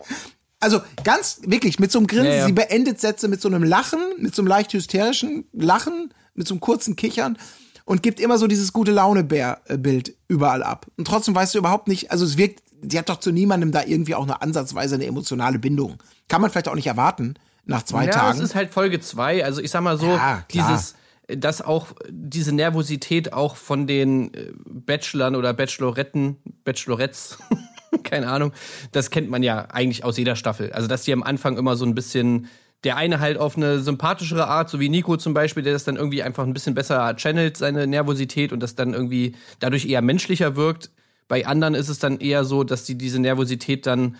also 0.60 0.80
ganz 1.02 1.40
wirklich 1.44 1.78
mit 1.78 1.90
so 1.90 1.98
einem 1.98 2.06
Grinsen. 2.06 2.30
Ja, 2.30 2.36
ja. 2.38 2.46
Sie 2.46 2.52
beendet 2.52 3.00
Sätze 3.00 3.28
mit 3.28 3.40
so 3.40 3.48
einem 3.48 3.62
Lachen, 3.62 4.00
mit 4.18 4.34
so 4.34 4.42
einem 4.42 4.48
leicht 4.48 4.72
hysterischen 4.72 5.46
Lachen, 5.52 6.12
mit 6.34 6.46
so 6.46 6.54
einem 6.54 6.60
kurzen 6.60 6.96
Kichern 6.96 7.38
und 7.84 8.02
gibt 8.02 8.20
immer 8.20 8.38
so 8.38 8.46
dieses 8.46 8.72
gute 8.72 8.92
Laune-Bär-Bild 8.92 10.14
überall 10.28 10.62
ab. 10.62 10.86
Und 10.96 11.06
trotzdem 11.06 11.34
weißt 11.34 11.54
du 11.54 11.58
überhaupt 11.58 11.88
nicht, 11.88 12.10
also 12.10 12.24
es 12.24 12.38
wirkt, 12.38 12.62
sie 12.82 12.98
hat 12.98 13.08
doch 13.08 13.20
zu 13.20 13.30
niemandem 13.30 13.72
da 13.72 13.82
irgendwie 13.84 14.14
auch 14.14 14.22
eine 14.22 14.40
ansatzweise 14.40 14.94
eine 14.94 15.06
emotionale 15.06 15.58
Bindung. 15.58 16.02
Kann 16.28 16.40
man 16.40 16.50
vielleicht 16.50 16.68
auch 16.68 16.74
nicht 16.74 16.86
erwarten 16.86 17.34
nach 17.66 17.82
zwei 17.82 18.06
ja, 18.06 18.12
Tagen. 18.12 18.38
es 18.38 18.44
ist 18.44 18.54
halt 18.54 18.72
Folge 18.72 19.00
zwei. 19.00 19.44
Also 19.44 19.60
ich 19.60 19.70
sag 19.70 19.82
mal 19.82 19.98
so, 19.98 20.06
Ja, 20.06 20.44
dieses, 20.52 20.94
dass 21.28 21.62
auch 21.62 21.92
diese 22.08 22.54
Nervosität 22.54 23.32
auch 23.32 23.56
von 23.56 23.86
den 23.86 24.32
äh, 24.34 24.52
Bachelorn 24.66 25.36
oder 25.36 25.54
Bacheloretten, 25.54 26.36
Bachelorettes, 26.64 27.38
keine 28.02 28.28
Ahnung, 28.28 28.52
das 28.92 29.10
kennt 29.10 29.30
man 29.30 29.42
ja 29.42 29.66
eigentlich 29.70 30.04
aus 30.04 30.18
jeder 30.18 30.36
Staffel. 30.36 30.72
Also 30.72 30.88
dass 30.88 31.04
die 31.04 31.12
am 31.12 31.22
Anfang 31.22 31.56
immer 31.56 31.76
so 31.76 31.84
ein 31.84 31.94
bisschen 31.94 32.48
der 32.84 32.96
eine 32.98 33.18
halt 33.18 33.38
auf 33.38 33.56
eine 33.56 33.80
sympathischere 33.80 34.46
Art, 34.46 34.68
so 34.68 34.78
wie 34.78 34.90
Nico 34.90 35.16
zum 35.16 35.32
Beispiel, 35.32 35.62
der 35.62 35.72
das 35.72 35.84
dann 35.84 35.96
irgendwie 35.96 36.22
einfach 36.22 36.44
ein 36.44 36.52
bisschen 36.52 36.74
besser 36.74 37.16
channelt, 37.16 37.56
seine 37.56 37.86
Nervosität 37.86 38.52
und 38.52 38.60
das 38.60 38.74
dann 38.74 38.92
irgendwie 38.92 39.34
dadurch 39.58 39.86
eher 39.86 40.02
menschlicher 40.02 40.54
wirkt. 40.54 40.90
Bei 41.26 41.46
anderen 41.46 41.74
ist 41.74 41.88
es 41.88 41.98
dann 41.98 42.20
eher 42.20 42.44
so, 42.44 42.62
dass 42.62 42.84
die 42.84 42.96
diese 42.96 43.18
Nervosität 43.18 43.86
dann 43.86 44.16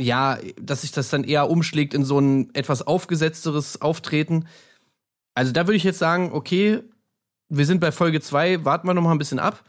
ja, 0.00 0.38
dass 0.60 0.82
sich 0.82 0.92
das 0.92 1.10
dann 1.10 1.24
eher 1.24 1.50
umschlägt 1.50 1.92
in 1.92 2.04
so 2.04 2.20
ein 2.20 2.54
etwas 2.54 2.86
aufgesetzteres 2.86 3.80
Auftreten. 3.80 4.46
Also 5.38 5.52
da 5.52 5.68
würde 5.68 5.76
ich 5.76 5.84
jetzt 5.84 6.00
sagen, 6.00 6.32
okay, 6.32 6.82
wir 7.48 7.64
sind 7.64 7.78
bei 7.78 7.92
Folge 7.92 8.20
2, 8.20 8.64
warten 8.64 8.88
wir 8.88 8.94
noch 8.94 9.02
mal 9.02 9.12
ein 9.12 9.18
bisschen 9.18 9.38
ab. 9.38 9.62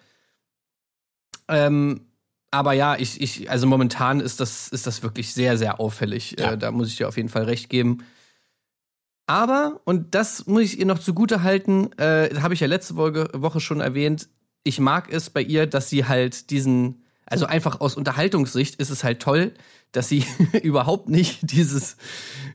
Ähm, 1.48 2.08
aber 2.50 2.74
ja, 2.74 2.96
ich, 2.96 3.22
ich, 3.22 3.52
also 3.52 3.68
momentan 3.68 4.20
ist 4.20 4.40
das, 4.40 4.70
ist 4.70 4.88
das 4.88 5.04
wirklich 5.04 5.32
sehr, 5.32 5.60
sehr 5.60 5.80
auffällig. 5.80 6.36
Ja. 6.40 6.54
Äh, 6.54 6.58
da 6.58 6.72
muss 6.72 6.88
ich 6.88 6.98
dir 6.98 7.08
auf 7.08 7.18
jeden 7.18 7.30
Fall 7.30 7.44
recht 7.44 7.70
geben. 7.70 8.04
Aber, 9.28 9.80
und 9.84 10.16
das 10.16 10.48
muss 10.48 10.64
ich 10.64 10.80
ihr 10.80 10.88
noch 10.88 10.98
zugute 10.98 11.44
halten, 11.44 11.92
äh, 12.00 12.34
habe 12.42 12.56
ich 12.56 12.62
ja 12.62 12.68
letzte 12.68 12.96
Woche, 12.96 13.30
Woche 13.34 13.60
schon 13.60 13.80
erwähnt, 13.80 14.28
ich 14.64 14.80
mag 14.80 15.14
es 15.14 15.30
bei 15.30 15.44
ihr, 15.44 15.68
dass 15.68 15.88
sie 15.88 16.06
halt 16.06 16.50
diesen, 16.50 17.04
also 17.30 17.46
einfach 17.46 17.82
aus 17.82 17.96
Unterhaltungssicht 17.96 18.76
ist 18.76 18.90
es 18.90 19.04
halt 19.04 19.22
toll, 19.22 19.54
dass 19.92 20.10
sie 20.10 20.26
überhaupt 20.64 21.10
nicht 21.10 21.40
dieses, 21.52 21.98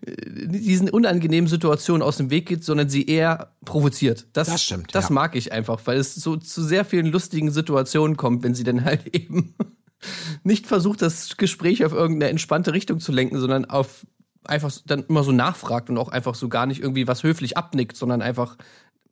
äh, 0.06 0.12
diesen 0.46 0.90
unangenehmen 0.90 1.48
Situationen 1.48 2.02
aus 2.02 2.16
dem 2.16 2.30
Weg 2.30 2.46
geht, 2.46 2.64
sondern 2.64 2.88
sie 2.88 3.06
eher 3.06 3.52
provoziert. 3.64 4.26
Das, 4.32 4.48
Das 4.48 4.62
stimmt, 4.62 4.94
Das 4.94 5.08
ja. 5.08 5.14
mag 5.14 5.34
ich 5.36 5.52
einfach, 5.52 5.80
weil 5.84 5.98
es 5.98 6.14
so 6.14 6.36
zu 6.36 6.62
sehr 6.62 6.84
vielen 6.84 7.06
lustigen 7.06 7.50
Situationen 7.50 8.16
kommt, 8.16 8.42
wenn 8.42 8.54
sie 8.54 8.64
dann 8.64 8.84
halt 8.84 9.06
eben 9.14 9.54
nicht 10.42 10.66
versucht, 10.66 11.02
das 11.02 11.36
Gespräch 11.36 11.84
auf 11.84 11.92
irgendeine 11.92 12.30
entspannte 12.30 12.72
Richtung 12.72 13.00
zu 13.00 13.12
lenken, 13.12 13.38
sondern 13.38 13.64
auf 13.64 14.06
einfach 14.46 14.72
dann 14.84 15.04
immer 15.08 15.24
so 15.24 15.32
nachfragt 15.32 15.88
und 15.88 15.98
auch 15.98 16.10
einfach 16.10 16.34
so 16.34 16.48
gar 16.48 16.66
nicht 16.66 16.82
irgendwie 16.82 17.08
was 17.08 17.22
höflich 17.22 17.56
abnickt, 17.56 17.96
sondern 17.96 18.22
einfach, 18.22 18.56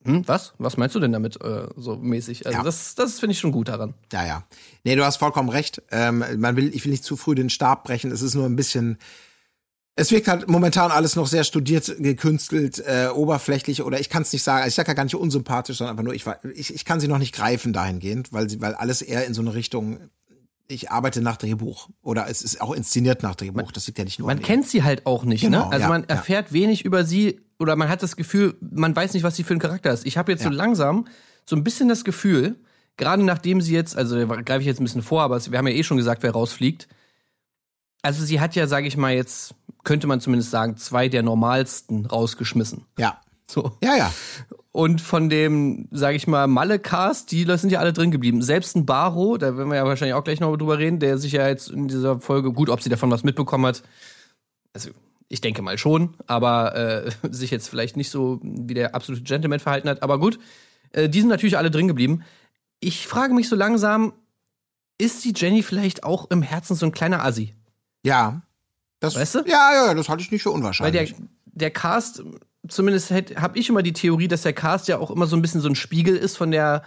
hm, 0.05 0.27
was? 0.27 0.55
Was 0.59 0.77
meinst 0.77 0.95
du 0.95 1.01
denn 1.01 1.13
damit? 1.13 1.41
Äh, 1.43 1.69
so 1.77 1.97
mäßig. 1.97 2.47
Also 2.47 2.59
Ja. 2.59 2.65
das, 2.65 2.95
das 2.95 3.21
finde 3.21 3.33
ich 3.33 3.39
schon 3.41 3.53
gut 3.53 3.69
daran. 3.69 3.95
Ja, 4.13 4.27
ja. 4.27 4.45
Nee, 4.85 4.97
du 4.97 5.05
hast 5.05 5.17
vollkommen 5.19 5.49
recht. 5.49 5.83
Ähm, 5.91 6.25
man 6.39 6.57
will, 6.57 6.75
ich 6.75 6.85
will 6.85 6.93
nicht 6.93 7.05
zu 7.05 7.17
früh 7.17 7.35
den 7.35 7.51
Stab 7.51 7.85
brechen. 7.85 8.11
Es 8.11 8.23
ist 8.23 8.35
nur 8.35 8.47
ein 8.47 8.57
bisschen. 8.57 8.99
Es 9.95 10.11
wirkt 10.11 10.27
halt 10.29 10.49
momentan 10.49 10.91
alles 10.91 11.17
noch 11.17 11.27
sehr 11.27 11.45
studiert, 11.45 11.95
gekünstelt, 11.99 12.79
äh, 12.79 13.09
oberflächlich 13.15 13.83
oder 13.83 14.01
ich 14.01 14.09
kann 14.09 14.23
es 14.23 14.33
nicht 14.33 14.43
sagen. 14.43 14.59
Also 14.63 14.69
ich 14.69 14.75
sage 14.75 14.89
ja 14.89 14.95
gar 14.95 15.05
nicht 15.05 15.15
unsympathisch, 15.15 15.77
sondern 15.77 15.93
einfach 15.93 16.05
nur, 16.05 16.15
ich, 16.15 16.25
wa- 16.25 16.39
ich, 16.55 16.75
ich 16.75 16.87
kann 16.87 16.99
sie 16.99 17.09
noch 17.09 17.19
nicht 17.19 17.35
greifen 17.35 17.75
dahingehend, 17.75 18.33
weil 18.33 18.49
sie, 18.49 18.63
weil 18.63 18.75
alles 18.75 19.03
eher 19.03 19.27
in 19.27 19.35
so 19.35 19.43
eine 19.43 19.53
Richtung. 19.55 19.99
Ich 20.69 20.91
arbeite 20.91 21.21
nach 21.21 21.37
Drehbuch 21.37 21.89
oder 22.03 22.29
es 22.29 22.41
ist 22.43 22.61
auch 22.61 22.73
inszeniert 22.73 23.23
nach 23.23 23.35
Drehbuch. 23.35 23.73
das 23.73 23.87
liegt 23.87 23.99
ja 23.99 24.05
nicht 24.05 24.19
nur. 24.19 24.27
Man 24.29 24.41
kennt 24.41 24.67
sie 24.67 24.83
halt 24.83 25.07
auch 25.07 25.25
nicht, 25.25 25.43
Genau, 25.43 25.67
ne? 25.67 25.73
Also 25.73 25.83
ja, 25.83 25.89
man 25.89 26.03
ja. 26.03 26.09
erfährt 26.09 26.53
wenig 26.53 26.85
über 26.85 27.05
sie 27.05 27.41
oder 27.59 27.77
man 27.77 27.89
hat 27.89 28.03
das 28.03 28.17
Gefühl, 28.17 28.57
man 28.61 28.95
weiß 28.97 29.13
nicht, 29.15 29.23
was 29.23 29.37
sie 29.37 29.45
für 29.45 29.55
ein 29.55 29.59
Charakter 29.59 29.93
ist. 29.93 30.07
Ich 30.07 30.17
habe 30.17 30.33
jetzt 30.33 30.43
so 30.43 30.49
Ja. 30.51 30.55
langsam 30.55 31.07
so 31.45 31.57
ein 31.57 31.65
bisschen 31.65 31.89
das 31.89 32.05
Gefühl, 32.05 32.57
gerade 32.97 33.23
nachdem 33.25 33.61
sie 33.61 33.75
jetzt, 33.75 33.97
also 33.97 34.27
greife 34.27 34.61
ich 34.61 34.67
jetzt 34.67 34.81
ein 34.81 34.85
bisschen 34.85 35.03
vor, 35.03 35.23
aber 35.23 35.45
wir 35.45 35.59
haben 35.59 35.67
ja 35.67 35.75
eh 35.75 35.83
schon 35.83 35.97
gesagt, 35.97 36.23
wer 36.23 36.31
rausfliegt. 36.33 36.89
Also 38.03 38.25
sie 38.25 38.41
hat 38.41 38.55
ja, 38.55 38.67
sage 38.67 38.87
ich 38.87 38.97
mal 38.97 39.13
jetzt, 39.15 39.55
könnte 39.85 40.07
man 40.07 40.21
zumindest 40.21 40.51
sagen, 40.51 40.77
zwei 40.77 41.09
der 41.09 41.23
normalsten 41.23 42.07
rausgeschmissen. 42.07 42.87
Ja. 42.99 43.21
So. 43.53 43.73
Ja, 43.83 43.97
ja. 43.97 44.13
Und 44.71 45.03
von 45.03 45.29
dem, 45.29 45.89
sage 45.91 46.17
ich 46.17 46.27
mal, 46.27 46.47
Malle-Cast, 46.47 47.31
die 47.31 47.45
sind 47.57 47.71
ja 47.71 47.81
alle 47.81 47.93
drin 47.93 48.11
geblieben. 48.11 48.41
Selbst 48.41 48.75
ein 48.75 48.87
Baro, 48.87 49.37
da 49.37 49.59
werden 49.59 49.69
wir 49.69 49.77
ja 49.77 49.85
wahrscheinlich 49.85 50.15
auch 50.15 50.25
gleich 50.25 50.41
noch 50.41 50.57
drüber 50.57 50.79
reden, 50.79 50.99
der 50.99 51.19
sich 51.19 51.33
ja 51.33 51.47
jetzt 51.47 51.69
in 51.71 51.89
dieser 51.89 52.19
Folge, 52.21 52.53
gut, 52.53 52.71
ob 52.71 52.81
sie 52.81 52.89
davon 52.89 53.11
was 53.11 53.25
mitbekommen 53.25 53.67
hat, 53.67 53.83
also 54.73 54.91
ich 55.29 55.43
denke 55.43 55.61
mal 55.61 55.77
schon, 55.77 56.15
aber 56.27 56.75
äh, 56.75 57.11
sich 57.31 57.51
jetzt 57.51 57.69
vielleicht 57.69 57.99
nicht 57.99 58.11
so 58.11 58.41
wie 58.43 58.75
der 58.75 58.95
absolute 58.95 59.23
Gentleman 59.23 59.61
verhalten 59.61 59.89
hat. 59.89 60.03
Aber 60.03 60.19
gut, 60.19 60.39
äh, 60.93 61.11
die 61.11 61.21
sind 61.21 61.29
natürlich 61.29 61.59
alle 61.59 61.71
drin 61.71 61.89
geblieben. 61.89 62.23
Ich 62.81 63.07
frage 63.07 63.35
mich 63.35 63.51
so 63.51 63.57
langsam, 63.57 64.15
ist 64.97 65.25
die 65.25 65.35
Jenny 65.37 65.63
vielleicht 65.63 66.05
auch 66.05 66.31
im 66.31 66.41
Herzen 66.41 66.77
so 66.77 66.87
ein 66.87 66.93
kleiner 66.93 67.23
Assi? 67.25 67.55
Ja. 68.03 68.43
Das, 69.01 69.17
Weißt 69.17 69.35
du? 69.35 69.39
Ja, 69.41 69.73
ja, 69.75 69.87
ja, 69.89 69.95
das 69.95 70.09
halte 70.09 70.23
ich 70.23 70.31
nicht 70.31 70.43
für 70.43 70.51
Weil 70.51 70.57
unwahrscheinlich. 70.57 71.15
der, 71.15 71.27
der 71.45 71.71
Cast 71.71 72.23
zumindest 72.69 73.11
habe 73.11 73.59
ich 73.59 73.69
immer 73.69 73.83
die 73.83 73.93
Theorie, 73.93 74.29
dass 74.29 74.43
der 74.43 74.53
Cast 74.53 74.89
ja 74.89 74.99
auch 74.99 75.11
immer 75.11 75.27
so 75.27 75.37
ein 75.37 75.43
bisschen 75.43 75.61
so 75.61 75.69
ein 75.69 75.75
Spiegel 75.75 76.17
ist 76.17 76.37
von 76.37 76.51
der 76.51 76.83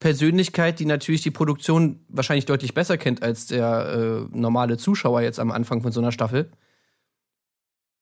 Persönlichkeit, 0.00 0.78
die 0.78 0.86
natürlich 0.86 1.22
die 1.22 1.30
Produktion 1.30 2.04
wahrscheinlich 2.08 2.46
deutlich 2.46 2.72
besser 2.72 2.98
kennt 2.98 3.22
als 3.22 3.46
der 3.46 4.28
äh, 4.32 4.36
normale 4.36 4.76
Zuschauer 4.76 5.22
jetzt 5.22 5.40
am 5.40 5.50
Anfang 5.50 5.82
von 5.82 5.92
so 5.92 6.00
einer 6.00 6.12
Staffel. 6.12 6.50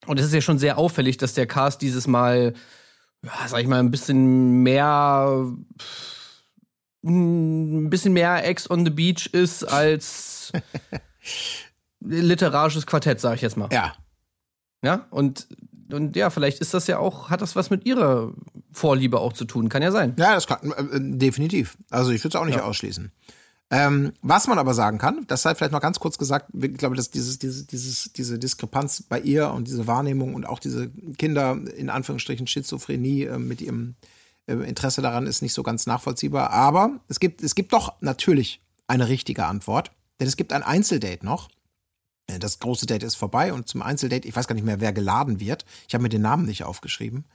Und 0.05 0.19
es 0.19 0.27
ist 0.27 0.33
ja 0.33 0.41
schon 0.41 0.59
sehr 0.59 0.77
auffällig, 0.77 1.17
dass 1.17 1.33
der 1.33 1.47
Cast 1.47 1.81
dieses 1.81 2.07
Mal, 2.07 2.53
ja, 3.23 3.31
sag 3.47 3.61
ich 3.61 3.67
mal, 3.67 3.79
ein 3.79 3.89
bisschen 3.89 4.61
mehr, 4.61 5.43
ein 7.03 7.89
bisschen 7.89 8.13
mehr 8.13 8.45
Ex 8.47 8.69
on 8.69 8.85
the 8.85 8.91
Beach 8.91 9.27
ist 9.33 9.63
als 9.63 10.51
literarisches 11.99 12.85
Quartett, 12.85 13.19
sag 13.19 13.35
ich 13.35 13.41
jetzt 13.41 13.57
mal. 13.57 13.69
Ja. 13.71 13.95
Ja, 14.83 15.07
und, 15.09 15.47
und 15.91 16.15
ja, 16.15 16.29
vielleicht 16.29 16.59
ist 16.59 16.73
das 16.73 16.87
ja 16.87 16.99
auch, 16.99 17.29
hat 17.29 17.41
das 17.41 17.55
was 17.55 17.69
mit 17.69 17.85
ihrer 17.85 18.33
Vorliebe 18.71 19.19
auch 19.19 19.33
zu 19.33 19.45
tun. 19.45 19.69
Kann 19.69 19.81
ja 19.81 19.91
sein. 19.91 20.15
Ja, 20.17 20.33
das 20.35 20.47
kann, 20.47 20.71
äh, 20.71 20.99
definitiv. 21.17 21.77
Also 21.89 22.11
ich 22.11 22.23
würde 22.23 22.37
es 22.37 22.41
auch 22.41 22.45
nicht 22.45 22.57
Ja. 22.57 22.63
ausschließen. 22.63 23.11
Ähm, 23.69 24.13
was 24.21 24.47
man 24.47 24.59
aber 24.59 24.73
sagen 24.73 24.97
kann, 24.97 25.25
das 25.27 25.41
sei 25.41 25.53
vielleicht 25.53 25.73
noch 25.73 25.81
ganz 25.81 25.99
kurz 25.99 26.17
gesagt, 26.17 26.51
ich 26.53 26.77
glaube, 26.77 26.95
dass 26.95 27.11
dieses, 27.11 27.37
dieses, 27.37 27.67
dieses, 27.67 28.13
diese 28.13 28.39
Diskrepanz 28.39 29.03
bei 29.03 29.19
ihr 29.19 29.49
und 29.51 29.67
diese 29.67 29.87
Wahrnehmung 29.87 30.35
und 30.35 30.45
auch 30.45 30.59
diese 30.59 30.89
Kinder, 31.17 31.57
in 31.75 31.89
Anführungsstrichen 31.89 32.47
Schizophrenie 32.47 33.23
äh, 33.23 33.37
mit 33.37 33.59
ihrem 33.59 33.95
äh, 34.45 34.53
Interesse 34.53 35.01
daran 35.01 35.27
ist 35.27 35.41
nicht 35.41 35.53
so 35.53 35.63
ganz 35.63 35.85
nachvollziehbar. 35.85 36.51
Aber 36.51 37.01
es 37.09 37.19
gibt, 37.19 37.43
es 37.43 37.55
gibt 37.55 37.73
doch 37.73 37.95
natürlich 37.99 38.61
eine 38.87 39.09
richtige 39.09 39.45
Antwort, 39.45 39.91
denn 40.21 40.29
es 40.29 40.37
gibt 40.37 40.53
ein 40.53 40.63
Einzeldate 40.63 41.25
noch. 41.25 41.49
Äh, 42.27 42.39
Das 42.39 42.59
große 42.59 42.85
Date 42.85 43.03
ist 43.03 43.15
vorbei 43.15 43.53
und 43.53 43.67
zum 43.67 43.81
Einzeldate, 43.81 44.27
ich 44.27 44.35
weiß 44.35 44.47
gar 44.47 44.55
nicht 44.55 44.65
mehr, 44.65 44.79
wer 44.81 44.93
geladen 44.93 45.39
wird. 45.39 45.65
Ich 45.87 45.93
habe 45.93 46.03
mir 46.03 46.09
den 46.09 46.21
Namen 46.21 46.45
nicht 46.45 46.63
aufgeschrieben. 46.63 47.25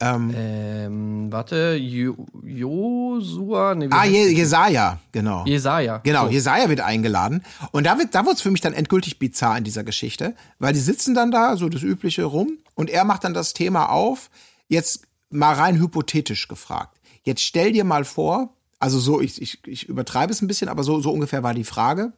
Ähm, 0.00 0.32
Ähm, 0.34 1.30
warte, 1.32 1.74
Jo- 1.76 2.26
Josua, 2.42 3.74
nee, 3.76 3.86
ah, 3.90 4.04
Je? 4.04 4.28
Jesaja, 4.30 4.98
genau. 5.12 5.44
Jesaja. 5.46 5.98
Genau, 5.98 6.24
So. 6.24 6.30
Jesaja 6.32 6.68
wird 6.68 6.80
eingeladen. 6.80 7.44
Und 7.70 7.84
da 7.86 7.98
wird, 7.98 8.14
da 8.14 8.24
wird's 8.26 8.42
für 8.42 8.50
mich 8.50 8.60
dann 8.60 8.72
endgültig 8.72 9.18
bizarr 9.20 9.56
in 9.58 9.62
dieser 9.64 9.84
Geschichte, 9.84 10.34
weil 10.58 10.72
die 10.72 10.80
sitzen 10.80 11.14
dann 11.14 11.30
da, 11.30 11.56
so 11.56 11.68
das 11.68 11.82
Übliche 11.82 12.24
rum, 12.24 12.58
und 12.74 12.90
er 12.90 13.04
macht 13.04 13.22
dann 13.24 13.34
das 13.34 13.52
Thema 13.54 13.90
auf, 13.90 14.30
jetzt 14.66 15.06
mal 15.30 15.54
rein 15.54 15.78
hypothetisch 15.78 16.48
gefragt. 16.48 16.98
Jetzt 17.22 17.42
stell 17.42 17.70
dir 17.72 17.84
mal 17.84 18.04
vor, 18.04 18.56
also 18.80 18.98
so, 18.98 19.20
ich, 19.20 19.40
ich, 19.40 19.58
ich 19.66 19.88
übertreibe 19.88 20.32
es 20.32 20.42
ein 20.42 20.48
bisschen, 20.48 20.68
aber 20.68 20.82
so, 20.82 21.00
so 21.00 21.12
ungefähr 21.12 21.42
war 21.44 21.54
die 21.54 21.62
Frage. 21.64 22.12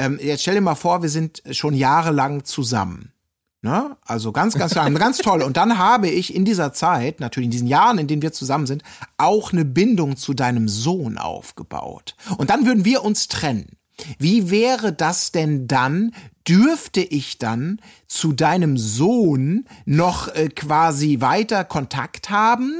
Ähm, 0.00 0.18
jetzt 0.22 0.40
stell 0.40 0.54
dir 0.54 0.62
mal 0.62 0.76
vor, 0.76 1.02
wir 1.02 1.10
sind 1.10 1.42
schon 1.50 1.74
jahrelang 1.74 2.44
zusammen. 2.44 3.12
Ne? 3.60 3.98
Also 4.06 4.32
ganz, 4.32 4.54
ganz 4.54 4.74
lang, 4.74 4.94
ganz 4.94 5.18
toll. 5.18 5.42
Und 5.42 5.58
dann 5.58 5.76
habe 5.76 6.08
ich 6.08 6.34
in 6.34 6.46
dieser 6.46 6.72
Zeit, 6.72 7.20
natürlich 7.20 7.48
in 7.48 7.50
diesen 7.50 7.68
Jahren, 7.68 7.98
in 7.98 8.06
denen 8.06 8.22
wir 8.22 8.32
zusammen 8.32 8.66
sind, 8.66 8.82
auch 9.18 9.52
eine 9.52 9.66
Bindung 9.66 10.16
zu 10.16 10.32
deinem 10.32 10.68
Sohn 10.68 11.18
aufgebaut. 11.18 12.16
Und 12.38 12.48
dann 12.48 12.64
würden 12.64 12.86
wir 12.86 13.04
uns 13.04 13.28
trennen. 13.28 13.76
Wie 14.18 14.50
wäre 14.50 14.92
das 14.92 15.32
denn 15.32 15.66
dann? 15.66 16.12
Dürfte 16.48 17.00
ich 17.00 17.38
dann 17.38 17.80
zu 18.08 18.32
deinem 18.32 18.76
Sohn 18.76 19.66
noch 19.84 20.28
äh, 20.34 20.48
quasi 20.48 21.20
weiter 21.20 21.64
Kontakt 21.64 22.30
haben, 22.30 22.72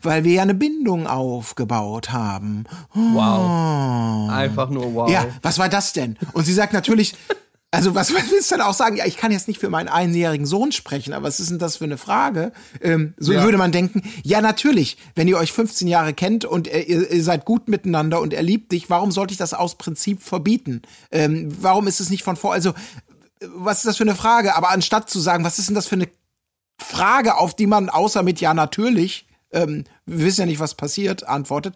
weil 0.00 0.24
wir 0.24 0.32
ja 0.32 0.42
eine 0.42 0.54
Bindung 0.54 1.06
aufgebaut 1.06 2.12
haben? 2.12 2.64
Wow. 2.94 4.30
Einfach 4.30 4.70
nur 4.70 4.94
wow. 4.94 5.10
Ja, 5.10 5.26
was 5.42 5.58
war 5.58 5.68
das 5.68 5.92
denn? 5.92 6.16
Und 6.32 6.44
sie 6.44 6.54
sagt 6.54 6.72
natürlich, 6.72 7.14
also 7.72 7.94
was 7.94 8.12
willst 8.12 8.50
du 8.50 8.56
dann 8.56 8.66
auch 8.66 8.74
sagen? 8.74 8.96
Ja, 8.96 9.06
ich 9.06 9.16
kann 9.16 9.30
jetzt 9.30 9.46
nicht 9.46 9.60
für 9.60 9.70
meinen 9.70 9.88
einjährigen 9.88 10.46
Sohn 10.46 10.72
sprechen, 10.72 11.12
aber 11.12 11.26
was 11.26 11.38
ist 11.38 11.50
denn 11.50 11.58
das 11.58 11.76
für 11.76 11.84
eine 11.84 11.98
Frage? 11.98 12.52
Ähm, 12.80 13.14
so 13.16 13.32
Ja. 13.32 13.44
würde 13.44 13.58
man 13.58 13.70
denken, 13.70 14.02
ja 14.24 14.40
natürlich, 14.40 14.96
wenn 15.14 15.28
ihr 15.28 15.38
euch 15.38 15.52
15 15.52 15.86
Jahre 15.86 16.12
kennt 16.12 16.44
und 16.44 16.66
äh, 16.66 16.80
ihr, 16.82 17.22
seid 17.22 17.44
gut 17.44 17.68
miteinander 17.68 18.20
und 18.20 18.34
er 18.34 18.42
liebt 18.42 18.72
dich, 18.72 18.90
warum 18.90 19.12
sollte 19.12 19.32
ich 19.32 19.38
das 19.38 19.54
aus 19.54 19.76
Prinzip 19.76 20.22
verbieten? 20.22 20.82
Ähm, 21.12 21.48
warum 21.60 21.86
ist 21.86 22.00
es 22.00 22.10
nicht 22.10 22.24
von 22.24 22.36
vor? 22.36 22.52
Also, 22.52 22.74
was 23.54 23.78
ist 23.78 23.86
das 23.86 23.96
für 23.96 24.04
eine 24.04 24.16
Frage? 24.16 24.56
Aber 24.56 24.70
anstatt 24.70 25.08
zu 25.08 25.20
sagen, 25.20 25.44
was 25.44 25.58
ist 25.58 25.68
denn 25.68 25.74
das 25.76 25.86
für 25.86 25.94
eine 25.94 26.08
Frage, 26.80 27.36
auf 27.36 27.54
die 27.54 27.66
man 27.66 27.88
außer 27.88 28.22
mit 28.22 28.40
ja 28.40 28.52
natürlich, 28.52 29.26
ähm, 29.52 29.84
wir 30.06 30.26
wissen 30.26 30.40
ja 30.40 30.46
nicht, 30.46 30.60
was 30.60 30.74
passiert, 30.74 31.26
antwortet. 31.28 31.74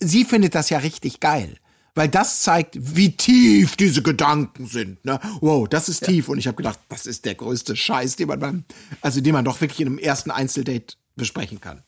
Sie 0.00 0.24
findet 0.24 0.54
das 0.54 0.70
ja 0.70 0.78
richtig 0.78 1.20
geil. 1.20 1.58
Weil 1.96 2.08
das 2.08 2.42
zeigt, 2.42 2.76
wie 2.78 3.16
tief 3.16 3.74
diese 3.74 4.02
Gedanken 4.02 4.66
sind. 4.66 5.02
Ne? 5.06 5.18
Wow, 5.40 5.66
das 5.66 5.88
ist 5.88 6.04
tief. 6.04 6.28
Und 6.28 6.36
ich 6.36 6.46
habe 6.46 6.58
gedacht, 6.58 6.78
das 6.90 7.06
ist 7.06 7.24
der 7.24 7.34
größte 7.34 7.74
Scheiß, 7.74 8.16
den 8.16 8.28
man 8.28 8.38
beim, 8.38 8.64
also 9.00 9.22
den 9.22 9.32
man 9.32 9.46
doch 9.46 9.62
wirklich 9.62 9.80
in 9.80 9.88
einem 9.88 9.98
ersten 9.98 10.30
Einzeldate 10.30 10.96
besprechen 11.16 11.58
kann. 11.58 11.82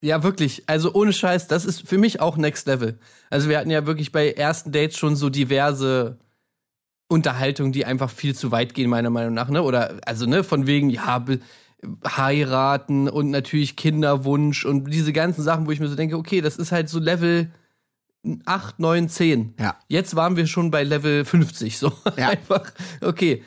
Ja, 0.00 0.22
wirklich. 0.22 0.64
Also 0.66 0.94
ohne 0.94 1.12
Scheiß, 1.12 1.48
das 1.48 1.66
ist 1.66 1.86
für 1.86 1.98
mich 1.98 2.18
auch 2.20 2.38
Next 2.38 2.66
Level. 2.66 2.98
Also 3.28 3.50
wir 3.50 3.58
hatten 3.58 3.70
ja 3.70 3.84
wirklich 3.84 4.10
bei 4.10 4.32
ersten 4.32 4.72
Dates 4.72 4.96
schon 4.96 5.16
so 5.16 5.28
diverse 5.28 6.18
Unterhaltungen, 7.08 7.72
die 7.72 7.84
einfach 7.84 8.10
viel 8.10 8.34
zu 8.34 8.52
weit 8.52 8.72
gehen, 8.72 8.88
meiner 8.88 9.10
Meinung 9.10 9.34
nach. 9.34 9.50
Ne? 9.50 9.62
Oder 9.62 9.98
also 10.06 10.24
ne, 10.24 10.44
von 10.44 10.66
wegen, 10.66 10.88
ja, 10.88 11.22
heiraten 12.06 13.06
und 13.06 13.30
natürlich 13.30 13.76
Kinderwunsch 13.76 14.64
und 14.64 14.90
diese 14.90 15.12
ganzen 15.12 15.42
Sachen, 15.42 15.66
wo 15.66 15.72
ich 15.72 15.80
mir 15.80 15.88
so 15.88 15.94
denke, 15.94 16.16
okay, 16.16 16.40
das 16.40 16.56
ist 16.56 16.72
halt 16.72 16.88
so 16.88 16.98
Level 16.98 17.50
8, 18.44 18.78
9, 18.78 19.08
10. 19.08 19.54
Ja. 19.58 19.76
Jetzt 19.88 20.16
waren 20.16 20.36
wir 20.36 20.46
schon 20.46 20.70
bei 20.70 20.82
Level 20.82 21.24
50. 21.24 21.78
So 21.78 21.92
Ja. 22.16 22.28
einfach, 22.30 22.72
okay. 23.00 23.42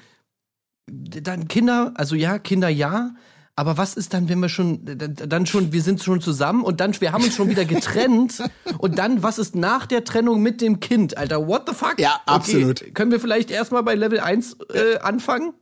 Dann 0.92 1.48
Kinder, 1.48 1.92
also 1.96 2.16
ja, 2.16 2.40
Kinder 2.40 2.70
ja. 2.70 3.12
Aber 3.56 3.78
was 3.78 3.96
ist 3.96 4.14
dann, 4.14 4.30
wenn 4.30 4.40
wir 4.40 4.48
schon, 4.48 4.80
dann 4.86 5.46
schon, 5.46 5.74
wir 5.74 5.82
sind 5.82 6.02
schon 6.02 6.22
zusammen 6.22 6.64
und 6.64 6.80
dann, 6.80 7.00
wir 7.02 7.12
haben 7.12 7.26
uns 7.26 7.36
schon 7.36 7.50
wieder 7.50 7.66
getrennt 7.76 8.42
und 8.78 8.98
dann, 8.98 9.22
was 9.22 9.38
ist 9.38 9.54
nach 9.54 9.86
der 9.86 10.06
Trennung 10.06 10.42
mit 10.42 10.62
dem 10.62 10.80
Kind? 10.80 11.18
Alter, 11.18 11.46
what 11.46 11.64
the 11.68 11.76
fuck? 11.76 12.00
Ja, 12.00 12.22
absolut. 12.26 12.82
Okay, 12.82 12.92
können 12.92 13.12
wir 13.12 13.20
vielleicht 13.20 13.52
erstmal 13.52 13.84
bei 13.84 13.96
Level 13.96 14.22
1 14.22 14.58
äh, 14.74 15.00
anfangen? 15.00 15.54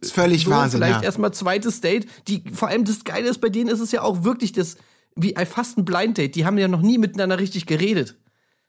Ist 0.00 0.12
völlig 0.14 0.44
So, 0.44 0.50
Wahnsinn. 0.50 0.80
vielleicht 0.80 1.00
Ja. 1.02 1.04
erstmal 1.04 1.32
zweites 1.32 1.80
Date. 1.80 2.06
Die, 2.26 2.42
vor 2.52 2.68
allem 2.68 2.84
das 2.84 3.04
Geile 3.04 3.28
ist, 3.28 3.40
bei 3.40 3.50
denen 3.50 3.68
ist 3.70 3.80
es 3.80 3.92
ja 3.92 4.02
auch 4.02 4.24
wirklich 4.24 4.50
das, 4.52 4.76
wie 5.14 5.34
fast 5.48 5.78
ein 5.78 5.84
Blind 5.84 6.18
Date. 6.18 6.34
Die 6.34 6.44
haben 6.46 6.58
ja 6.58 6.66
noch 6.66 6.82
nie 6.82 6.98
miteinander 6.98 7.38
richtig 7.38 7.66
geredet. 7.66 8.16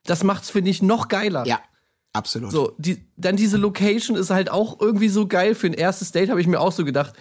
Das 0.06 0.24
macht's, 0.24 0.50
finde 0.50 0.70
ich, 0.70 0.82
noch 0.82 1.08
geiler. 1.08 1.46
ja, 1.46 1.60
absolut. 2.12 2.52
So, 2.52 2.74
die, 2.78 3.06
dann 3.16 3.36
diese 3.36 3.56
Location 3.56 4.16
ist 4.16 4.30
halt 4.30 4.50
auch 4.50 4.80
irgendwie 4.80 5.08
so 5.08 5.26
geil. 5.26 5.54
Für 5.54 5.66
ein 5.66 5.74
erstes 5.74 6.12
Date 6.12 6.30
habe 6.30 6.40
ich 6.40 6.46
mir 6.46 6.60
auch 6.60 6.72
so 6.72 6.84
gedacht. 6.84 7.14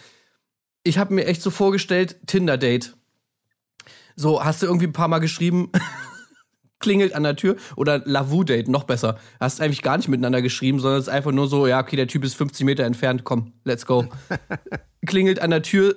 Ich 0.83 0.97
habe 0.97 1.13
mir 1.13 1.25
echt 1.25 1.41
so 1.41 1.49
vorgestellt, 1.49 2.17
Tinder-Date. 2.27 2.95
So, 4.15 4.43
hast 4.43 4.61
du 4.61 4.67
irgendwie 4.67 4.87
ein 4.87 4.93
paar 4.93 5.07
Mal 5.07 5.19
geschrieben, 5.19 5.71
klingelt 6.79 7.13
an 7.13 7.23
der 7.23 7.35
Tür. 7.35 7.55
Oder 7.75 8.01
Lavu-Date, 8.05 8.67
noch 8.67 8.83
besser. 8.83 9.17
Hast 9.39 9.61
eigentlich 9.61 9.81
gar 9.81 9.97
nicht 9.97 10.07
miteinander 10.07 10.41
geschrieben, 10.41 10.79
sondern 10.79 10.99
es 10.99 11.07
ist 11.07 11.13
einfach 11.13 11.31
nur 11.31 11.47
so, 11.47 11.67
ja, 11.67 11.81
okay, 11.81 11.95
der 11.95 12.07
Typ 12.07 12.23
ist 12.23 12.35
50 12.35 12.65
Meter 12.65 12.83
entfernt, 12.83 13.23
komm, 13.23 13.53
let's 13.63 13.85
go. 13.85 14.05
klingelt 15.05 15.41
an 15.41 15.49
der 15.49 15.63
Tür, 15.63 15.95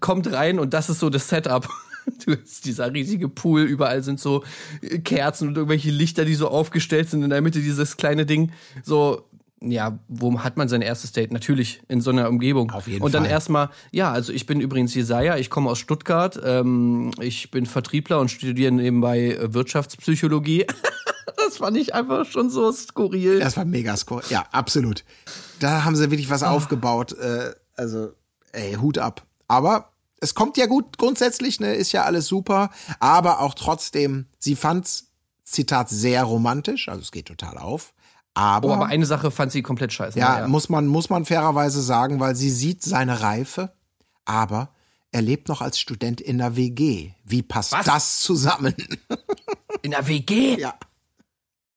kommt 0.00 0.30
rein 0.32 0.58
und 0.58 0.74
das 0.74 0.88
ist 0.88 1.00
so 1.00 1.10
das 1.10 1.28
Setup. 1.28 1.68
Du 2.24 2.36
hast 2.36 2.64
dieser 2.64 2.92
riesige 2.92 3.28
Pool, 3.28 3.62
überall 3.62 4.02
sind 4.02 4.20
so 4.20 4.44
äh, 4.82 4.98
Kerzen 4.98 5.48
und 5.48 5.56
irgendwelche 5.56 5.90
Lichter, 5.90 6.24
die 6.24 6.34
so 6.34 6.48
aufgestellt 6.48 7.10
sind, 7.10 7.22
in 7.22 7.30
der 7.30 7.42
Mitte 7.42 7.60
dieses 7.60 7.96
kleine 7.96 8.26
Ding. 8.26 8.52
So, 8.82 9.28
ja, 9.60 9.98
wo 10.08 10.38
hat 10.40 10.56
man 10.56 10.68
sein 10.68 10.82
erstes 10.82 11.12
Date? 11.12 11.32
Natürlich 11.32 11.80
in 11.88 12.00
so 12.00 12.10
einer 12.10 12.28
Umgebung. 12.28 12.70
Auf 12.70 12.86
jeden 12.86 13.02
und 13.02 13.14
dann 13.14 13.24
Fall. 13.24 13.32
erstmal, 13.32 13.70
ja, 13.90 14.12
also 14.12 14.32
ich 14.32 14.46
bin 14.46 14.60
übrigens 14.60 14.94
Jesaja, 14.94 15.36
ich 15.36 15.50
komme 15.50 15.70
aus 15.70 15.78
Stuttgart, 15.78 16.38
ähm, 16.44 17.10
ich 17.20 17.50
bin 17.50 17.66
Vertriebler 17.66 18.20
und 18.20 18.30
studiere 18.30 18.72
nebenbei 18.72 19.32
äh, 19.32 19.54
Wirtschaftspsychologie. 19.54 20.66
das 21.36 21.58
fand 21.58 21.76
ich 21.76 21.94
einfach 21.94 22.24
schon 22.26 22.50
so 22.50 22.70
skurril. 22.70 23.40
Das 23.40 23.56
war 23.56 23.64
mega 23.64 23.96
score. 23.96 24.22
Ja, 24.30 24.46
absolut. 24.52 25.04
Da 25.60 25.84
haben 25.84 25.96
sie 25.96 26.10
wirklich 26.10 26.30
was 26.30 26.42
aufgebaut. 26.42 27.16
Äh, 27.18 27.52
also, 27.74 28.12
ey, 28.52 28.74
Hut 28.74 28.98
ab. 28.98 29.26
Aber 29.48 29.90
es 30.20 30.34
kommt 30.34 30.56
ja 30.56 30.66
gut 30.66 30.98
grundsätzlich, 30.98 31.60
ne, 31.60 31.74
ist 31.74 31.92
ja 31.92 32.04
alles 32.04 32.26
super. 32.26 32.70
Aber 33.00 33.40
auch 33.40 33.54
trotzdem, 33.54 34.26
sie 34.38 34.56
fand's, 34.56 35.06
Zitat, 35.44 35.88
sehr 35.88 36.24
romantisch. 36.24 36.88
Also 36.88 37.00
es 37.02 37.10
geht 37.10 37.26
total 37.26 37.56
auf. 37.58 37.94
Aber, 38.34 38.68
Oh, 38.68 38.72
aber 38.72 38.86
eine 38.86 39.06
Sache 39.06 39.30
fand 39.30 39.50
sie 39.50 39.62
komplett 39.62 39.92
scheiße. 39.92 40.18
ja, 40.18 40.34
Naja. 40.34 40.48
muss 40.48 40.68
man, 40.68 40.86
muss 40.86 41.08
man 41.10 41.24
fairerweise 41.24 41.80
sagen, 41.82 42.20
weil 42.20 42.36
sie 42.36 42.50
sieht 42.50 42.82
seine 42.82 43.22
Reife, 43.22 43.72
aber 44.26 44.68
er 45.10 45.22
lebt 45.22 45.48
noch 45.48 45.62
als 45.62 45.80
Student 45.80 46.20
in 46.20 46.36
der 46.38 46.54
WG. 46.54 47.12
Wie 47.24 47.42
passt 47.42 47.72
Was? 47.72 47.86
das 47.86 48.20
zusammen? 48.20 48.74
In 49.82 49.90
der 49.92 50.06
WG? 50.06 50.58
ja. 50.60 50.74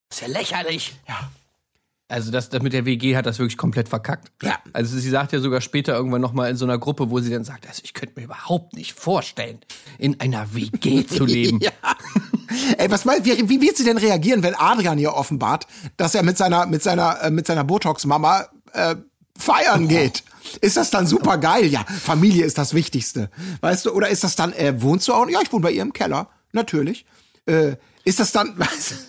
ist 0.10 0.22
ja 0.22 0.28
lächerlich. 0.28 0.94
Ja. 1.08 1.32
Also 2.12 2.30
das, 2.30 2.50
das 2.50 2.62
mit 2.62 2.74
der 2.74 2.86
WG 2.86 3.16
hat 3.16 3.26
das 3.26 3.40
wirklich 3.40 3.58
komplett 3.58 3.88
verkackt. 3.88 4.32
Ja. 4.44 4.60
Also 4.74 5.00
sie 5.00 5.10
sagt 5.10 5.32
ja 5.32 5.40
sogar 5.40 5.62
später 5.62 5.96
irgendwann 5.96 6.20
noch 6.20 6.34
mal 6.34 6.50
in 6.50 6.58
so 6.58 6.66
einer 6.66 6.78
Gruppe, 6.78 7.10
wo 7.10 7.20
sie 7.22 7.32
dann 7.32 7.46
sagt, 7.46 7.66
also 7.68 7.82
ich 7.86 7.94
könnte 7.94 8.20
mir 8.20 8.26
überhaupt 8.26 8.74
nicht 8.74 8.94
vorstellen, 8.94 9.60
in 9.98 10.20
einer 10.20 10.54
WG 10.54 11.06
zu 11.08 11.26
leben. 11.26 11.60
Ja. 11.62 11.72
Ey, 12.78 12.92
was 12.92 13.06
meinst 13.06 13.26
wie, 13.26 13.48
wie 13.48 13.62
wird 13.62 13.78
sie 13.78 13.86
denn 13.86 13.98
reagieren, 13.98 14.44
wenn 14.44 14.56
Adrian 14.56 15.00
ihr 15.00 15.14
offenbart, 15.14 15.68
dass 15.96 16.14
er 16.14 16.24
mit 16.24 16.38
seiner 16.38 16.66
mit 16.66 16.84
seiner 16.84 17.24
äh, 17.24 17.32
mit 17.32 17.48
seiner 17.48 17.64
Botox 17.64 18.06
Mama 18.06 18.48
äh, 18.74 18.96
feiern 19.38 19.88
geht? 19.88 20.24
Ist 20.60 20.76
das 20.76 20.90
dann 20.90 21.08
super 21.08 21.38
geil? 21.38 21.68
Ja, 21.68 21.86
Familie 21.86 22.44
ist 22.44 22.58
das 22.58 22.74
Wichtigste. 22.74 23.30
Weißt 23.62 23.86
du, 23.86 23.92
oder 23.92 24.10
ist 24.10 24.26
das 24.26 24.36
dann, 24.36 24.52
äh, 24.52 24.82
wohnst 24.82 25.08
du 25.08 25.14
auch? 25.14 25.30
Ja, 25.30 25.40
ich 25.42 25.54
wohne 25.54 25.64
bei 25.64 25.72
ihr 25.72 25.82
im 25.82 25.94
Keller. 25.94 26.28
Natürlich. 26.52 27.06
Äh, 27.46 27.78
ist 28.04 28.20
das 28.20 28.34
dann, 28.34 28.58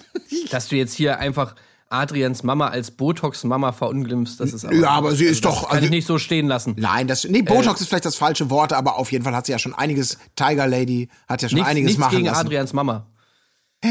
Dass 0.51 0.69
du 0.69 0.77
jetzt 0.77 0.95
hier 0.95 1.19
einfach 1.19 1.57
Adrians 1.93 2.43
Mama 2.43 2.69
als 2.69 2.91
Botox-Mama 2.91 3.73
verunglimpfst, 3.73 4.37
das 4.39 4.53
ist 4.53 4.65
aber, 4.65 4.75
Ja, 4.75 4.91
aber 4.91 5.15
sie 5.15 5.25
ist 5.27 5.45
das 5.45 5.53
doch- 5.55 5.63
Kann 5.69 5.73
also- 5.77 5.85
ich 5.85 5.91
nicht 5.91 6.07
so 6.07 6.19
stehen 6.19 6.47
lassen. 6.49 6.75
Nein, 6.79 7.07
das, 7.07 7.25
nee, 7.29 7.43
Botox 7.43 7.81
ist 7.81 7.89
vielleicht 7.89 8.05
das 8.07 8.17
falsche 8.17 8.51
Wort, 8.51 8.73
aber 8.73 8.99
auf 8.99 9.13
jeden 9.13 9.25
Fall 9.25 9.35
hat 9.37 9.47
sie 9.47 9.53
ja 9.53 9.59
schon 9.59 9.75
einiges, 9.75 10.19
Tiger 10.37 10.67
Lady 10.67 11.09
hat 11.29 11.43
ja 11.43 11.49
schon 11.49 11.57
Nichts, 11.57 11.71
einiges 11.71 11.87
nichts 11.89 12.01
machen 12.01 12.17
gegen 12.17 12.27
lassen. 12.27 12.47
Adrians 12.47 12.73
Mama. 12.73 13.07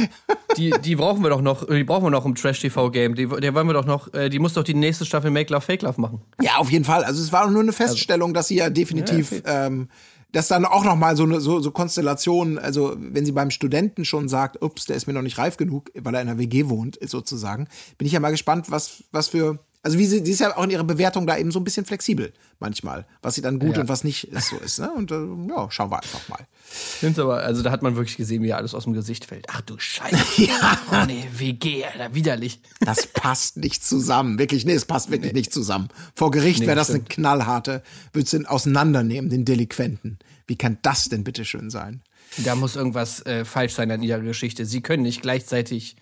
Die, 0.57 0.71
die 0.83 0.95
brauchen 0.95 1.21
wir 1.23 1.29
doch 1.29 1.41
noch, 1.41 1.65
die 1.67 1.83
brauchen 1.83 2.03
wir 2.05 2.09
noch 2.09 2.25
im 2.25 2.35
Trash-TV-Game. 2.35 3.15
Die, 3.15 3.25
der 3.27 3.53
wollen 3.53 3.67
wir 3.67 3.73
doch 3.73 3.85
noch, 3.85 4.13
äh, 4.13 4.29
die 4.29 4.39
muss 4.39 4.53
doch 4.53 4.63
die 4.63 4.73
nächste 4.73 5.05
Staffel 5.05 5.31
Make 5.31 5.51
Love 5.53 5.61
Fake 5.65 5.81
Love 5.81 5.99
machen. 5.99 6.21
Ja, 6.41 6.57
auf 6.57 6.69
jeden 6.71 6.83
Fall. 6.85 7.03
Also 7.03 7.21
es 7.21 7.31
war 7.31 7.49
nur 7.49 7.61
eine 7.61 7.71
Feststellung, 7.73 8.33
dass 8.33 8.47
sie 8.49 8.55
ja 8.57 8.69
definitiv, 8.69 9.31
Ja, 9.45 9.67
ähm, 9.67 9.89
dass 10.31 10.47
dann 10.47 10.65
auch 10.65 10.83
noch 10.83 10.95
mal 10.95 11.15
so 11.17 11.23
eine 11.23 11.41
so, 11.41 11.59
so 11.59 11.71
Konstellation, 11.71 12.57
also 12.57 12.95
wenn 12.97 13.25
sie 13.25 13.31
beim 13.31 13.51
Studenten 13.51 14.05
schon 14.05 14.29
sagt, 14.29 14.61
ups, 14.61 14.85
der 14.85 14.95
ist 14.95 15.07
mir 15.07 15.13
noch 15.13 15.21
nicht 15.21 15.37
reif 15.37 15.57
genug, 15.57 15.91
weil 15.95 16.15
er 16.15 16.21
in 16.21 16.29
einer 16.29 16.39
WG 16.39 16.69
wohnt, 16.69 16.97
sozusagen, 17.01 17.67
bin 17.97 18.07
ich 18.07 18.13
ja 18.13 18.19
mal 18.19 18.31
gespannt, 18.31 18.71
was 18.71 19.03
was 19.11 19.27
für 19.27 19.59
also 19.83 19.97
wie 19.97 20.05
sie, 20.05 20.23
sie 20.23 20.31
ist 20.31 20.39
ja 20.39 20.55
auch 20.55 20.63
in 20.63 20.69
ihrer 20.69 20.83
Bewertung 20.83 21.25
da 21.25 21.37
eben 21.37 21.51
so 21.51 21.59
ein 21.59 21.63
bisschen 21.63 21.85
flexibel 21.85 22.33
manchmal, 22.59 23.05
was 23.21 23.35
sie 23.35 23.41
dann 23.41 23.57
gut 23.59 23.75
Ja. 23.75 23.81
und 23.81 23.89
was 23.89 24.03
nicht 24.03 24.29
so 24.47 24.57
ist, 24.57 24.79
ne? 24.79 24.91
Und 24.91 25.11
äh, 25.11 25.15
ja, 25.49 25.69
schauen 25.71 25.89
wir 25.89 25.97
einfach 26.01 26.27
mal. 26.29 26.45
Find's 26.63 27.17
aber, 27.19 27.37
also 27.37 27.63
da 27.63 27.71
hat 27.71 27.81
man 27.81 27.95
wirklich 27.95 28.17
gesehen, 28.17 28.43
wie 28.43 28.49
ihr 28.49 28.57
alles 28.57 28.75
aus 28.75 28.83
dem 28.83 28.93
Gesicht 28.93 29.25
fällt. 29.25 29.47
Ach 29.49 29.61
du 29.61 29.77
Scheiße. 29.79 30.17
Ja. 30.43 30.79
Oh 30.91 31.05
nee, 31.07 31.27
WG, 31.35 31.83
Alter, 31.85 32.13
widerlich. 32.13 32.61
Das 32.79 33.07
passt 33.07 33.57
nicht 33.57 33.83
zusammen. 33.83 34.37
Wirklich, 34.39 34.65
nee, 34.65 34.73
es 34.73 34.85
passt 34.85 35.09
wirklich 35.11 35.33
nicht 35.33 35.51
zusammen. 35.51 35.89
Vor 36.15 36.31
Gericht 36.31 36.59
Nee, 36.61 36.67
wäre 36.67 36.75
das 36.75 36.87
stimmt. 36.87 36.99
eine 37.01 37.07
knallharte, 37.15 37.83
würdest 38.13 38.33
du 38.33 38.43
auseinandernehmen, 38.49 39.29
den 39.29 39.45
Delinquenten. 39.45 40.19
Wie 40.47 40.55
kann 40.57 40.77
das 40.83 41.05
denn 41.09 41.23
bitteschön 41.23 41.69
sein? 41.69 42.01
Da 42.37 42.55
muss 42.55 42.75
irgendwas 42.75 43.25
äh, 43.25 43.43
falsch 43.45 43.73
sein 43.73 43.89
an 43.91 44.03
ihrer 44.03 44.19
Geschichte. 44.19 44.65
Sie 44.65 44.81
können 44.81 45.03
nicht 45.03 45.21
gleichzeitig 45.21 45.95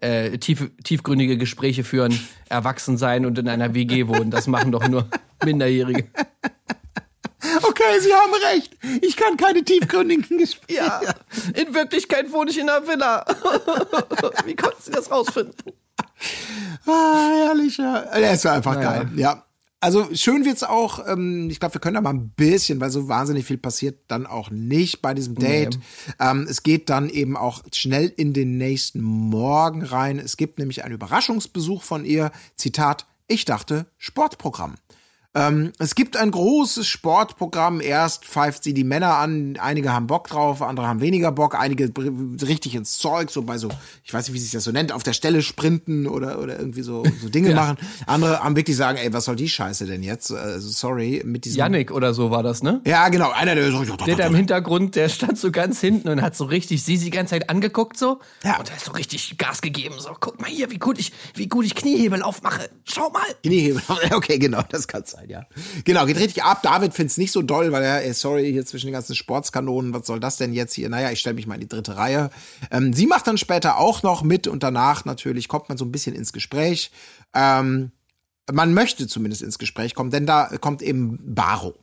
äh, 0.00 0.38
tief, 0.38 0.70
tiefgründige 0.84 1.36
Gespräche 1.38 1.84
führen, 1.84 2.18
erwachsen 2.48 2.96
sein 2.96 3.26
und 3.26 3.38
in 3.38 3.48
einer 3.48 3.74
WG 3.74 4.06
wohnen. 4.08 4.30
Das 4.30 4.46
machen 4.46 4.72
doch 4.72 4.86
nur 4.88 5.08
Minderjährige. 5.44 6.08
Okay, 7.62 8.00
Sie 8.00 8.12
haben 8.12 8.32
recht. 8.52 8.76
Ich 9.02 9.16
kann 9.16 9.36
keine 9.36 9.62
tiefgründigen 9.64 10.38
Gespräche. 10.38 10.78
Ja, 10.80 11.00
in 11.54 11.72
Wirklichkeit 11.74 12.32
wohne 12.32 12.50
ich 12.50 12.58
in 12.58 12.68
einer 12.68 12.86
Villa. 12.86 13.24
Wie 14.44 14.56
konnten 14.56 14.82
Sie 14.82 14.90
das 14.90 15.10
rausfinden? 15.10 15.54
Ah, 16.86 17.30
herrlich, 17.44 17.76
ja. 17.78 18.00
Der 18.16 18.32
ist 18.32 18.46
einfach 18.46 18.74
Naja. 18.74 18.90
geil. 19.04 19.10
Ja. 19.16 19.45
Also 19.80 20.08
schön 20.14 20.44
wird's 20.44 20.62
auch, 20.62 21.06
ähm, 21.06 21.50
ich 21.50 21.60
glaube, 21.60 21.74
wir 21.74 21.80
können 21.80 21.94
da 21.94 22.00
mal 22.00 22.14
ein 22.14 22.30
bisschen, 22.30 22.80
weil 22.80 22.90
so 22.90 23.08
wahnsinnig 23.08 23.44
viel 23.44 23.58
passiert 23.58 24.00
dann 24.08 24.26
auch 24.26 24.50
nicht 24.50 25.02
bei 25.02 25.12
diesem 25.12 25.34
Date. 25.34 25.78
Ähm, 26.18 26.46
es 26.48 26.62
geht 26.62 26.88
dann 26.88 27.10
eben 27.10 27.36
auch 27.36 27.62
schnell 27.72 28.12
in 28.16 28.32
den 28.32 28.56
nächsten 28.56 29.02
Morgen 29.02 29.82
rein. 29.82 30.18
Es 30.18 30.38
gibt 30.38 30.58
nämlich 30.58 30.82
einen 30.82 30.94
Überraschungsbesuch 30.94 31.82
von 31.82 32.06
ihr. 32.06 32.32
Zitat, 32.56 33.06
ich 33.28 33.44
dachte, 33.44 33.86
Sportprogramm. 33.98 34.76
Ähm, 35.36 35.72
es 35.78 35.94
gibt 35.94 36.16
ein 36.16 36.30
großes 36.30 36.86
Sportprogramm. 36.86 37.82
Erst 37.82 38.24
pfeift 38.24 38.64
sie 38.64 38.72
die 38.72 38.84
Männer 38.84 39.16
an. 39.18 39.58
Einige 39.60 39.92
haben 39.92 40.06
Bock 40.06 40.28
drauf, 40.28 40.62
andere 40.62 40.88
haben 40.88 41.02
weniger 41.02 41.30
Bock. 41.30 41.54
Einige 41.54 41.92
richtig 42.42 42.74
ins 42.74 42.96
Zeug, 42.96 43.30
so 43.30 43.42
bei 43.42 43.58
so, 43.58 43.68
ich 44.02 44.14
weiß 44.14 44.26
nicht, 44.26 44.34
wie 44.34 44.38
sich 44.38 44.52
das 44.52 44.64
so 44.64 44.72
nennt, 44.72 44.92
auf 44.92 45.02
der 45.02 45.12
Stelle 45.12 45.42
sprinten 45.42 46.06
oder, 46.06 46.40
oder 46.40 46.58
irgendwie 46.58 46.80
so, 46.80 47.04
so 47.20 47.28
Dinge 47.28 47.54
machen. 47.54 47.76
Andere 48.06 48.40
haben 48.42 48.56
wirklich 48.56 48.78
sagen, 48.78 48.96
ey, 48.96 49.12
was 49.12 49.26
soll 49.26 49.36
die 49.36 49.48
Scheiße 49.48 49.84
denn 49.84 50.02
jetzt? 50.02 50.32
Also, 50.32 50.70
sorry, 50.70 51.22
mit 51.24 51.44
diesem. 51.44 51.58
Yannick 51.58 51.90
oder 51.90 52.14
so 52.14 52.30
war 52.30 52.42
das, 52.42 52.62
ne? 52.62 52.80
Ja, 52.86 53.10
genau. 53.10 53.30
Einer, 53.30 53.54
der 53.54 53.70
so, 53.70 53.84
Der 53.84 54.16
da 54.16 54.26
im 54.26 54.34
Hintergrund, 54.34 54.96
der 54.96 55.10
stand 55.10 55.38
so 55.38 55.50
ganz 55.52 55.80
hinten 55.80 56.08
und 56.08 56.22
hat 56.22 56.34
so 56.34 56.44
richtig 56.44 56.82
sie 56.82 56.96
die 56.96 57.10
ganze 57.10 57.30
Zeit 57.34 57.50
angeguckt 57.50 57.98
so. 57.98 58.20
Ja. 58.42 58.58
Und 58.58 58.70
da 58.70 58.74
ist 58.74 58.86
so 58.86 58.92
richtig 58.92 59.36
Gas 59.36 59.60
gegeben. 59.60 59.96
So, 59.98 60.16
guck 60.18 60.40
mal 60.40 60.48
hier, 60.48 60.70
wie 60.70 60.78
gut 60.78 60.98
ich, 60.98 61.12
wie 61.34 61.46
gut 61.46 61.66
ich 61.66 61.74
Kniehebel 61.74 62.22
aufmache. 62.22 62.70
Schau 62.84 63.10
mal. 63.10 63.22
Kniehebel. 63.42 63.82
Okay, 64.12 64.38
genau, 64.38 64.62
das 64.70 64.86
kann 64.88 65.04
sein, 65.04 65.25
ja. 65.26 65.46
Genau, 65.84 66.06
geht 66.06 66.18
richtig 66.18 66.42
ab. 66.42 66.62
David 66.62 66.94
find's 66.94 67.16
nicht 67.18 67.32
so 67.32 67.42
doll, 67.42 67.72
weil 67.72 67.82
er, 67.82 68.04
ey, 68.04 68.12
sorry, 68.12 68.50
hier 68.52 68.64
zwischen 68.64 68.86
den 68.86 68.92
ganzen 68.92 69.14
Sportskanonen, 69.14 69.92
was 69.92 70.06
soll 70.06 70.20
das 70.20 70.36
denn 70.36 70.52
jetzt 70.52 70.74
hier? 70.74 70.88
Naja, 70.88 71.10
ich 71.10 71.20
stelle 71.20 71.34
mich 71.34 71.46
mal 71.46 71.54
in 71.54 71.60
die 71.60 71.68
dritte 71.68 71.96
Reihe. 71.96 72.30
Ähm, 72.70 72.92
sie 72.92 73.06
macht 73.06 73.26
dann 73.26 73.38
später 73.38 73.78
auch 73.78 74.02
noch 74.02 74.22
mit 74.22 74.46
und 74.46 74.62
danach 74.62 75.04
natürlich 75.04 75.48
kommt 75.48 75.68
man 75.68 75.78
so 75.78 75.84
ein 75.84 75.92
bisschen 75.92 76.14
ins 76.14 76.32
Gespräch. 76.32 76.90
Ähm, 77.34 77.92
man 78.52 78.74
möchte 78.74 79.08
zumindest 79.08 79.42
ins 79.42 79.58
Gespräch 79.58 79.94
kommen, 79.94 80.10
denn 80.10 80.26
da 80.26 80.56
kommt 80.60 80.82
eben 80.82 81.34
Baro. 81.34 81.74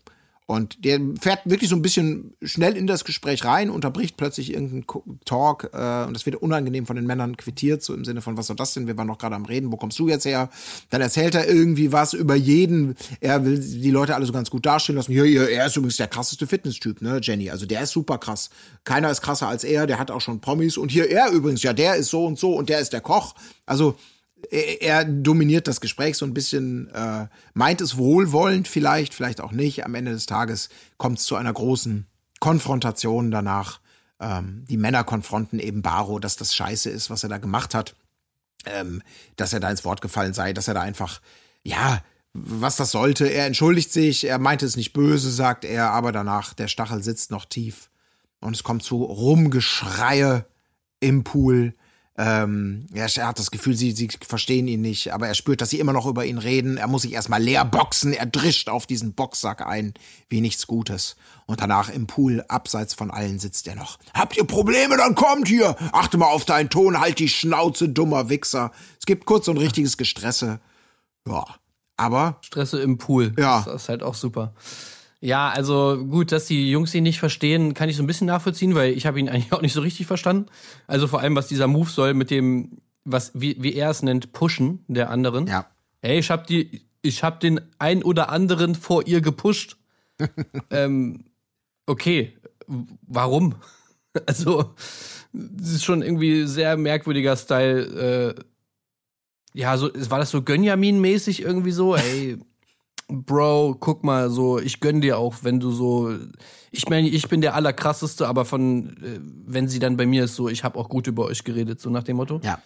Und 0.46 0.84
der 0.84 1.00
fährt 1.22 1.40
wirklich 1.46 1.70
so 1.70 1.76
ein 1.76 1.82
bisschen 1.82 2.34
schnell 2.42 2.76
in 2.76 2.86
das 2.86 3.06
Gespräch 3.06 3.46
rein, 3.46 3.70
unterbricht 3.70 4.18
plötzlich 4.18 4.54
irgendeinen 4.54 4.86
Talk 5.24 5.70
äh, 5.74 6.06
und 6.06 6.14
das 6.14 6.26
wird 6.26 6.36
unangenehm 6.36 6.86
von 6.86 6.98
den 6.98 7.06
Männern 7.06 7.38
quittiert, 7.38 7.82
so 7.82 7.94
im 7.94 8.04
Sinne 8.04 8.22
von, 8.22 8.36
was 8.36 8.48
soll 8.48 8.58
das 8.58 8.74
denn? 8.74 8.86
Wir 8.86 8.98
waren 8.98 9.08
noch 9.08 9.18
gerade 9.18 9.36
am 9.36 9.46
Reden, 9.46 9.72
wo 9.72 9.78
kommst 9.78 9.98
du 10.00 10.10
jetzt 10.10 10.26
her? 10.26 10.50
Dann 10.90 11.00
erzählt 11.00 11.36
er 11.36 11.48
irgendwie 11.48 11.94
was 11.94 12.14
über 12.14 12.36
jeden. 12.36 12.96
Er 13.22 13.46
will 13.46 13.58
die 13.58 13.92
Leute 13.92 14.16
alle 14.16 14.26
so 14.26 14.34
ganz 14.34 14.50
gut 14.50 14.66
dastehen 14.66 14.98
lassen. 14.98 15.14
Hier, 15.14 15.24
hier, 15.24 15.50
er 15.50 15.68
ist 15.68 15.78
übrigens 15.78 15.98
der 15.98 16.08
krasseste 16.08 16.46
Fitnesstyp, 16.46 17.02
ne, 17.02 17.20
Jenny? 17.22 17.50
Also 17.50 17.66
der 17.66 17.82
ist 17.84 17.92
super 17.92 18.18
krass. 18.18 18.50
Keiner 18.84 19.10
ist 19.12 19.22
krasser 19.22 19.48
als 19.48 19.64
er, 19.64 19.88
der 19.88 19.98
hat 19.98 20.12
auch 20.12 20.22
schon 20.22 20.42
Promis. 20.42 20.78
Und 20.78 20.92
hier, 20.92 21.10
er 21.10 21.32
übrigens, 21.32 21.64
ja, 21.64 21.72
der 21.72 21.96
ist 21.96 22.10
so 22.10 22.26
und 22.26 22.38
so 22.38 22.54
und 22.54 22.68
der 22.68 22.80
ist 22.80 22.92
der 22.92 23.02
Koch. 23.02 23.34
Also 23.66 23.96
er, 24.52 24.82
er 24.82 25.06
dominiert 25.06 25.68
das 25.68 25.82
Gespräch 25.82 26.18
so 26.18 26.26
ein 26.26 26.34
bisschen, 26.34 26.90
äh, 26.94 27.28
meint 27.54 27.82
es 27.82 27.98
wohlwollend 27.98 28.68
vielleicht, 28.68 29.14
vielleicht 29.14 29.42
auch 29.42 29.52
nicht. 29.52 29.86
Am 29.86 29.96
Ende 29.96 30.12
des 30.12 30.26
Tages 30.26 30.70
kommt 30.98 31.20
es 31.20 31.26
zu 31.26 31.36
einer 31.36 31.54
großen 31.54 32.06
Konfrontation 32.40 33.32
danach. 33.32 33.80
Ähm, 34.20 34.66
die 34.70 34.78
Männer 34.78 35.04
konfronten 35.04 35.60
eben 35.60 35.82
Baro, 35.82 36.20
dass 36.20 36.36
das 36.36 36.56
scheiße 36.56 36.90
ist, 36.90 37.10
was 37.10 37.24
er 37.24 37.30
da 37.30 37.38
gemacht 37.38 37.74
hat. 37.74 37.96
Ähm, 38.66 39.02
dass 39.36 39.52
er 39.52 39.60
da 39.60 39.70
ins 39.70 39.84
Wort 39.84 40.02
gefallen 40.02 40.34
sei, 40.34 40.54
dass 40.54 40.70
er 40.70 40.74
da 40.74 40.82
einfach, 40.82 41.20
ja, 41.64 42.02
was 42.34 42.78
das 42.78 42.92
sollte. 42.92 43.28
Er 43.28 43.46
entschuldigt 43.46 43.92
sich, 43.92 44.26
er 44.26 44.40
meinte 44.40 44.66
es 44.66 44.78
nicht 44.78 44.94
böse, 44.94 45.32
sagt 45.32 45.66
er, 45.66 45.92
aber 45.92 46.12
danach, 46.12 46.54
der 46.54 46.68
Stachel 46.68 47.04
sitzt 47.04 47.30
noch 47.30 47.46
tief. 47.46 47.90
Und 48.40 48.56
es 48.56 48.64
kommt 48.64 48.84
zu 48.84 49.04
Rumgeschreie 49.04 50.46
im 51.00 51.24
Pool. 51.24 51.76
Ähm, 52.16 52.86
er 52.94 53.08
hat 53.08 53.40
das 53.40 53.50
Gefühl, 53.50 53.76
sie, 53.76 53.92
sie 53.92 54.08
verstehen 54.08 54.68
ihn 54.68 54.82
nicht, 54.82 55.14
aber 55.14 55.28
er 55.28 55.34
spürt, 55.34 55.62
dass 55.62 55.72
sie 55.72 55.80
immer 55.80 55.94
noch 55.94 56.06
über 56.06 56.26
ihn 56.26 56.38
reden. 56.38 56.78
Er 56.78 56.88
muss 56.88 57.02
sich 57.02 57.14
erstmal 57.14 57.42
leer 57.42 57.66
boxen. 57.66 58.14
Er 58.14 58.28
drischt 58.28 58.70
auf 58.70 58.86
diesen 58.86 59.14
Boxsack 59.14 59.66
ein, 59.66 59.96
wie 60.30 60.40
nichts 60.40 60.68
Gutes. 60.68 61.16
Und 61.48 61.62
danach 61.62 61.90
im 61.90 62.06
Pool, 62.06 62.46
abseits 62.48 62.94
von 62.94 63.10
allen, 63.10 63.40
sitzt 63.40 63.68
er 63.68 63.76
noch. 63.76 63.98
Habt 64.14 64.38
ihr 64.38 64.46
Probleme? 64.46 64.96
Dann 64.98 65.16
kommt 65.16 65.48
hier! 65.48 65.76
Achte 65.92 66.18
mal 66.18 66.28
auf 66.28 66.46
deinen 66.46 66.70
Ton, 66.70 67.00
halt 67.00 67.18
die 67.18 67.30
Schnauze, 67.30 67.90
dummer 67.90 68.30
Wichser. 68.30 68.72
Es 69.00 69.08
gibt 69.08 69.26
kurz 69.26 69.50
ein 69.50 69.58
richtiges 69.58 69.98
Gestresse. 69.98 70.60
Ja. 71.28 71.46
Aber 71.98 72.38
Stresse 72.42 72.80
im 72.82 72.98
Pool. 73.00 73.34
Ja. 73.38 73.64
Das 73.66 73.84
ist 73.84 73.90
halt 73.90 74.04
auch 74.04 74.16
super. 74.16 74.54
Ja, 75.24 75.52
also 75.52 76.04
gut, 76.06 76.34
dass 76.34 76.48
die 76.48 76.70
Jungs 76.70 76.94
ihn 76.94 77.04
nicht 77.04 77.20
verstehen, 77.20 77.74
kann 77.74 77.88
ich 77.88 77.96
so 77.96 78.04
ein 78.04 78.08
bisschen 78.08 78.28
nachvollziehen, 78.28 78.76
weil 78.76 78.92
ich 78.92 79.06
habe 79.06 79.22
ihn 79.22 79.30
eigentlich 79.30 79.54
auch 79.54 79.62
nicht 79.62 79.72
so 79.72 79.80
richtig 79.80 80.06
verstanden. 80.06 80.48
Also 80.86 81.08
vor 81.08 81.22
allem, 81.22 81.34
was 81.38 81.48
dieser 81.48 81.68
Move 81.68 81.90
soll 81.90 82.14
mit 82.14 82.30
dem, 82.30 82.80
was 83.06 83.32
wie, 83.34 83.56
wie 83.64 83.74
er 83.74 83.90
es 83.90 84.04
nennt, 84.04 84.34
pushen 84.34 84.84
der 84.90 85.10
anderen. 85.10 85.48
ja. 85.48 85.66
Ey, 86.02 86.20
ich 86.20 86.30
hab 86.30 86.46
die, 86.48 86.82
ich 87.02 87.24
hab 87.24 87.40
den 87.40 87.62
ein 87.80 88.04
oder 88.04 88.28
anderen 88.28 88.76
vor 88.76 89.08
ihr 89.08 89.22
gepusht. 89.22 89.78
ähm, 90.70 91.24
okay, 91.86 92.34
warum? 92.68 93.56
Also, 94.28 94.76
das 95.32 95.70
ist 95.72 95.84
schon 95.84 96.04
irgendwie 96.04 96.46
sehr 96.46 96.78
merkwürdiger 96.78 97.36
Style. 97.36 98.36
Äh, 98.38 99.60
ja, 99.60 99.76
so 99.76 99.90
war 100.12 100.20
das 100.20 100.30
so 100.30 100.42
Gönjamin-mäßig 100.42 101.42
irgendwie 101.42 101.72
so, 101.72 101.96
ey. 101.96 102.38
Bro, 103.14 103.78
guck 103.80 104.04
mal, 104.04 104.30
so, 104.30 104.60
ich 104.60 104.80
gönn 104.80 105.02
dir 105.02 105.18
auch, 105.18 105.36
wenn 105.44 105.60
du 105.60 105.72
so. 105.72 106.18
Ich 106.72 106.90
meine, 106.90 107.08
ich 107.08 107.30
bin 107.30 107.42
der 107.42 107.54
Allerkrasseste, 107.54 108.28
aber 108.28 108.46
von, 108.46 108.98
äh, 108.98 109.20
wenn 109.46 109.68
sie 109.68 109.80
dann 109.80 109.98
bei 109.98 110.06
mir 110.06 110.24
ist, 110.24 110.36
so, 110.36 110.50
ich 110.50 110.64
habe 110.64 110.80
auch 110.80 110.90
gut 110.90 111.08
über 111.08 111.26
euch 111.26 111.44
geredet, 111.44 111.80
so 111.80 111.90
nach 111.90 112.04
dem 112.04 112.18
Motto. 112.18 112.42
Ja. 112.44 112.60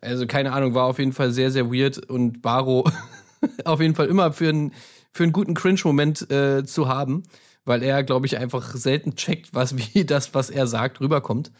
Also 0.00 0.26
keine 0.26 0.52
Ahnung, 0.52 0.74
war 0.74 0.84
auf 0.84 0.98
jeden 0.98 1.12
Fall 1.12 1.32
sehr, 1.32 1.50
sehr 1.50 1.70
weird 1.70 1.98
und 2.08 2.40
Baro 2.42 2.88
auf 3.64 3.80
jeden 3.80 3.94
Fall 3.94 4.06
immer 4.06 4.32
für 4.32 4.48
einen 4.48 4.72
für 5.12 5.24
einen 5.24 5.32
guten 5.32 5.54
Cringe-Moment 5.54 6.30
äh, 6.30 6.64
zu 6.64 6.88
haben, 6.88 7.24
weil 7.64 7.82
er, 7.82 8.04
glaube 8.04 8.26
ich, 8.26 8.38
einfach 8.38 8.74
selten 8.74 9.16
checkt, 9.16 9.52
was 9.54 9.76
wie 9.94 10.04
das, 10.04 10.34
was 10.34 10.50
er 10.50 10.66
sagt, 10.66 11.00
rüberkommt. 11.00 11.50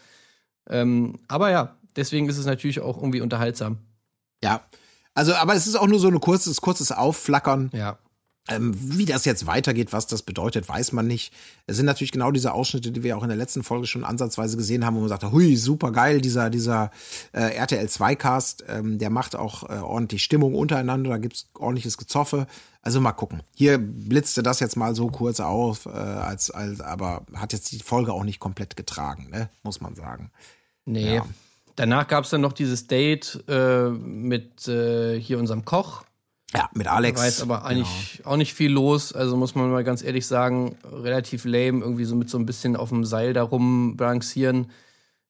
Ähm, 0.69 1.19
aber 1.27 1.51
ja, 1.51 1.75
deswegen 1.95 2.29
ist 2.29 2.37
es 2.37 2.45
natürlich 2.45 2.79
auch 2.79 2.97
irgendwie 2.97 3.21
unterhaltsam. 3.21 3.79
Ja. 4.43 4.61
Also, 5.13 5.33
aber 5.33 5.55
es 5.55 5.67
ist 5.67 5.75
auch 5.75 5.87
nur 5.87 5.99
so 5.99 6.07
ein 6.07 6.19
kurzes, 6.19 6.61
kurzes 6.61 6.91
Aufflackern. 6.91 7.69
Ja. 7.73 7.97
Ähm, 8.47 8.73
wie 8.75 9.05
das 9.05 9.25
jetzt 9.25 9.45
weitergeht, 9.45 9.93
was 9.93 10.07
das 10.07 10.23
bedeutet, 10.23 10.67
weiß 10.67 10.93
man 10.93 11.05
nicht. 11.05 11.31
Es 11.67 11.77
sind 11.77 11.85
natürlich 11.85 12.11
genau 12.11 12.31
diese 12.31 12.53
Ausschnitte, 12.53 12.91
die 12.91 13.03
wir 13.03 13.15
auch 13.15 13.21
in 13.21 13.29
der 13.29 13.37
letzten 13.37 13.63
Folge 13.63 13.85
schon 13.85 14.03
ansatzweise 14.03 14.57
gesehen 14.57 14.83
haben, 14.83 14.95
wo 14.95 14.99
man 14.99 15.09
sagt, 15.09 15.23
hui, 15.23 15.55
super 15.55 15.91
geil, 15.91 16.21
dieser, 16.21 16.49
dieser 16.49 16.89
äh, 17.33 17.55
RTL 17.55 17.85
2-Cast, 17.85 18.65
ähm, 18.67 18.97
der 18.97 19.11
macht 19.11 19.35
auch 19.35 19.69
äh, 19.69 19.73
ordentlich 19.73 20.23
Stimmung 20.23 20.55
untereinander, 20.55 21.11
da 21.11 21.17
gibt's 21.17 21.49
ordentliches 21.53 21.99
Gezoffe. 21.99 22.47
Also 22.81 22.99
mal 22.99 23.11
gucken. 23.11 23.43
Hier 23.53 23.77
blitzte 23.77 24.41
das 24.41 24.59
jetzt 24.59 24.75
mal 24.75 24.95
so 24.95 25.07
kurz 25.07 25.39
auf, 25.39 25.85
äh, 25.85 25.89
als, 25.89 26.49
als, 26.49 26.81
aber 26.81 27.27
hat 27.35 27.53
jetzt 27.53 27.71
die 27.71 27.79
Folge 27.79 28.11
auch 28.11 28.23
nicht 28.23 28.39
komplett 28.39 28.75
getragen, 28.75 29.29
ne? 29.29 29.49
muss 29.61 29.81
man 29.81 29.93
sagen. 29.93 30.31
Nee. 30.85 31.17
Ja. 31.17 31.25
Danach 31.75 32.07
gab 32.07 32.23
es 32.23 32.31
dann 32.31 32.41
noch 32.41 32.53
dieses 32.53 32.87
Date 32.87 33.43
äh, 33.47 33.89
mit 33.89 34.67
äh, 34.67 35.19
hier 35.19 35.37
unserem 35.37 35.63
Koch. 35.63 36.03
Ja, 36.53 36.69
mit 36.73 36.87
Alex. 36.87 37.15
Da 37.15 37.21
war 37.21 37.27
jetzt 37.27 37.41
aber 37.41 37.65
eigentlich 37.65 38.17
genau. 38.17 38.29
auch 38.29 38.37
nicht 38.37 38.53
viel 38.53 38.71
los. 38.71 39.13
Also 39.13 39.37
muss 39.37 39.55
man 39.55 39.71
mal 39.71 39.83
ganz 39.83 40.03
ehrlich 40.03 40.27
sagen, 40.27 40.77
relativ 40.83 41.45
lame, 41.45 41.81
irgendwie 41.81 42.05
so 42.05 42.15
mit 42.15 42.29
so 42.29 42.37
ein 42.37 42.45
bisschen 42.45 42.75
auf 42.75 42.89
dem 42.89 43.05
Seil 43.05 43.33
darum 43.33 43.95
balancieren. 43.95 44.71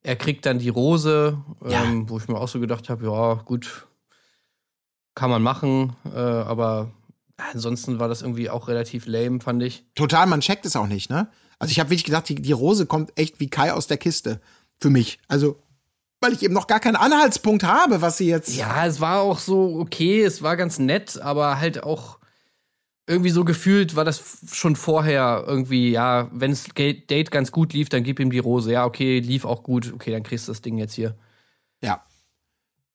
Er 0.04 0.16
kriegt 0.16 0.46
dann 0.46 0.58
die 0.58 0.70
Rose, 0.70 1.38
ja. 1.68 1.84
ähm, 1.84 2.10
wo 2.10 2.18
ich 2.18 2.28
mir 2.28 2.38
auch 2.38 2.48
so 2.48 2.60
gedacht 2.60 2.90
habe, 2.90 3.06
ja, 3.06 3.36
gut, 3.36 3.88
kann 5.14 5.30
man 5.30 5.44
machen, 5.44 5.96
äh, 6.06 6.18
aber 6.18 6.92
ansonsten 7.38 8.00
war 8.00 8.08
das 8.08 8.22
irgendwie 8.24 8.50
auch 8.50 8.68
relativ 8.68 9.06
lame, 9.06 9.42
fand 9.42 9.62
ich. 9.62 9.86
Total, 9.94 10.26
man 10.26 10.42
checkt 10.42 10.66
es 10.66 10.76
auch 10.76 10.88
nicht, 10.88 11.10
ne? 11.10 11.30
Also 11.60 11.72
ich 11.72 11.80
habe 11.80 11.92
wirklich 11.92 12.06
gedacht, 12.06 12.28
die, 12.30 12.36
die 12.36 12.52
Rose 12.52 12.88
kommt 12.88 13.12
echt 13.20 13.40
wie 13.40 13.48
Kai 13.48 13.74
aus 13.74 13.86
der 13.86 13.98
Kiste. 13.98 14.42
Für 14.80 14.90
mich. 14.90 15.20
Also 15.28 15.62
weil 16.22 16.34
ich 16.34 16.44
eben 16.44 16.54
noch 16.54 16.68
gar 16.68 16.80
keinen 16.80 16.96
Anhaltspunkt 16.96 17.64
habe, 17.64 18.02
was 18.02 18.18
sie 18.18 18.28
jetzt. 18.28 18.56
Ja, 18.56 18.86
es 18.86 19.02
war 19.02 19.22
auch 19.22 19.40
so 19.40 19.80
okay, 19.80 20.24
es 20.24 20.42
war 20.42 20.56
ganz 20.56 20.80
nett, 20.80 21.20
aber 21.22 21.60
halt 21.60 21.84
auch 21.84 22.20
irgendwie 23.08 23.32
so 23.32 23.44
gefühlt 23.44 23.96
war 23.96 24.06
das 24.06 24.40
schon 24.52 24.76
vorher 24.76 25.44
irgendwie, 25.46 25.92
ja, 25.92 26.30
wenn 26.32 26.52
das 26.52 26.66
Date 26.76 27.32
ganz 27.32 27.52
gut 27.52 27.74
lief, 27.74 27.90
dann 27.90 28.04
gib 28.04 28.20
ihm 28.20 28.32
die 28.32 28.40
Rose. 28.40 28.72
Ja, 28.72 28.86
okay, 28.86 29.20
lief 29.20 29.44
auch 29.44 29.64
gut. 29.64 29.92
Okay, 29.94 30.12
dann 30.12 30.24
kriegst 30.24 30.48
du 30.48 30.52
das 30.52 30.62
Ding 30.62 30.78
jetzt 30.78 30.94
hier. 30.94 31.16
Ja. 31.82 32.06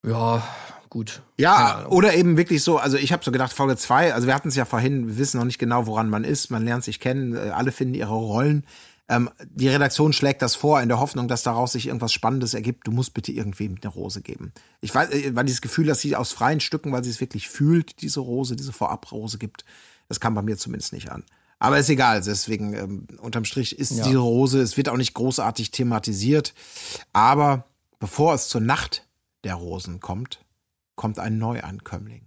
Ja, 0.07 0.43
gut. 0.89 1.23
Ja, 1.37 1.87
oder 1.89 2.15
eben 2.15 2.37
wirklich 2.37 2.63
so, 2.63 2.79
also 2.79 2.97
ich 2.97 3.13
habe 3.13 3.25
so 3.25 3.33
gedacht, 3.33 3.53
Folge 3.53 3.77
2, 3.77 4.15
also 4.15 4.27
wir 4.27 4.35
hatten 4.35 4.49
es 4.49 4.57
ja 4.57 4.65
vorhin, 4.65 5.09
wir 5.09 5.19
wissen 5.19 5.39
noch 5.39 5.45
nicht 5.45 5.59
genau, 5.59 5.87
woran 5.87 6.09
man 6.09 6.25
ist, 6.25 6.51
man 6.51 6.65
lernt 6.65 6.85
sich 6.85 7.01
kennen, 7.01 7.35
äh, 7.35 7.51
alle 7.51 7.73
finden 7.73 7.95
ihre 7.95 8.15
Rollen. 8.15 8.65
Ähm, 9.09 9.31
die 9.45 9.69
Redaktion 9.69 10.13
schlägt 10.13 10.43
das 10.43 10.57
vor 10.57 10.81
in 10.81 10.89
der 10.89 10.99
Hoffnung, 10.99 11.29
dass 11.29 11.43
daraus 11.43 11.73
sich 11.73 11.87
irgendwas 11.87 12.13
Spannendes 12.13 12.55
ergibt. 12.55 12.87
Du 12.87 12.91
musst 12.91 13.15
bitte 13.15 13.31
irgendwem 13.31 13.77
eine 13.81 13.93
Rose 13.93 14.21
geben. 14.21 14.53
Ich 14.81 14.95
weiß, 14.95 15.11
äh, 15.11 15.35
weil 15.35 15.45
dieses 15.45 15.61
Gefühl, 15.61 15.87
dass 15.87 16.01
sie 16.01 16.17
aus 16.17 16.33
freien 16.33 16.61
Stücken, 16.61 16.93
weil 16.93 17.05
sie 17.05 17.11
es 17.11 17.21
wirklich 17.21 17.49
fühlt, 17.49 18.03
diese 18.03 18.21
Rose, 18.21 18.57
diese 18.57 18.73
Vorabrose 18.73 19.39
gibt, 19.39 19.65
das 20.09 20.21
kam 20.21 20.35
bei 20.35 20.43
mir 20.43 20.57
zumindest 20.57 20.93
nicht 20.93 21.11
an. 21.11 21.25
Aber 21.59 21.79
ist 21.79 21.89
egal, 21.89 22.21
deswegen 22.21 22.75
ähm, 22.75 23.07
unterm 23.19 23.45
Strich 23.45 23.79
ist 23.79 23.93
ja. 23.93 24.05
diese 24.05 24.19
Rose, 24.19 24.61
es 24.61 24.77
wird 24.77 24.89
auch 24.89 24.97
nicht 24.97 25.15
großartig 25.15 25.71
thematisiert. 25.71 26.53
Aber 27.13 27.65
bevor 27.99 28.35
es 28.35 28.49
zur 28.49 28.61
Nacht 28.61 29.07
der 29.45 29.55
Rosen 29.55 30.01
kommt, 30.01 30.45
kommt 30.97 31.19
ein 31.19 31.39
Neuankömmling. 31.39 32.23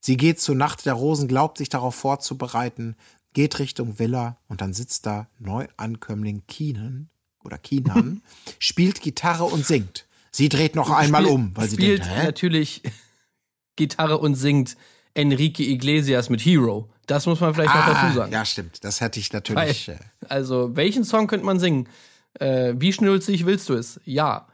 Sie 0.00 0.16
geht 0.16 0.40
zur 0.40 0.56
Nacht 0.56 0.84
der 0.84 0.94
Rosen, 0.94 1.28
glaubt 1.28 1.58
sich 1.58 1.68
darauf 1.68 1.94
vorzubereiten, 1.94 2.96
geht 3.32 3.58
Richtung 3.58 3.98
Villa 3.98 4.38
und 4.48 4.60
dann 4.60 4.72
sitzt 4.72 5.06
da 5.06 5.28
Neuankömmling 5.38 6.42
Keenan 6.46 7.08
oder 7.44 7.58
Keenan, 7.58 8.22
spielt 8.58 9.00
Gitarre 9.00 9.44
und 9.44 9.66
singt. 9.66 10.06
Sie 10.30 10.48
dreht 10.48 10.74
noch 10.74 10.90
einmal 10.90 11.22
spielt, 11.22 11.34
um, 11.34 11.56
weil 11.56 11.68
sie 11.68 11.76
spielt 11.76 12.04
denkt, 12.04 12.16
Hä? 12.16 12.24
natürlich 12.24 12.82
Gitarre 13.76 14.18
und 14.18 14.34
singt 14.34 14.76
Enrique 15.14 15.60
Iglesias 15.60 16.30
mit 16.30 16.40
Hero. 16.40 16.88
Das 17.06 17.26
muss 17.26 17.40
man 17.40 17.54
vielleicht 17.54 17.74
ah, 17.74 17.86
noch 17.86 17.94
dazu 17.94 18.14
sagen. 18.16 18.32
Ja, 18.32 18.44
stimmt. 18.44 18.84
Das 18.84 19.00
hätte 19.00 19.20
ich 19.20 19.32
natürlich. 19.32 19.88
Weil, 19.88 19.96
äh, 19.96 19.98
also, 20.28 20.74
welchen 20.76 21.04
Song 21.04 21.26
könnte 21.26 21.44
man 21.44 21.58
singen? 21.58 21.88
Äh, 22.34 22.74
wie 22.78 22.92
schnulzig 22.92 23.44
willst 23.44 23.68
du 23.68 23.74
es? 23.74 24.00
Ja. 24.04 24.46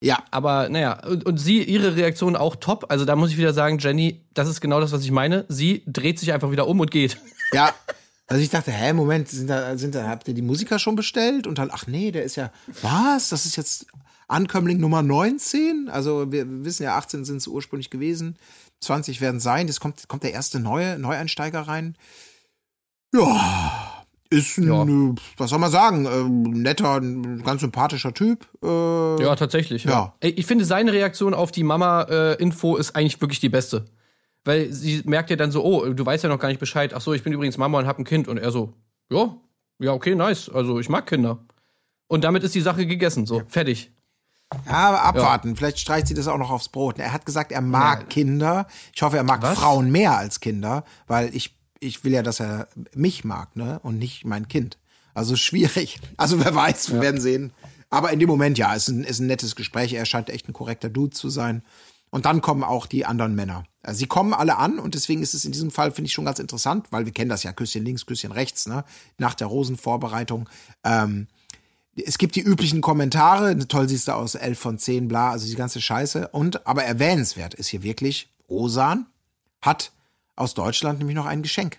Ja. 0.00 0.22
Aber 0.30 0.68
naja, 0.68 1.02
und, 1.06 1.24
und 1.24 1.38
sie, 1.38 1.62
ihre 1.62 1.96
Reaktion 1.96 2.36
auch 2.36 2.56
top. 2.56 2.86
Also 2.90 3.04
da 3.04 3.16
muss 3.16 3.30
ich 3.30 3.38
wieder 3.38 3.54
sagen, 3.54 3.78
Jenny, 3.78 4.22
das 4.34 4.48
ist 4.48 4.60
genau 4.60 4.80
das, 4.80 4.92
was 4.92 5.04
ich 5.04 5.10
meine. 5.10 5.46
Sie 5.48 5.82
dreht 5.86 6.18
sich 6.18 6.32
einfach 6.32 6.50
wieder 6.50 6.66
um 6.66 6.80
und 6.80 6.90
geht. 6.90 7.16
Ja. 7.52 7.74
Also 8.26 8.42
ich 8.42 8.50
dachte, 8.50 8.70
hä, 8.70 8.92
Moment, 8.92 9.28
sind 9.28 9.48
da, 9.48 9.76
sind 9.76 9.94
da, 9.94 10.06
habt 10.06 10.28
ihr 10.28 10.34
die 10.34 10.42
Musiker 10.42 10.78
schon 10.78 10.94
bestellt? 10.94 11.48
Und 11.48 11.58
dann, 11.58 11.70
ach 11.72 11.86
nee, 11.88 12.12
der 12.12 12.22
ist 12.22 12.36
ja, 12.36 12.52
was? 12.80 13.28
Das 13.30 13.44
ist 13.44 13.56
jetzt 13.56 13.86
Ankömmling 14.28 14.78
Nummer 14.78 15.02
19? 15.02 15.88
Also 15.90 16.30
wir 16.30 16.64
wissen 16.64 16.84
ja, 16.84 16.96
18 16.96 17.24
sind 17.24 17.38
es 17.38 17.48
ursprünglich 17.48 17.90
gewesen. 17.90 18.36
20 18.80 19.20
werden 19.20 19.40
sein. 19.40 19.66
Jetzt 19.66 19.80
kommt, 19.80 20.06
kommt 20.08 20.22
der 20.22 20.32
erste 20.32 20.60
neue 20.60 20.98
Neueinsteiger 20.98 21.62
rein. 21.62 21.96
Ja, 23.12 24.04
ist 24.30 24.58
ein, 24.58 24.68
ja. 24.68 24.84
Äh, 24.84 25.14
was 25.36 25.50
soll 25.50 25.58
man 25.58 25.72
sagen, 25.72 26.06
äh, 26.06 26.58
netter, 26.58 27.00
ganz 27.44 27.62
sympathischer 27.62 28.14
Typ. 28.14 28.46
Äh, 28.62 29.22
ja, 29.22 29.34
tatsächlich. 29.34 29.84
Ja. 29.84 30.14
ja. 30.22 30.30
Ich 30.30 30.46
finde, 30.46 30.64
seine 30.64 30.92
Reaktion 30.92 31.34
auf 31.34 31.50
die 31.50 31.64
Mama-Info 31.64 32.76
ist 32.76 32.94
eigentlich 32.94 33.20
wirklich 33.20 33.40
die 33.40 33.48
beste. 33.48 33.86
Weil 34.44 34.72
sie 34.72 35.02
merkt 35.04 35.30
ja 35.30 35.36
dann 35.36 35.50
so, 35.50 35.64
oh, 35.64 35.92
du 35.92 36.06
weißt 36.06 36.24
ja 36.24 36.30
noch 36.30 36.38
gar 36.38 36.48
nicht 36.48 36.60
Bescheid. 36.60 36.94
Ach 36.94 37.00
so, 37.00 37.12
ich 37.12 37.22
bin 37.22 37.32
übrigens 37.32 37.58
Mama 37.58 37.78
und 37.78 37.86
hab 37.86 37.98
ein 37.98 38.04
Kind. 38.04 38.28
Und 38.28 38.38
er 38.38 38.50
so, 38.50 38.74
ja, 39.10 39.36
ja, 39.78 39.92
okay, 39.92 40.14
nice. 40.14 40.48
Also 40.48 40.78
ich 40.78 40.88
mag 40.88 41.06
Kinder. 41.06 41.38
Und 42.06 42.24
damit 42.24 42.42
ist 42.42 42.54
die 42.54 42.60
Sache 42.60 42.86
gegessen. 42.86 43.26
So, 43.26 43.42
fertig. 43.48 43.92
Ja, 44.66 44.88
aber 44.88 45.02
abwarten. 45.02 45.50
Ja. 45.50 45.54
Vielleicht 45.54 45.78
streicht 45.78 46.08
sie 46.08 46.14
das 46.14 46.26
auch 46.26 46.38
noch 46.38 46.50
aufs 46.50 46.68
Brot. 46.68 46.98
Er 46.98 47.12
hat 47.12 47.24
gesagt, 47.24 47.52
er 47.52 47.60
mag 47.60 48.00
ja. 48.00 48.06
Kinder. 48.06 48.66
Ich 48.94 49.02
hoffe, 49.02 49.16
er 49.16 49.22
mag 49.22 49.42
Was? 49.42 49.58
Frauen 49.58 49.90
mehr 49.90 50.16
als 50.16 50.40
Kinder, 50.40 50.84
weil 51.06 51.34
ich 51.34 51.54
ich 51.80 52.04
will 52.04 52.12
ja, 52.12 52.22
dass 52.22 52.40
er 52.40 52.68
mich 52.94 53.24
mag, 53.24 53.56
ne? 53.56 53.80
Und 53.82 53.98
nicht 53.98 54.24
mein 54.24 54.48
Kind. 54.48 54.78
Also 55.14 55.34
schwierig. 55.34 55.98
Also 56.16 56.42
wer 56.44 56.54
weiß, 56.54 56.90
wir 56.90 56.96
ja. 56.96 57.02
werden 57.02 57.20
sehen. 57.20 57.52
Aber 57.88 58.12
in 58.12 58.20
dem 58.20 58.28
Moment, 58.28 58.58
ja, 58.58 58.72
ist 58.74 58.88
ein, 58.88 59.02
ist 59.02 59.18
ein 59.18 59.26
nettes 59.26 59.56
Gespräch. 59.56 59.92
Er 59.94 60.06
scheint 60.06 60.30
echt 60.30 60.48
ein 60.48 60.52
korrekter 60.52 60.90
Dude 60.90 61.10
zu 61.10 61.28
sein. 61.28 61.62
Und 62.10 62.26
dann 62.26 62.40
kommen 62.40 62.64
auch 62.64 62.86
die 62.86 63.06
anderen 63.06 63.34
Männer. 63.34 63.64
Also 63.82 63.98
sie 64.00 64.06
kommen 64.06 64.34
alle 64.34 64.58
an 64.58 64.78
und 64.78 64.94
deswegen 64.94 65.22
ist 65.22 65.32
es 65.32 65.44
in 65.44 65.52
diesem 65.52 65.70
Fall, 65.70 65.92
finde 65.92 66.08
ich, 66.08 66.12
schon 66.12 66.24
ganz 66.24 66.38
interessant, 66.38 66.86
weil 66.90 67.06
wir 67.06 67.12
kennen 67.12 67.30
das 67.30 67.44
ja, 67.44 67.52
Küsschen 67.52 67.84
links, 67.84 68.04
Küsschen 68.04 68.32
rechts, 68.32 68.66
ne? 68.66 68.84
Nach 69.16 69.34
der 69.34 69.46
Rosenvorbereitung. 69.46 70.48
Ähm, 70.84 71.28
es 71.96 72.18
gibt 72.18 72.34
die 72.36 72.40
üblichen 72.40 72.80
Kommentare, 72.80 73.56
toll 73.68 73.88
siehst 73.88 74.08
du 74.08 74.12
aus, 74.12 74.34
11 74.34 74.58
von 74.58 74.78
10, 74.78 75.08
bla, 75.08 75.30
also 75.30 75.46
die 75.46 75.54
ganze 75.54 75.80
Scheiße. 75.80 76.28
Und, 76.28 76.66
aber 76.66 76.84
erwähnenswert 76.84 77.54
ist 77.54 77.68
hier 77.68 77.82
wirklich, 77.82 78.28
Osan 78.48 79.06
hat 79.60 79.92
aus 80.36 80.54
Deutschland 80.54 80.98
nämlich 80.98 81.16
noch 81.16 81.26
ein 81.26 81.42
Geschenk 81.42 81.78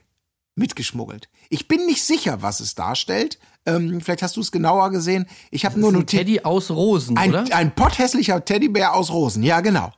mitgeschmuggelt. 0.55 1.29
Ich 1.49 1.67
bin 1.67 1.85
nicht 1.85 2.03
sicher, 2.03 2.41
was 2.41 2.59
es 2.59 2.75
darstellt. 2.75 3.39
Ähm, 3.65 4.01
vielleicht 4.01 4.21
hast 4.21 4.37
du 4.37 4.41
es 4.41 4.51
genauer 4.51 4.91
gesehen. 4.91 5.27
Ich 5.49 5.65
habe 5.65 5.79
nur 5.79 5.93
ein 5.93 6.05
Teddy 6.05 6.41
aus 6.41 6.71
Rosen, 6.71 7.17
ein, 7.17 7.29
oder? 7.29 7.45
Ein 7.55 7.73
potthässlicher 7.73 8.43
Teddybär 8.43 8.93
aus 8.93 9.11
Rosen. 9.11 9.43
Ja, 9.43 9.61
genau. 9.61 9.91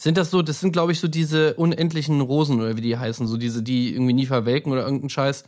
Sind 0.00 0.16
das 0.16 0.30
so, 0.30 0.42
das 0.42 0.60
sind 0.60 0.72
glaube 0.72 0.92
ich 0.92 1.00
so 1.00 1.08
diese 1.08 1.54
unendlichen 1.54 2.20
Rosen 2.20 2.60
oder 2.60 2.76
wie 2.76 2.80
die 2.80 2.96
heißen, 2.96 3.26
so 3.26 3.36
diese, 3.36 3.62
die 3.62 3.92
irgendwie 3.92 4.12
nie 4.12 4.26
verwelken 4.26 4.72
oder 4.72 4.84
irgendein 4.84 5.10
Scheiß. 5.10 5.44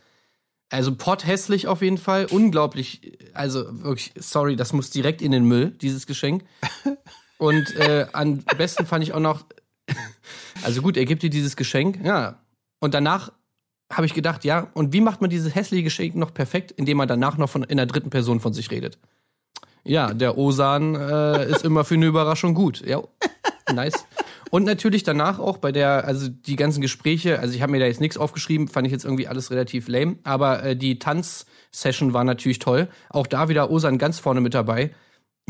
Also 0.70 0.94
potthässlich 0.94 1.66
auf 1.66 1.82
jeden 1.82 1.98
Fall, 1.98 2.26
unglaublich, 2.26 3.18
also 3.34 3.64
wirklich, 3.82 4.12
sorry, 4.16 4.56
das 4.56 4.72
muss 4.72 4.90
direkt 4.90 5.22
in 5.22 5.32
den 5.32 5.44
Müll, 5.44 5.70
dieses 5.70 6.06
Geschenk. 6.06 6.44
Und 7.38 7.74
äh, 7.76 8.06
am 8.12 8.44
besten 8.58 8.86
fand 8.86 9.02
ich 9.02 9.14
auch 9.14 9.20
noch, 9.20 9.46
also 10.62 10.82
gut, 10.82 10.96
er 10.96 11.06
gibt 11.06 11.22
dir 11.22 11.30
dieses 11.30 11.56
Geschenk, 11.56 12.04
ja, 12.04 12.38
und 12.80 12.92
danach 12.92 13.32
habe 13.90 14.06
ich 14.06 14.14
gedacht, 14.14 14.44
ja, 14.44 14.68
und 14.74 14.92
wie 14.92 15.00
macht 15.00 15.20
man 15.20 15.30
dieses 15.30 15.54
hässliche 15.54 15.82
Geschenk 15.82 16.14
noch 16.14 16.32
perfekt, 16.32 16.70
indem 16.72 16.98
man 16.98 17.08
danach 17.08 17.38
noch 17.38 17.48
von, 17.48 17.64
in 17.64 17.78
der 17.78 17.86
dritten 17.86 18.10
Person 18.10 18.40
von 18.40 18.52
sich 18.52 18.70
redet? 18.70 18.98
Ja, 19.84 20.12
der 20.12 20.36
Osan 20.36 20.94
äh, 20.94 21.50
ist 21.50 21.64
immer 21.64 21.84
für 21.84 21.94
eine 21.94 22.06
Überraschung 22.06 22.54
gut. 22.54 22.86
Ja, 22.86 23.02
nice. 23.72 24.04
Und 24.50 24.64
natürlich 24.64 25.04
danach 25.04 25.38
auch 25.38 25.58
bei 25.58 25.72
der, 25.72 26.04
also 26.04 26.28
die 26.28 26.56
ganzen 26.56 26.80
Gespräche, 26.80 27.38
also 27.38 27.54
ich 27.54 27.62
habe 27.62 27.72
mir 27.72 27.78
da 27.78 27.86
jetzt 27.86 28.00
nichts 28.00 28.18
aufgeschrieben, 28.18 28.68
fand 28.68 28.86
ich 28.86 28.92
jetzt 28.92 29.04
irgendwie 29.04 29.28
alles 29.28 29.50
relativ 29.50 29.88
lame, 29.88 30.18
aber 30.24 30.62
äh, 30.64 30.76
die 30.76 30.98
Tanzsession 30.98 32.12
war 32.12 32.24
natürlich 32.24 32.58
toll. 32.58 32.88
Auch 33.10 33.26
da 33.26 33.48
wieder 33.48 33.70
Osan 33.70 33.98
ganz 33.98 34.18
vorne 34.18 34.40
mit 34.40 34.54
dabei 34.54 34.90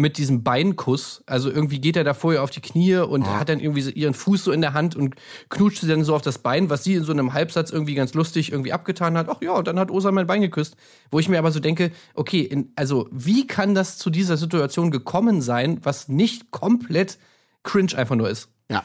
mit 0.01 0.19
diesem 0.19 0.43
Beinkuss. 0.43 1.23
Also 1.27 1.51
irgendwie 1.51 1.81
geht 1.81 1.97
er 1.97 2.05
da 2.05 2.15
vorher 2.15 2.43
auf 2.43 2.51
die 2.51 2.61
Knie 2.61 2.97
und 2.97 3.23
ja. 3.23 3.41
hat 3.41 3.49
dann 3.49 3.61
irgendwie 3.61 3.83
so 3.83 3.91
ihren 3.91 4.15
Fuß 4.15 4.45
so 4.45 4.53
in 4.53 4.61
der 4.61 4.73
Hand 4.73 4.97
und 4.97 5.15
knutscht 5.49 5.81
sie 5.81 5.89
dann 5.89 6.05
so 6.05 6.15
auf 6.15 6.23
das 6.23 6.39
Bein, 6.39 6.71
was 6.71 6.85
sie 6.85 6.95
in 6.95 7.05
so 7.05 7.13
einem 7.13 7.33
Halbsatz 7.33 7.71
irgendwie 7.71 7.95
ganz 7.95 8.15
lustig 8.15 8.51
irgendwie 8.51 8.73
abgetan 8.73 9.17
hat. 9.17 9.29
Ach 9.29 9.41
ja, 9.43 9.53
und 9.53 9.69
dann 9.69 9.79
hat 9.79 9.91
Osa 9.91 10.11
mein 10.11 10.27
Bein 10.27 10.41
geküsst. 10.41 10.77
Wo 11.11 11.19
ich 11.19 11.29
mir 11.29 11.39
aber 11.39 11.53
so 11.53 11.61
denke, 11.61 11.93
okay, 12.15 12.41
in, 12.41 12.73
also 12.77 13.09
wie 13.13 13.47
kann 13.47 13.75
das 13.75 13.99
zu 13.99 14.11
dieser 14.11 14.37
Situation 14.37 14.91
gekommen 14.91 15.43
sein, 15.43 15.81
was 15.83 16.09
nicht 16.09 16.51
komplett 16.51 17.19
cringe 17.63 17.97
einfach 17.97 18.17
nur 18.17 18.31
ist? 18.31 18.49
Ja. 18.71 18.85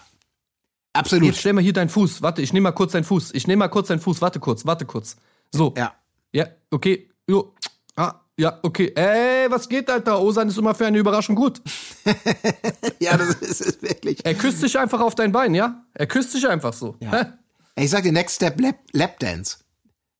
Absolut. 0.93 1.27
Jetzt 1.27 1.39
stell 1.39 1.53
mal 1.53 1.61
hier 1.61 1.73
deinen 1.73 1.89
Fuß. 1.89 2.21
Warte, 2.21 2.41
ich 2.41 2.53
nehme 2.53 2.65
mal 2.65 2.71
kurz 2.71 2.93
deinen 2.93 3.03
Fuß. 3.03 3.33
Ich 3.33 3.47
nehme 3.47 3.59
mal 3.59 3.67
kurz 3.69 3.87
deinen 3.87 3.99
Fuß. 3.99 4.21
Warte 4.21 4.39
kurz, 4.39 4.65
warte 4.65 4.85
kurz. 4.85 5.17
So. 5.51 5.73
Ja. 5.77 5.93
Ja, 6.33 6.47
okay. 6.71 7.09
Jo. 7.27 7.53
Ah, 7.95 8.15
ja, 8.37 8.59
okay. 8.63 8.91
Ey, 8.95 9.49
was 9.49 9.69
geht, 9.69 9.89
Alter? 9.89 10.21
Osan 10.21 10.49
ist 10.49 10.57
immer 10.57 10.75
für 10.75 10.85
eine 10.85 10.97
Überraschung 10.97 11.35
gut. 11.35 11.61
ja, 12.99 13.15
das 13.17 13.35
ist, 13.35 13.61
ist, 13.61 13.81
wirklich. 13.81 14.25
Er 14.25 14.35
küsst 14.35 14.61
dich 14.61 14.77
einfach 14.77 14.99
auf 14.99 15.15
dein 15.15 15.31
Bein, 15.31 15.55
ja? 15.55 15.85
Er 15.93 16.07
küsst 16.07 16.33
dich 16.33 16.47
einfach 16.47 16.73
so. 16.73 16.97
Ja. 16.99 17.37
Ich 17.75 17.89
sag 17.89 18.03
dir, 18.03 18.11
Next 18.11 18.35
Step 18.35 18.59
Lap, 18.59 18.79
Lap 18.91 19.19
Dance. 19.19 19.57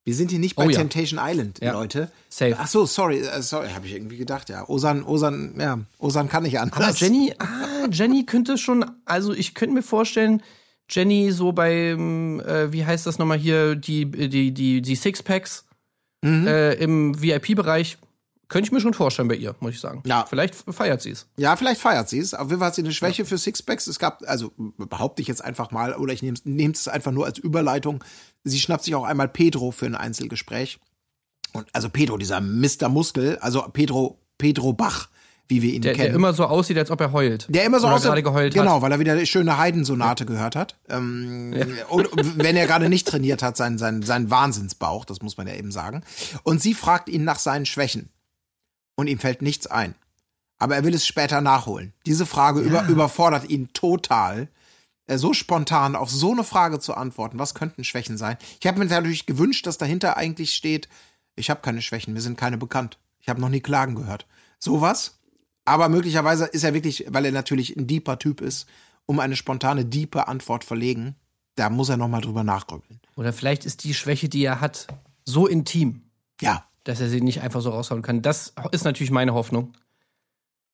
Wir 0.05 0.13
sind 0.15 0.29
hier 0.31 0.39
nicht 0.39 0.55
bei 0.55 0.65
Oh 0.65 0.69
ja. 0.69 0.77
Temptation 0.77 1.19
Island, 1.21 1.59
Ja. 1.61 1.73
Leute. 1.73 2.11
Safe. 2.29 2.55
Ach 2.57 2.67
so, 2.67 2.85
sorry, 2.85 3.19
äh, 3.21 3.41
sorry, 3.41 3.69
habe 3.71 3.87
ich 3.87 3.93
irgendwie 3.93 4.17
gedacht, 4.17 4.49
ja. 4.49 4.67
Osan, 4.69 5.03
Osan, 5.03 5.55
ja, 5.59 5.79
Osan 5.97 6.29
kann 6.29 6.43
nicht 6.43 6.59
anders. 6.59 6.79
Aber 6.79 6.95
Jenny, 6.95 7.33
ah, 7.39 7.87
Jenny 7.91 8.23
könnte 8.25 8.57
schon, 8.57 8.85
also 9.05 9.33
ich 9.33 9.55
könnte 9.55 9.73
mir 9.73 9.81
vorstellen, 9.83 10.41
Jenny 10.89 11.31
so 11.31 11.51
beim, 11.51 12.39
äh, 12.41 12.71
wie 12.71 12.85
heißt 12.85 13.07
das 13.07 13.17
nochmal 13.17 13.39
hier, 13.39 13.75
die, 13.75 14.05
die, 14.05 14.51
die, 14.53 14.81
die 14.81 14.95
Sixpacks 14.95 15.65
Mhm. 16.21 16.47
äh, 16.47 16.73
im 16.75 17.21
VIP-Bereich, 17.21 17.97
könnte 18.47 18.67
ich 18.67 18.71
mir 18.71 18.79
schon 18.81 18.93
vorstellen 18.95 19.27
bei 19.27 19.35
ihr, 19.35 19.55
muss 19.59 19.73
ich 19.73 19.79
sagen. 19.79 20.01
Ja. 20.05 20.25
Vielleicht 20.27 20.55
feiert 20.55 21.01
sie 21.01 21.11
es. 21.11 21.27
Ja, 21.37 21.55
vielleicht 21.55 21.81
feiert 21.81 22.09
sie 22.09 22.19
es. 22.19 22.33
Auf 22.33 22.47
jeden 22.47 22.59
Fall 22.59 22.67
hat 22.67 22.75
sie 22.75 22.81
eine 22.81 22.93
Schwäche 22.93 23.25
für 23.25 23.37
Sixpacks. 23.37 23.85
Es 23.87 23.99
gab, 23.99 24.23
also 24.27 24.51
behaupte 24.77 25.21
ich 25.21 25.27
jetzt 25.27 25.43
einfach 25.43 25.71
mal, 25.71 25.93
oder 25.95 26.13
ich 26.13 26.21
nehme 26.23 26.73
es 26.73 26.87
einfach 26.87 27.11
nur 27.11 27.25
als 27.25 27.37
Überleitung. 27.39 28.03
Sie 28.45 28.59
schnappt 28.59 28.83
sich 28.85 28.95
auch 28.95 29.03
einmal 29.03 29.27
Pedro 29.27 29.71
für 29.71 29.87
ein 29.87 29.95
Einzelgespräch. 29.95 30.79
Und 31.51 31.67
also 31.73 31.89
Pedro, 31.89 32.17
dieser 32.17 32.41
Mr. 32.41 32.89
Muskel, 32.89 33.37
also 33.39 33.63
Pedro, 33.73 34.19
Pedro 34.37 34.73
Bach, 34.73 35.09
wie 35.47 35.61
wir 35.61 35.73
ihn 35.73 35.81
Der, 35.81 35.93
kennen. 35.93 36.07
der 36.07 36.15
immer 36.15 36.33
so 36.33 36.45
aussieht, 36.45 36.77
als 36.77 36.91
ob 36.91 37.01
er 37.01 37.11
heult. 37.11 37.47
Der 37.49 37.65
immer 37.65 37.79
so 37.79 37.87
aussieht, 37.87 38.07
gerade 38.07 38.23
geheult 38.23 38.53
genau, 38.53 38.75
hat. 38.75 38.81
weil 38.81 38.91
er 38.91 38.99
wieder 38.99 39.15
die 39.15 39.25
schöne 39.27 39.57
Heidensonate 39.57 40.25
gehört 40.25 40.55
hat. 40.55 40.77
Ähm, 40.89 41.55
Und 41.89 42.09
wenn 42.37 42.55
er 42.55 42.67
gerade 42.67 42.89
nicht 42.89 43.07
trainiert 43.07 43.41
hat, 43.43 43.57
seinen, 43.57 43.77
seinen, 43.77 44.01
seinen 44.03 44.29
Wahnsinnsbauch, 44.29 45.05
das 45.05 45.21
muss 45.21 45.37
man 45.37 45.47
ja 45.47 45.53
eben 45.55 45.71
sagen. 45.71 46.03
Und 46.43 46.61
sie 46.61 46.73
fragt 46.73 47.09
ihn 47.09 47.23
nach 47.23 47.39
seinen 47.39 47.65
Schwächen. 47.65 48.09
Und 48.95 49.07
ihm 49.07 49.19
fällt 49.19 49.41
nichts 49.41 49.67
ein. 49.67 49.95
Aber 50.57 50.75
er 50.75 50.83
will 50.83 50.93
es 50.93 51.05
später 51.05 51.41
nachholen. 51.41 51.93
Diese 52.05 52.25
Frage 52.25 52.61
über, 52.61 52.87
überfordert 52.87 53.49
ihn 53.49 53.69
total. 53.73 54.47
Äh, 55.07 55.17
So 55.17 55.33
spontan 55.33 55.95
auf 55.95 56.09
so 56.09 56.31
eine 56.31 56.43
Frage 56.43 56.79
zu 56.79 56.95
antworten, 56.95 57.39
was 57.39 57.53
könnten 57.53 57.83
Schwächen 57.83 58.17
sein? 58.17 58.37
Ich 58.59 58.67
habe 58.67 58.79
mir 58.79 58.85
natürlich 58.85 59.25
gewünscht, 59.25 59.65
dass 59.67 59.77
dahinter 59.77 60.17
eigentlich 60.17 60.53
steht, 60.55 60.89
ich 61.35 61.49
habe 61.49 61.61
keine 61.61 61.81
Schwächen, 61.81 62.13
mir 62.13 62.21
sind 62.21 62.37
keine 62.37 62.57
bekannt. 62.57 62.97
Ich 63.19 63.29
habe 63.29 63.41
noch 63.41 63.49
nie 63.49 63.59
Klagen 63.59 63.95
gehört. 63.95 64.25
Sowas. 64.59 65.19
Aber 65.65 65.89
möglicherweise 65.89 66.45
ist 66.45 66.63
er 66.63 66.73
wirklich, 66.73 67.05
weil 67.09 67.25
er 67.25 67.31
natürlich 67.31 67.75
ein 67.75 67.87
deeper 67.87 68.19
Typ 68.19 68.39
ist, 68.41 68.67
um 69.07 69.19
eine 69.19 69.35
spontane, 69.35 69.83
diepe 69.83 70.27
Antwort 70.27 70.63
verlegen. 70.63 71.15
Da 71.55 71.69
muss 71.69 71.89
er 71.89 71.97
nochmal 71.97 72.21
drüber 72.21 72.43
nachgrübeln. 72.43 72.99
Oder 73.15 73.33
vielleicht 73.33 73.65
ist 73.65 73.83
die 73.83 73.93
Schwäche, 73.93 74.29
die 74.29 74.43
er 74.43 74.61
hat, 74.61 74.87
so 75.25 75.47
intim, 75.47 76.03
Ja, 76.39 76.65
dass 76.83 77.01
er 77.01 77.09
sie 77.09 77.21
nicht 77.21 77.41
einfach 77.41 77.61
so 77.61 77.71
raushauen 77.71 78.03
kann. 78.03 78.21
Das 78.21 78.53
ist 78.71 78.85
natürlich 78.85 79.11
meine 79.11 79.33
Hoffnung. 79.33 79.73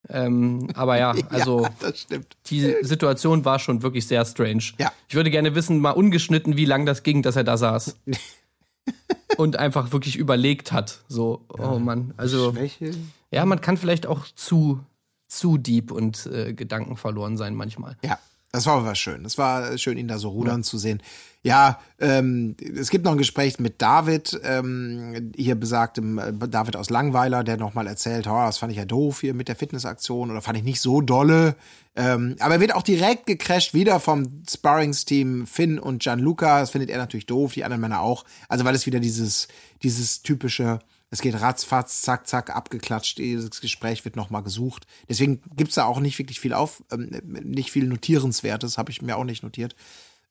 Ähm, 0.09 0.69
aber 0.73 0.97
ja, 0.97 1.11
also 1.29 1.63
ja, 1.63 2.19
die 2.47 2.75
Situation 2.81 3.45
war 3.45 3.59
schon 3.59 3.83
wirklich 3.83 4.07
sehr 4.07 4.25
strange. 4.25 4.63
Ja. 4.79 4.91
Ich 5.07 5.15
würde 5.15 5.31
gerne 5.31 5.55
wissen, 5.55 5.79
mal 5.79 5.91
ungeschnitten, 5.91 6.57
wie 6.57 6.65
lang 6.65 6.85
das 6.85 7.03
ging, 7.03 7.21
dass 7.21 7.35
er 7.35 7.43
da 7.43 7.57
saß. 7.57 7.97
Und 9.37 9.57
einfach 9.57 9.91
wirklich 9.91 10.17
überlegt 10.17 10.71
hat. 10.71 11.01
So, 11.07 11.45
oh 11.49 11.79
Mann. 11.79 12.13
Also, 12.17 12.51
Schwäche? 12.51 12.91
ja, 13.31 13.45
man 13.45 13.61
kann 13.61 13.77
vielleicht 13.77 14.05
auch 14.05 14.25
zu, 14.35 14.79
zu 15.27 15.57
deep 15.57 15.91
und 15.91 16.25
äh, 16.25 16.53
Gedanken 16.53 16.97
verloren 16.97 17.37
sein 17.37 17.55
manchmal. 17.55 17.95
Ja, 18.03 18.19
das 18.51 18.65
war 18.65 18.77
aber 18.77 18.95
schön. 18.95 19.23
Das 19.23 19.37
war 19.37 19.77
schön, 19.77 19.97
ihn 19.97 20.07
da 20.07 20.17
so 20.17 20.29
rudern 20.29 20.63
zu 20.63 20.77
sehen. 20.77 21.01
Ja, 21.43 21.79
ähm, 21.99 22.55
es 22.77 22.91
gibt 22.91 23.03
noch 23.03 23.13
ein 23.13 23.17
Gespräch 23.17 23.59
mit 23.59 23.81
David, 23.81 24.39
ähm, 24.43 25.31
hier 25.35 25.55
besagtem 25.55 26.19
äh, 26.19 26.33
David 26.47 26.75
aus 26.75 26.91
Langweiler, 26.91 27.43
der 27.43 27.57
nochmal 27.57 27.87
erzählt, 27.87 28.27
oh, 28.27 28.45
das 28.45 28.59
fand 28.59 28.71
ich 28.71 28.77
ja 28.77 28.85
doof 28.85 29.21
hier 29.21 29.33
mit 29.33 29.47
der 29.47 29.55
Fitnessaktion 29.55 30.29
oder 30.29 30.41
fand 30.41 30.59
ich 30.59 30.63
nicht 30.63 30.81
so 30.81 31.01
dolle. 31.01 31.55
Ähm, 31.95 32.35
aber 32.39 32.55
er 32.55 32.59
wird 32.59 32.75
auch 32.75 32.83
direkt 32.83 33.25
gecrasht, 33.25 33.73
wieder 33.73 33.99
vom 33.99 34.43
Sparringsteam 34.47 35.47
Finn 35.47 35.79
und 35.79 36.03
Gianluca. 36.03 36.59
Das 36.59 36.69
findet 36.69 36.91
er 36.91 36.99
natürlich 36.99 37.25
doof, 37.25 37.53
die 37.53 37.63
anderen 37.63 37.81
Männer 37.81 38.01
auch. 38.01 38.23
Also 38.47 38.63
weil 38.63 38.75
es 38.75 38.85
wieder 38.85 38.99
dieses, 38.99 39.47
dieses 39.81 40.21
typische, 40.21 40.79
es 41.11 41.21
geht 41.21 41.39
ratzfatz, 41.39 42.01
zack, 42.01 42.25
zack, 42.27 42.49
abgeklatscht, 42.55 43.17
dieses 43.19 43.61
Gespräch 43.61 44.03
wird 44.05 44.15
nochmal 44.15 44.41
gesucht. 44.43 44.87
Deswegen 45.07 45.41
gibt's 45.55 45.75
da 45.75 45.85
auch 45.85 45.99
nicht 45.99 46.17
wirklich 46.17 46.39
viel 46.39 46.53
auf, 46.53 46.83
ähm, 46.91 47.09
nicht 47.43 47.69
viel 47.71 47.85
Notierenswertes, 47.85 48.77
habe 48.79 48.89
ich 48.91 49.01
mir 49.01 49.17
auch 49.17 49.23
nicht 49.25 49.43
notiert. 49.43 49.75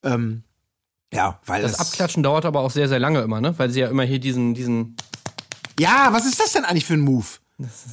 Ähm, 0.02 0.42
ja, 1.12 1.38
weil 1.46 1.62
Das 1.62 1.72
es- 1.74 1.80
Abklatschen 1.80 2.22
dauert 2.22 2.44
aber 2.46 2.60
auch 2.60 2.70
sehr, 2.70 2.88
sehr 2.88 2.98
lange 2.98 3.20
immer, 3.20 3.40
ne? 3.40 3.56
Weil 3.58 3.70
sie 3.70 3.80
ja 3.80 3.88
immer 3.88 4.04
hier 4.04 4.18
diesen, 4.18 4.54
diesen, 4.54 4.96
Ja, 5.78 6.08
was 6.12 6.26
ist 6.26 6.40
das 6.40 6.52
denn 6.52 6.64
eigentlich 6.64 6.86
für 6.86 6.94
ein 6.94 7.00
Move? 7.00 7.26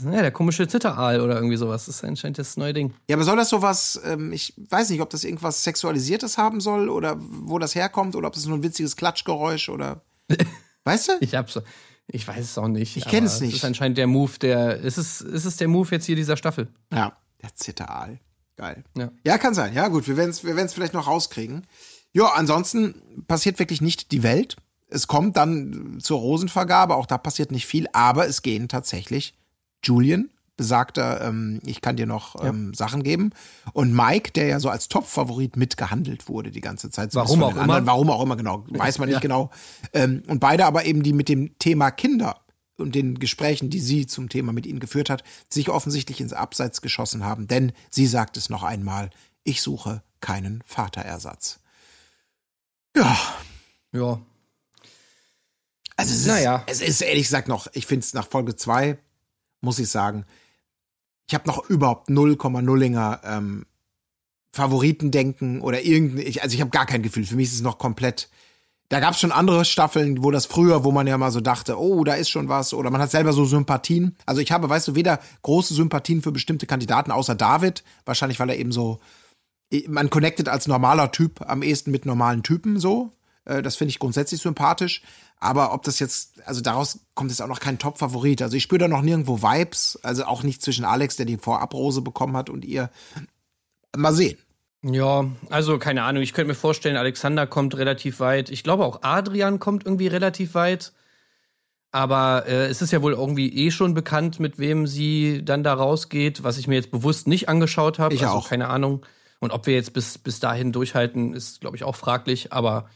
ja, 0.05 0.21
der 0.21 0.31
komische 0.31 0.65
Zitteraal 0.65 1.19
oder 1.19 1.35
irgendwie 1.35 1.57
sowas. 1.57 1.88
Das 1.88 1.95
ist 1.97 2.03
anscheinend 2.05 2.38
das 2.38 2.55
neue 2.55 2.71
Ding. 2.73 2.93
Ja, 3.09 3.17
aber 3.17 3.25
soll 3.25 3.35
das 3.35 3.49
sowas, 3.49 3.99
ähm, 4.05 4.31
ich 4.31 4.53
weiß 4.69 4.89
nicht, 4.91 5.01
ob 5.01 5.09
das 5.09 5.25
irgendwas 5.25 5.61
Sexualisiertes 5.65 6.38
haben 6.38 6.61
soll 6.61 6.88
oder 6.88 7.17
wo 7.19 7.59
das 7.59 7.75
herkommt 7.75 8.15
oder 8.15 8.29
ob 8.29 8.33
das 8.33 8.45
nur 8.45 8.57
ein 8.57 8.63
witziges 8.63 8.95
Klatschgeräusch 8.95 9.67
oder. 9.67 10.03
Weißt 10.85 11.09
du? 11.09 11.13
Ich 11.19 11.35
hab's. 11.35 11.59
Ich 12.08 12.28
weiß 12.28 12.43
es 12.43 12.58
auch 12.58 12.68
nicht. 12.68 12.95
Ich 12.95 13.05
kenn 13.05 13.26
aber 13.26 13.34
es 13.34 13.41
nicht. 13.41 13.51
Es 13.51 13.58
ist 13.58 13.66
anscheinend 13.66 13.97
der 13.97 14.08
Move, 14.08 14.39
der. 14.39 14.84
Es 14.84 14.97
ist, 14.97 15.22
es 15.22 15.45
ist 15.45 15.60
der 15.60 15.68
Move 15.68 15.89
jetzt 15.91 16.05
hier 16.05 16.16
dieser 16.16 16.38
Staffel. 16.38 16.70
Ja, 16.91 17.18
der 17.41 17.53
Zitteraal. 17.53 18.20
Geil. 18.55 18.84
Ja. 18.97 19.12
Ja, 19.24 19.38
kann 19.38 19.53
sein. 19.53 19.74
Ja, 19.74 19.88
gut, 19.88 20.08
wir 20.08 20.18
werden 20.18 20.32
es 20.32 20.43
wir 20.43 20.55
werden's 20.55 20.74
vielleicht 20.74 20.93
noch 20.93 21.08
rauskriegen. 21.08 21.68
Ja, 22.14 22.28
ansonsten 22.34 23.24
passiert 23.28 23.60
wirklich 23.60 23.82
nicht 23.82 24.12
die 24.12 24.24
Welt. 24.24 24.55
Es 24.89 25.08
kommt 25.08 25.38
dann 25.38 25.99
zur 25.99 26.20
Rosenvergabe, 26.20 26.95
auch 26.95 27.05
da 27.05 27.18
passiert 27.18 27.51
nicht 27.51 27.68
viel, 27.68 27.88
aber 27.91 28.28
es 28.28 28.41
gehen 28.41 28.70
tatsächlich 28.70 29.36
Julian, 29.84 30.30
besagter, 30.58 31.22
ähm, 31.22 31.60
ich 31.66 31.82
kann 31.82 31.95
dir 31.95 32.05
noch 32.08 32.36
ähm, 32.43 32.74
Sachen 32.74 33.03
geben, 33.03 33.30
und 33.74 33.93
Mike, 33.93 34.32
der 34.32 34.47
ja 34.47 34.60
so 34.60 34.70
als 34.70 34.89
Top-Favorit 34.89 35.55
mitgehandelt 35.55 36.28
wurde 36.28 36.51
die 36.51 36.62
ganze 36.62 36.89
Zeit. 36.89 37.12
zumindest 37.12 37.38
Warum 37.39 37.43
auch 37.43 37.53
den 37.53 37.60
anderen. 37.62 37.84
immer. 37.84 37.91
Warum 37.91 38.10
auch 38.10 38.22
immer, 38.24 38.36
genau. 38.36 38.66
Weiß 38.68 38.97
man 38.97 39.08
nicht 39.08 39.16
Ja. 39.18 39.20
genau. 39.22 39.51
Ähm, 39.93 40.24
und 40.28 40.39
beide 40.39 40.66
aber 40.66 40.86
eben, 40.86 41.03
die 41.03 41.14
mit 41.14 41.30
dem 41.30 41.58
Thema 41.60 41.91
Kinder 41.91 42.41
und 42.78 42.95
den 42.95 43.20
Gesprächen, 43.20 43.70
die 43.70 43.80
sie 43.80 44.05
zum 44.08 44.30
Thema 44.30 44.51
mit 44.51 44.66
ihnen 44.66 44.80
geführt 44.80 45.10
hat, 45.10 45.24
sich 45.49 45.70
offensichtlich 45.70 46.20
ins 46.22 46.34
Abseits 46.34 46.82
geschossen 46.82 47.24
haben. 47.24 47.47
Denn 47.47 47.72
sie 47.89 48.08
sagt 48.08 48.36
es 48.38 48.49
noch 48.49 48.64
einmal, 48.64 49.10
ich 49.43 49.62
suche 49.62 50.03
keinen 50.22 50.64
Vaterersatz. 50.66 51.60
Ja, 52.95 53.18
Ja. 53.91 54.20
also 55.95 56.14
es 56.14 56.20
ist, 56.22 56.28
Naja. 56.28 56.64
es 56.68 56.82
ist 56.82 57.01
ehrlich 57.01 57.24
gesagt 57.26 57.47
noch, 57.47 57.68
ich 57.74 57.86
finde 57.86 58.03
es 58.03 58.14
nach 58.14 58.28
Folge 58.28 58.55
zwei 58.55 58.97
muss 59.60 59.80
ich 59.80 59.89
sagen, 59.89 60.26
ich 61.28 61.34
habe 61.34 61.47
noch 61.47 61.69
überhaupt 61.69 62.09
0,0inger 62.09 63.19
ähm, 63.23 63.65
Favoritendenken 64.53 65.61
oder 65.61 65.84
irgendein, 65.84 66.25
ich, 66.25 66.41
also 66.41 66.55
ich 66.55 66.61
habe 66.61 66.71
gar 66.71 66.86
kein 66.86 67.03
Gefühl. 67.03 67.25
Für 67.25 67.36
mich 67.36 67.49
ist 67.49 67.55
es 67.55 67.61
noch 67.61 67.78
komplett. 67.78 68.30
Da 68.89 69.01
gab 69.01 69.13
es 69.13 69.19
schon 69.19 69.34
andere 69.34 69.65
Staffeln, 69.65 70.23
wo 70.23 70.32
das 70.32 70.45
früher, 70.45 70.86
wo 70.86 70.91
man 70.91 71.05
ja 71.05 71.17
mal 71.17 71.32
so 71.32 71.41
dachte, 71.41 71.78
oh, 71.78 72.05
da 72.05 72.13
ist 72.13 72.30
schon 72.30 72.47
was, 72.47 72.73
oder 72.73 72.89
man 72.89 73.01
hat 73.01 73.11
selber 73.11 73.34
so 73.34 73.43
Sympathien. 73.43 74.15
Also 74.25 74.39
ich 74.41 74.53
habe, 74.53 74.69
weißt 74.69 74.88
du, 74.88 74.95
weder 74.95 75.19
große 75.41 75.73
Sympathien 75.73 76.21
für 76.21 76.32
bestimmte 76.32 76.65
Kandidaten 76.65 77.11
außer 77.11 77.36
David, 77.36 77.84
wahrscheinlich 78.05 78.39
weil 78.39 78.49
er 78.49 78.57
eben 78.57 78.71
so, 78.71 79.01
man 79.88 80.09
connectet 80.09 80.47
als 80.47 80.67
normaler 80.67 81.11
Typ 81.11 81.41
am 81.41 81.61
ehesten 81.61 81.91
mit 81.91 82.05
normalen 82.05 82.43
Typen 82.43 82.80
so. 82.80 83.11
Äh, 83.48 83.62
Das 83.62 83.76
finde 83.76 83.89
ich 83.89 84.00
grundsätzlich 84.00 84.41
sympathisch. 84.41 85.02
Aber 85.39 85.74
ob 85.74 85.84
das 85.84 86.00
jetzt, 86.00 86.41
also 86.45 86.62
daraus 86.62 87.00
kommt 87.14 87.32
jetzt 87.32 87.41
auch 87.41 87.48
noch 87.48 87.60
kein 87.60 87.80
Top-Favorit. 87.80 88.41
Also 88.41 88.58
ich 88.58 88.64
spüre 88.64 88.80
da 88.80 88.88
noch 88.88 89.02
nirgendwo 89.02 89.41
Vibes. 89.41 90.00
Also 90.04 90.26
auch 90.26 90.43
nicht 90.43 90.62
zwischen 90.62 90.86
Alex, 90.86 91.16
der 91.16 91.26
die 91.26 91.38
Vorabrose 91.38 92.02
bekommen 92.02 92.36
hat, 92.36 92.50
und 92.50 92.66
ihr. 92.66 92.89
Mal 93.95 94.14
sehen. 94.14 94.38
Ja, 94.84 95.26
also 95.50 95.80
keine 95.80 96.04
Ahnung. 96.04 96.22
Ich 96.24 96.34
könnte 96.34 96.50
mir 96.50 96.56
vorstellen, 96.56 96.98
Alexander 96.98 97.48
kommt 97.48 97.78
relativ 97.78 98.20
weit. 98.20 98.50
Ich 98.50 98.64
glaube 98.64 98.86
auch 98.86 99.02
Adrian 99.02 99.60
kommt 99.60 99.86
irgendwie 99.86 100.08
relativ 100.08 100.54
weit. 100.54 100.93
Aber 101.91 102.45
äh, 102.48 102.68
es 102.68 102.82
ist 102.82 102.91
ja 102.91 103.02
wohl 103.02 103.14
irgendwie 103.14 103.66
eh 103.66 103.72
schon 103.72 103.93
bekannt, 103.93 104.39
mit 104.39 104.60
wem 104.60 104.86
sie 104.86 105.43
dann 105.43 105.64
da 105.64 105.74
rausgeht, 105.74 106.43
was 106.43 106.58
ich 106.58 106.68
mir 106.68 106.76
jetzt 106.76 106.91
bewusst 106.91 107.28
nicht 107.28 107.50
angeschaut 107.50 107.98
habe. 107.98 108.14
Ich 108.14 108.24
also 108.24 108.38
auch. 108.38 108.50
keine 108.50 108.68
Ahnung. 108.68 109.06
Und 109.39 109.52
ob 109.52 109.68
wir 109.68 109.74
jetzt 109.74 109.93
bis, 109.93 110.18
bis 110.18 110.39
dahin 110.39 110.72
durchhalten, 110.72 111.34
ist, 111.34 111.62
glaube 111.62 111.76
ich, 111.76 111.84
auch 111.84 111.95
fraglich. 111.95 112.54
Aber 112.54 112.89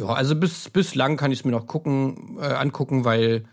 ja, 0.00 0.06
also 0.06 0.36
bis, 0.36 0.68
bislang 0.70 1.16
kann 1.16 1.32
ich 1.32 1.40
es 1.40 1.44
mir 1.44 1.52
noch 1.52 1.66
gucken, 1.66 2.38
äh, 2.40 2.46
angucken, 2.46 3.04
weil 3.04 3.44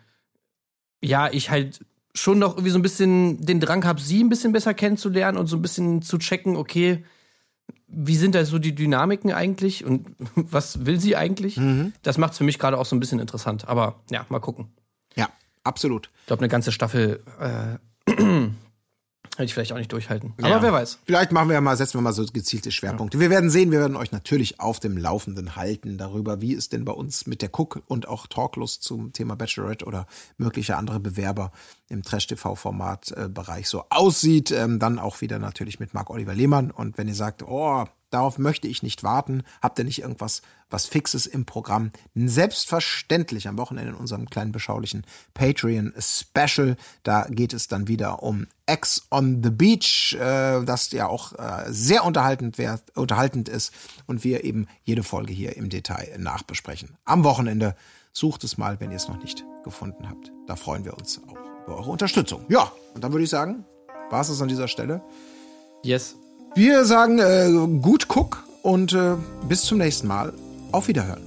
ja, 1.02 1.32
ich 1.32 1.50
halt 1.50 1.82
schon 2.16 2.40
noch 2.40 2.54
irgendwie 2.54 2.70
so 2.70 2.80
ein 2.80 2.84
bisschen 2.84 3.46
den 3.46 3.60
Drang 3.60 3.86
habe, 3.86 4.00
sie 4.00 4.24
ein 4.24 4.30
bisschen 4.30 4.52
besser 4.52 4.74
kennenzulernen 4.74 5.38
und 5.38 5.48
so 5.48 5.56
ein 5.56 5.62
bisschen 5.62 6.02
zu 6.02 6.18
checken, 6.18 6.56
okay, 6.56 7.04
wie 7.88 8.16
sind 8.16 8.36
da 8.36 8.44
so 8.46 8.60
die 8.60 8.76
Dynamiken 8.76 9.32
eigentlich 9.32 9.86
und 9.86 10.08
was 10.36 10.86
will 10.86 11.00
sie 11.00 11.16
eigentlich? 11.16 11.56
Das 12.02 12.18
macht 12.18 12.34
es 12.34 12.38
für 12.38 12.44
mich 12.44 12.60
gerade 12.60 12.78
auch 12.78 12.86
so 12.86 12.96
ein 12.96 13.00
bisschen 13.00 13.20
interessant. 13.20 13.68
Aber 13.68 14.02
ja, 14.10 14.26
mal 14.30 14.40
gucken. 14.40 14.68
Ja, 15.16 15.30
absolut. 15.64 16.10
Ich 16.22 16.28
glaube, 16.28 16.42
eine 16.42 16.50
ganze 16.50 16.72
Staffel 16.72 17.24
äh, 17.40 18.12
hätte 19.34 19.46
ich 19.46 19.54
vielleicht 19.54 19.74
auch 19.74 19.78
nicht 19.78 19.92
durchhalten. 19.92 20.34
Aber 20.38 20.48
Ja. 20.50 20.62
wer 20.62 20.74
weiß. 20.74 21.00
Vielleicht 21.06 21.32
machen 21.32 21.48
wir 21.50 21.56
ja 21.56 21.62
mal, 21.62 21.76
setzen 21.76 21.98
wir 21.98 22.02
mal 22.02 22.14
so 22.14 22.24
gezielte 22.26 22.72
Schwerpunkte. 22.72 23.20
Wir 23.20 23.30
werden 23.30 23.50
sehen, 23.50 23.72
wir 23.72 23.80
werden 23.80 23.96
euch 23.98 24.12
natürlich 24.12 24.60
auf 24.60 24.80
dem 24.80 24.96
Laufenden 24.98 25.56
halten 25.56 25.98
darüber, 25.98 26.40
wie 26.42 26.54
es 26.54 26.70
denn 26.70 26.86
bei 26.86 26.92
uns 26.94 27.26
mit 27.26 27.42
der 27.42 27.50
Cook 27.52 27.82
und 27.88 28.08
auch 28.08 28.28
Talklust 28.28 28.84
zum 28.84 29.12
Thema 29.14 29.36
Bachelorette 29.36 29.86
oder 29.86 30.06
mögliche 30.38 30.78
andere 30.78 31.00
Bewerber 31.00 31.52
im 31.90 32.04
Trash-TV-Format-Bereich 32.04 33.68
so 33.68 33.84
aussieht. 33.90 34.52
Ähm, 34.52 34.80
dann 34.80 35.00
auch 35.00 35.22
wieder 35.22 35.40
natürlich 35.40 35.80
mit 35.80 35.94
Marc-Oliver 35.94 36.34
Lehmann. 36.34 36.72
Und 36.72 36.98
wenn 36.98 37.08
ihr 37.08 37.16
sagt, 37.16 37.44
oh, 37.44 37.86
Darauf 38.14 38.38
möchte 38.38 38.68
ich 38.68 38.84
nicht 38.84 39.02
warten. 39.02 39.42
Habt 39.60 39.80
ihr 39.80 39.86
nicht 39.86 40.04
irgendwas, 40.04 40.44
was 40.70 40.86
Fixes 40.86 41.26
im 41.26 41.46
Programm? 41.46 41.90
Selbstverständlich 42.14 43.48
am 43.48 43.58
Wochenende 43.58 43.94
in 43.94 43.98
unserem 43.98 44.30
kleinen 44.30 44.52
beschaulichen 44.52 45.04
Patreon 45.34 45.96
Special. 45.98 46.78
Da 47.02 47.26
geht 47.28 47.54
es 47.54 47.68
dann 47.68 47.88
wieder 47.88 48.22
um 48.22 48.46
X 48.70 49.08
on 49.10 49.42
the 49.44 49.50
Beach, 49.50 50.14
äh, 50.14 50.64
das 50.64 50.92
ja 50.92 51.08
auch 51.08 51.34
äh, 51.34 51.64
sehr 51.70 52.04
unterhaltend, 52.06 52.60
wär, 52.60 52.80
unterhaltend 52.94 53.50
ist 53.50 53.74
und 54.06 54.24
wir 54.24 54.44
eben 54.44 54.68
jede 54.84 55.02
Folge 55.02 55.34
hier 55.34 55.58
im 55.58 55.70
Detail 55.70 56.16
nachbesprechen. 56.20 56.96
Am 57.06 57.24
Wochenende 57.24 57.76
sucht 58.12 58.44
es 58.44 58.60
mal, 58.60 58.80
wenn 58.80 58.92
ihr 58.92 58.98
es 58.98 59.08
noch 59.08 59.18
nicht 59.18 59.44
gefunden 59.64 60.08
habt. 60.08 60.32
Da 60.46 60.56
freuen 60.56 60.86
wir 60.86 60.96
uns 60.96 61.20
auch 61.28 61.66
über 61.66 61.78
eure 61.78 61.90
Unterstützung. 61.90 62.46
Ja, 62.48 62.72
und 62.94 63.04
dann 63.04 63.12
würde 63.12 63.24
ich 63.24 63.32
sagen, 63.32 63.66
war 64.12 64.22
es 64.22 64.40
an 64.40 64.50
dieser 64.50 64.68
Stelle. 64.68 65.02
Yes. 65.84 66.16
Wir 66.56 66.86
sagen 66.86 67.18
äh, 67.18 67.50
gut 67.82 68.08
guck 68.08 68.44
und 68.62 68.94
äh, 68.94 69.16
bis 69.50 69.64
zum 69.64 69.80
nächsten 69.80 70.08
Mal. 70.08 70.34
Auf 70.72 70.88
Wiederhören. 70.88 71.22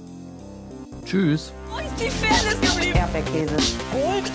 Tschüss. 1.05 1.51
Wo 1.69 1.77
ist 1.79 1.87
die 1.99 2.09
Fairness 2.09 2.61
geblieben? 2.61 2.97
Erdbeerkäse. 2.97 3.55
Gold, 3.91 4.31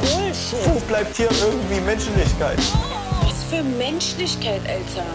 Bullshit. 0.00 0.74
Wo 0.74 0.80
bleibt 0.80 1.16
hier 1.16 1.30
irgendwie 1.30 1.80
Menschlichkeit? 1.80 2.58
Was 3.22 3.42
für 3.44 3.62
Menschlichkeit, 3.62 4.60
Alter. 4.68 5.06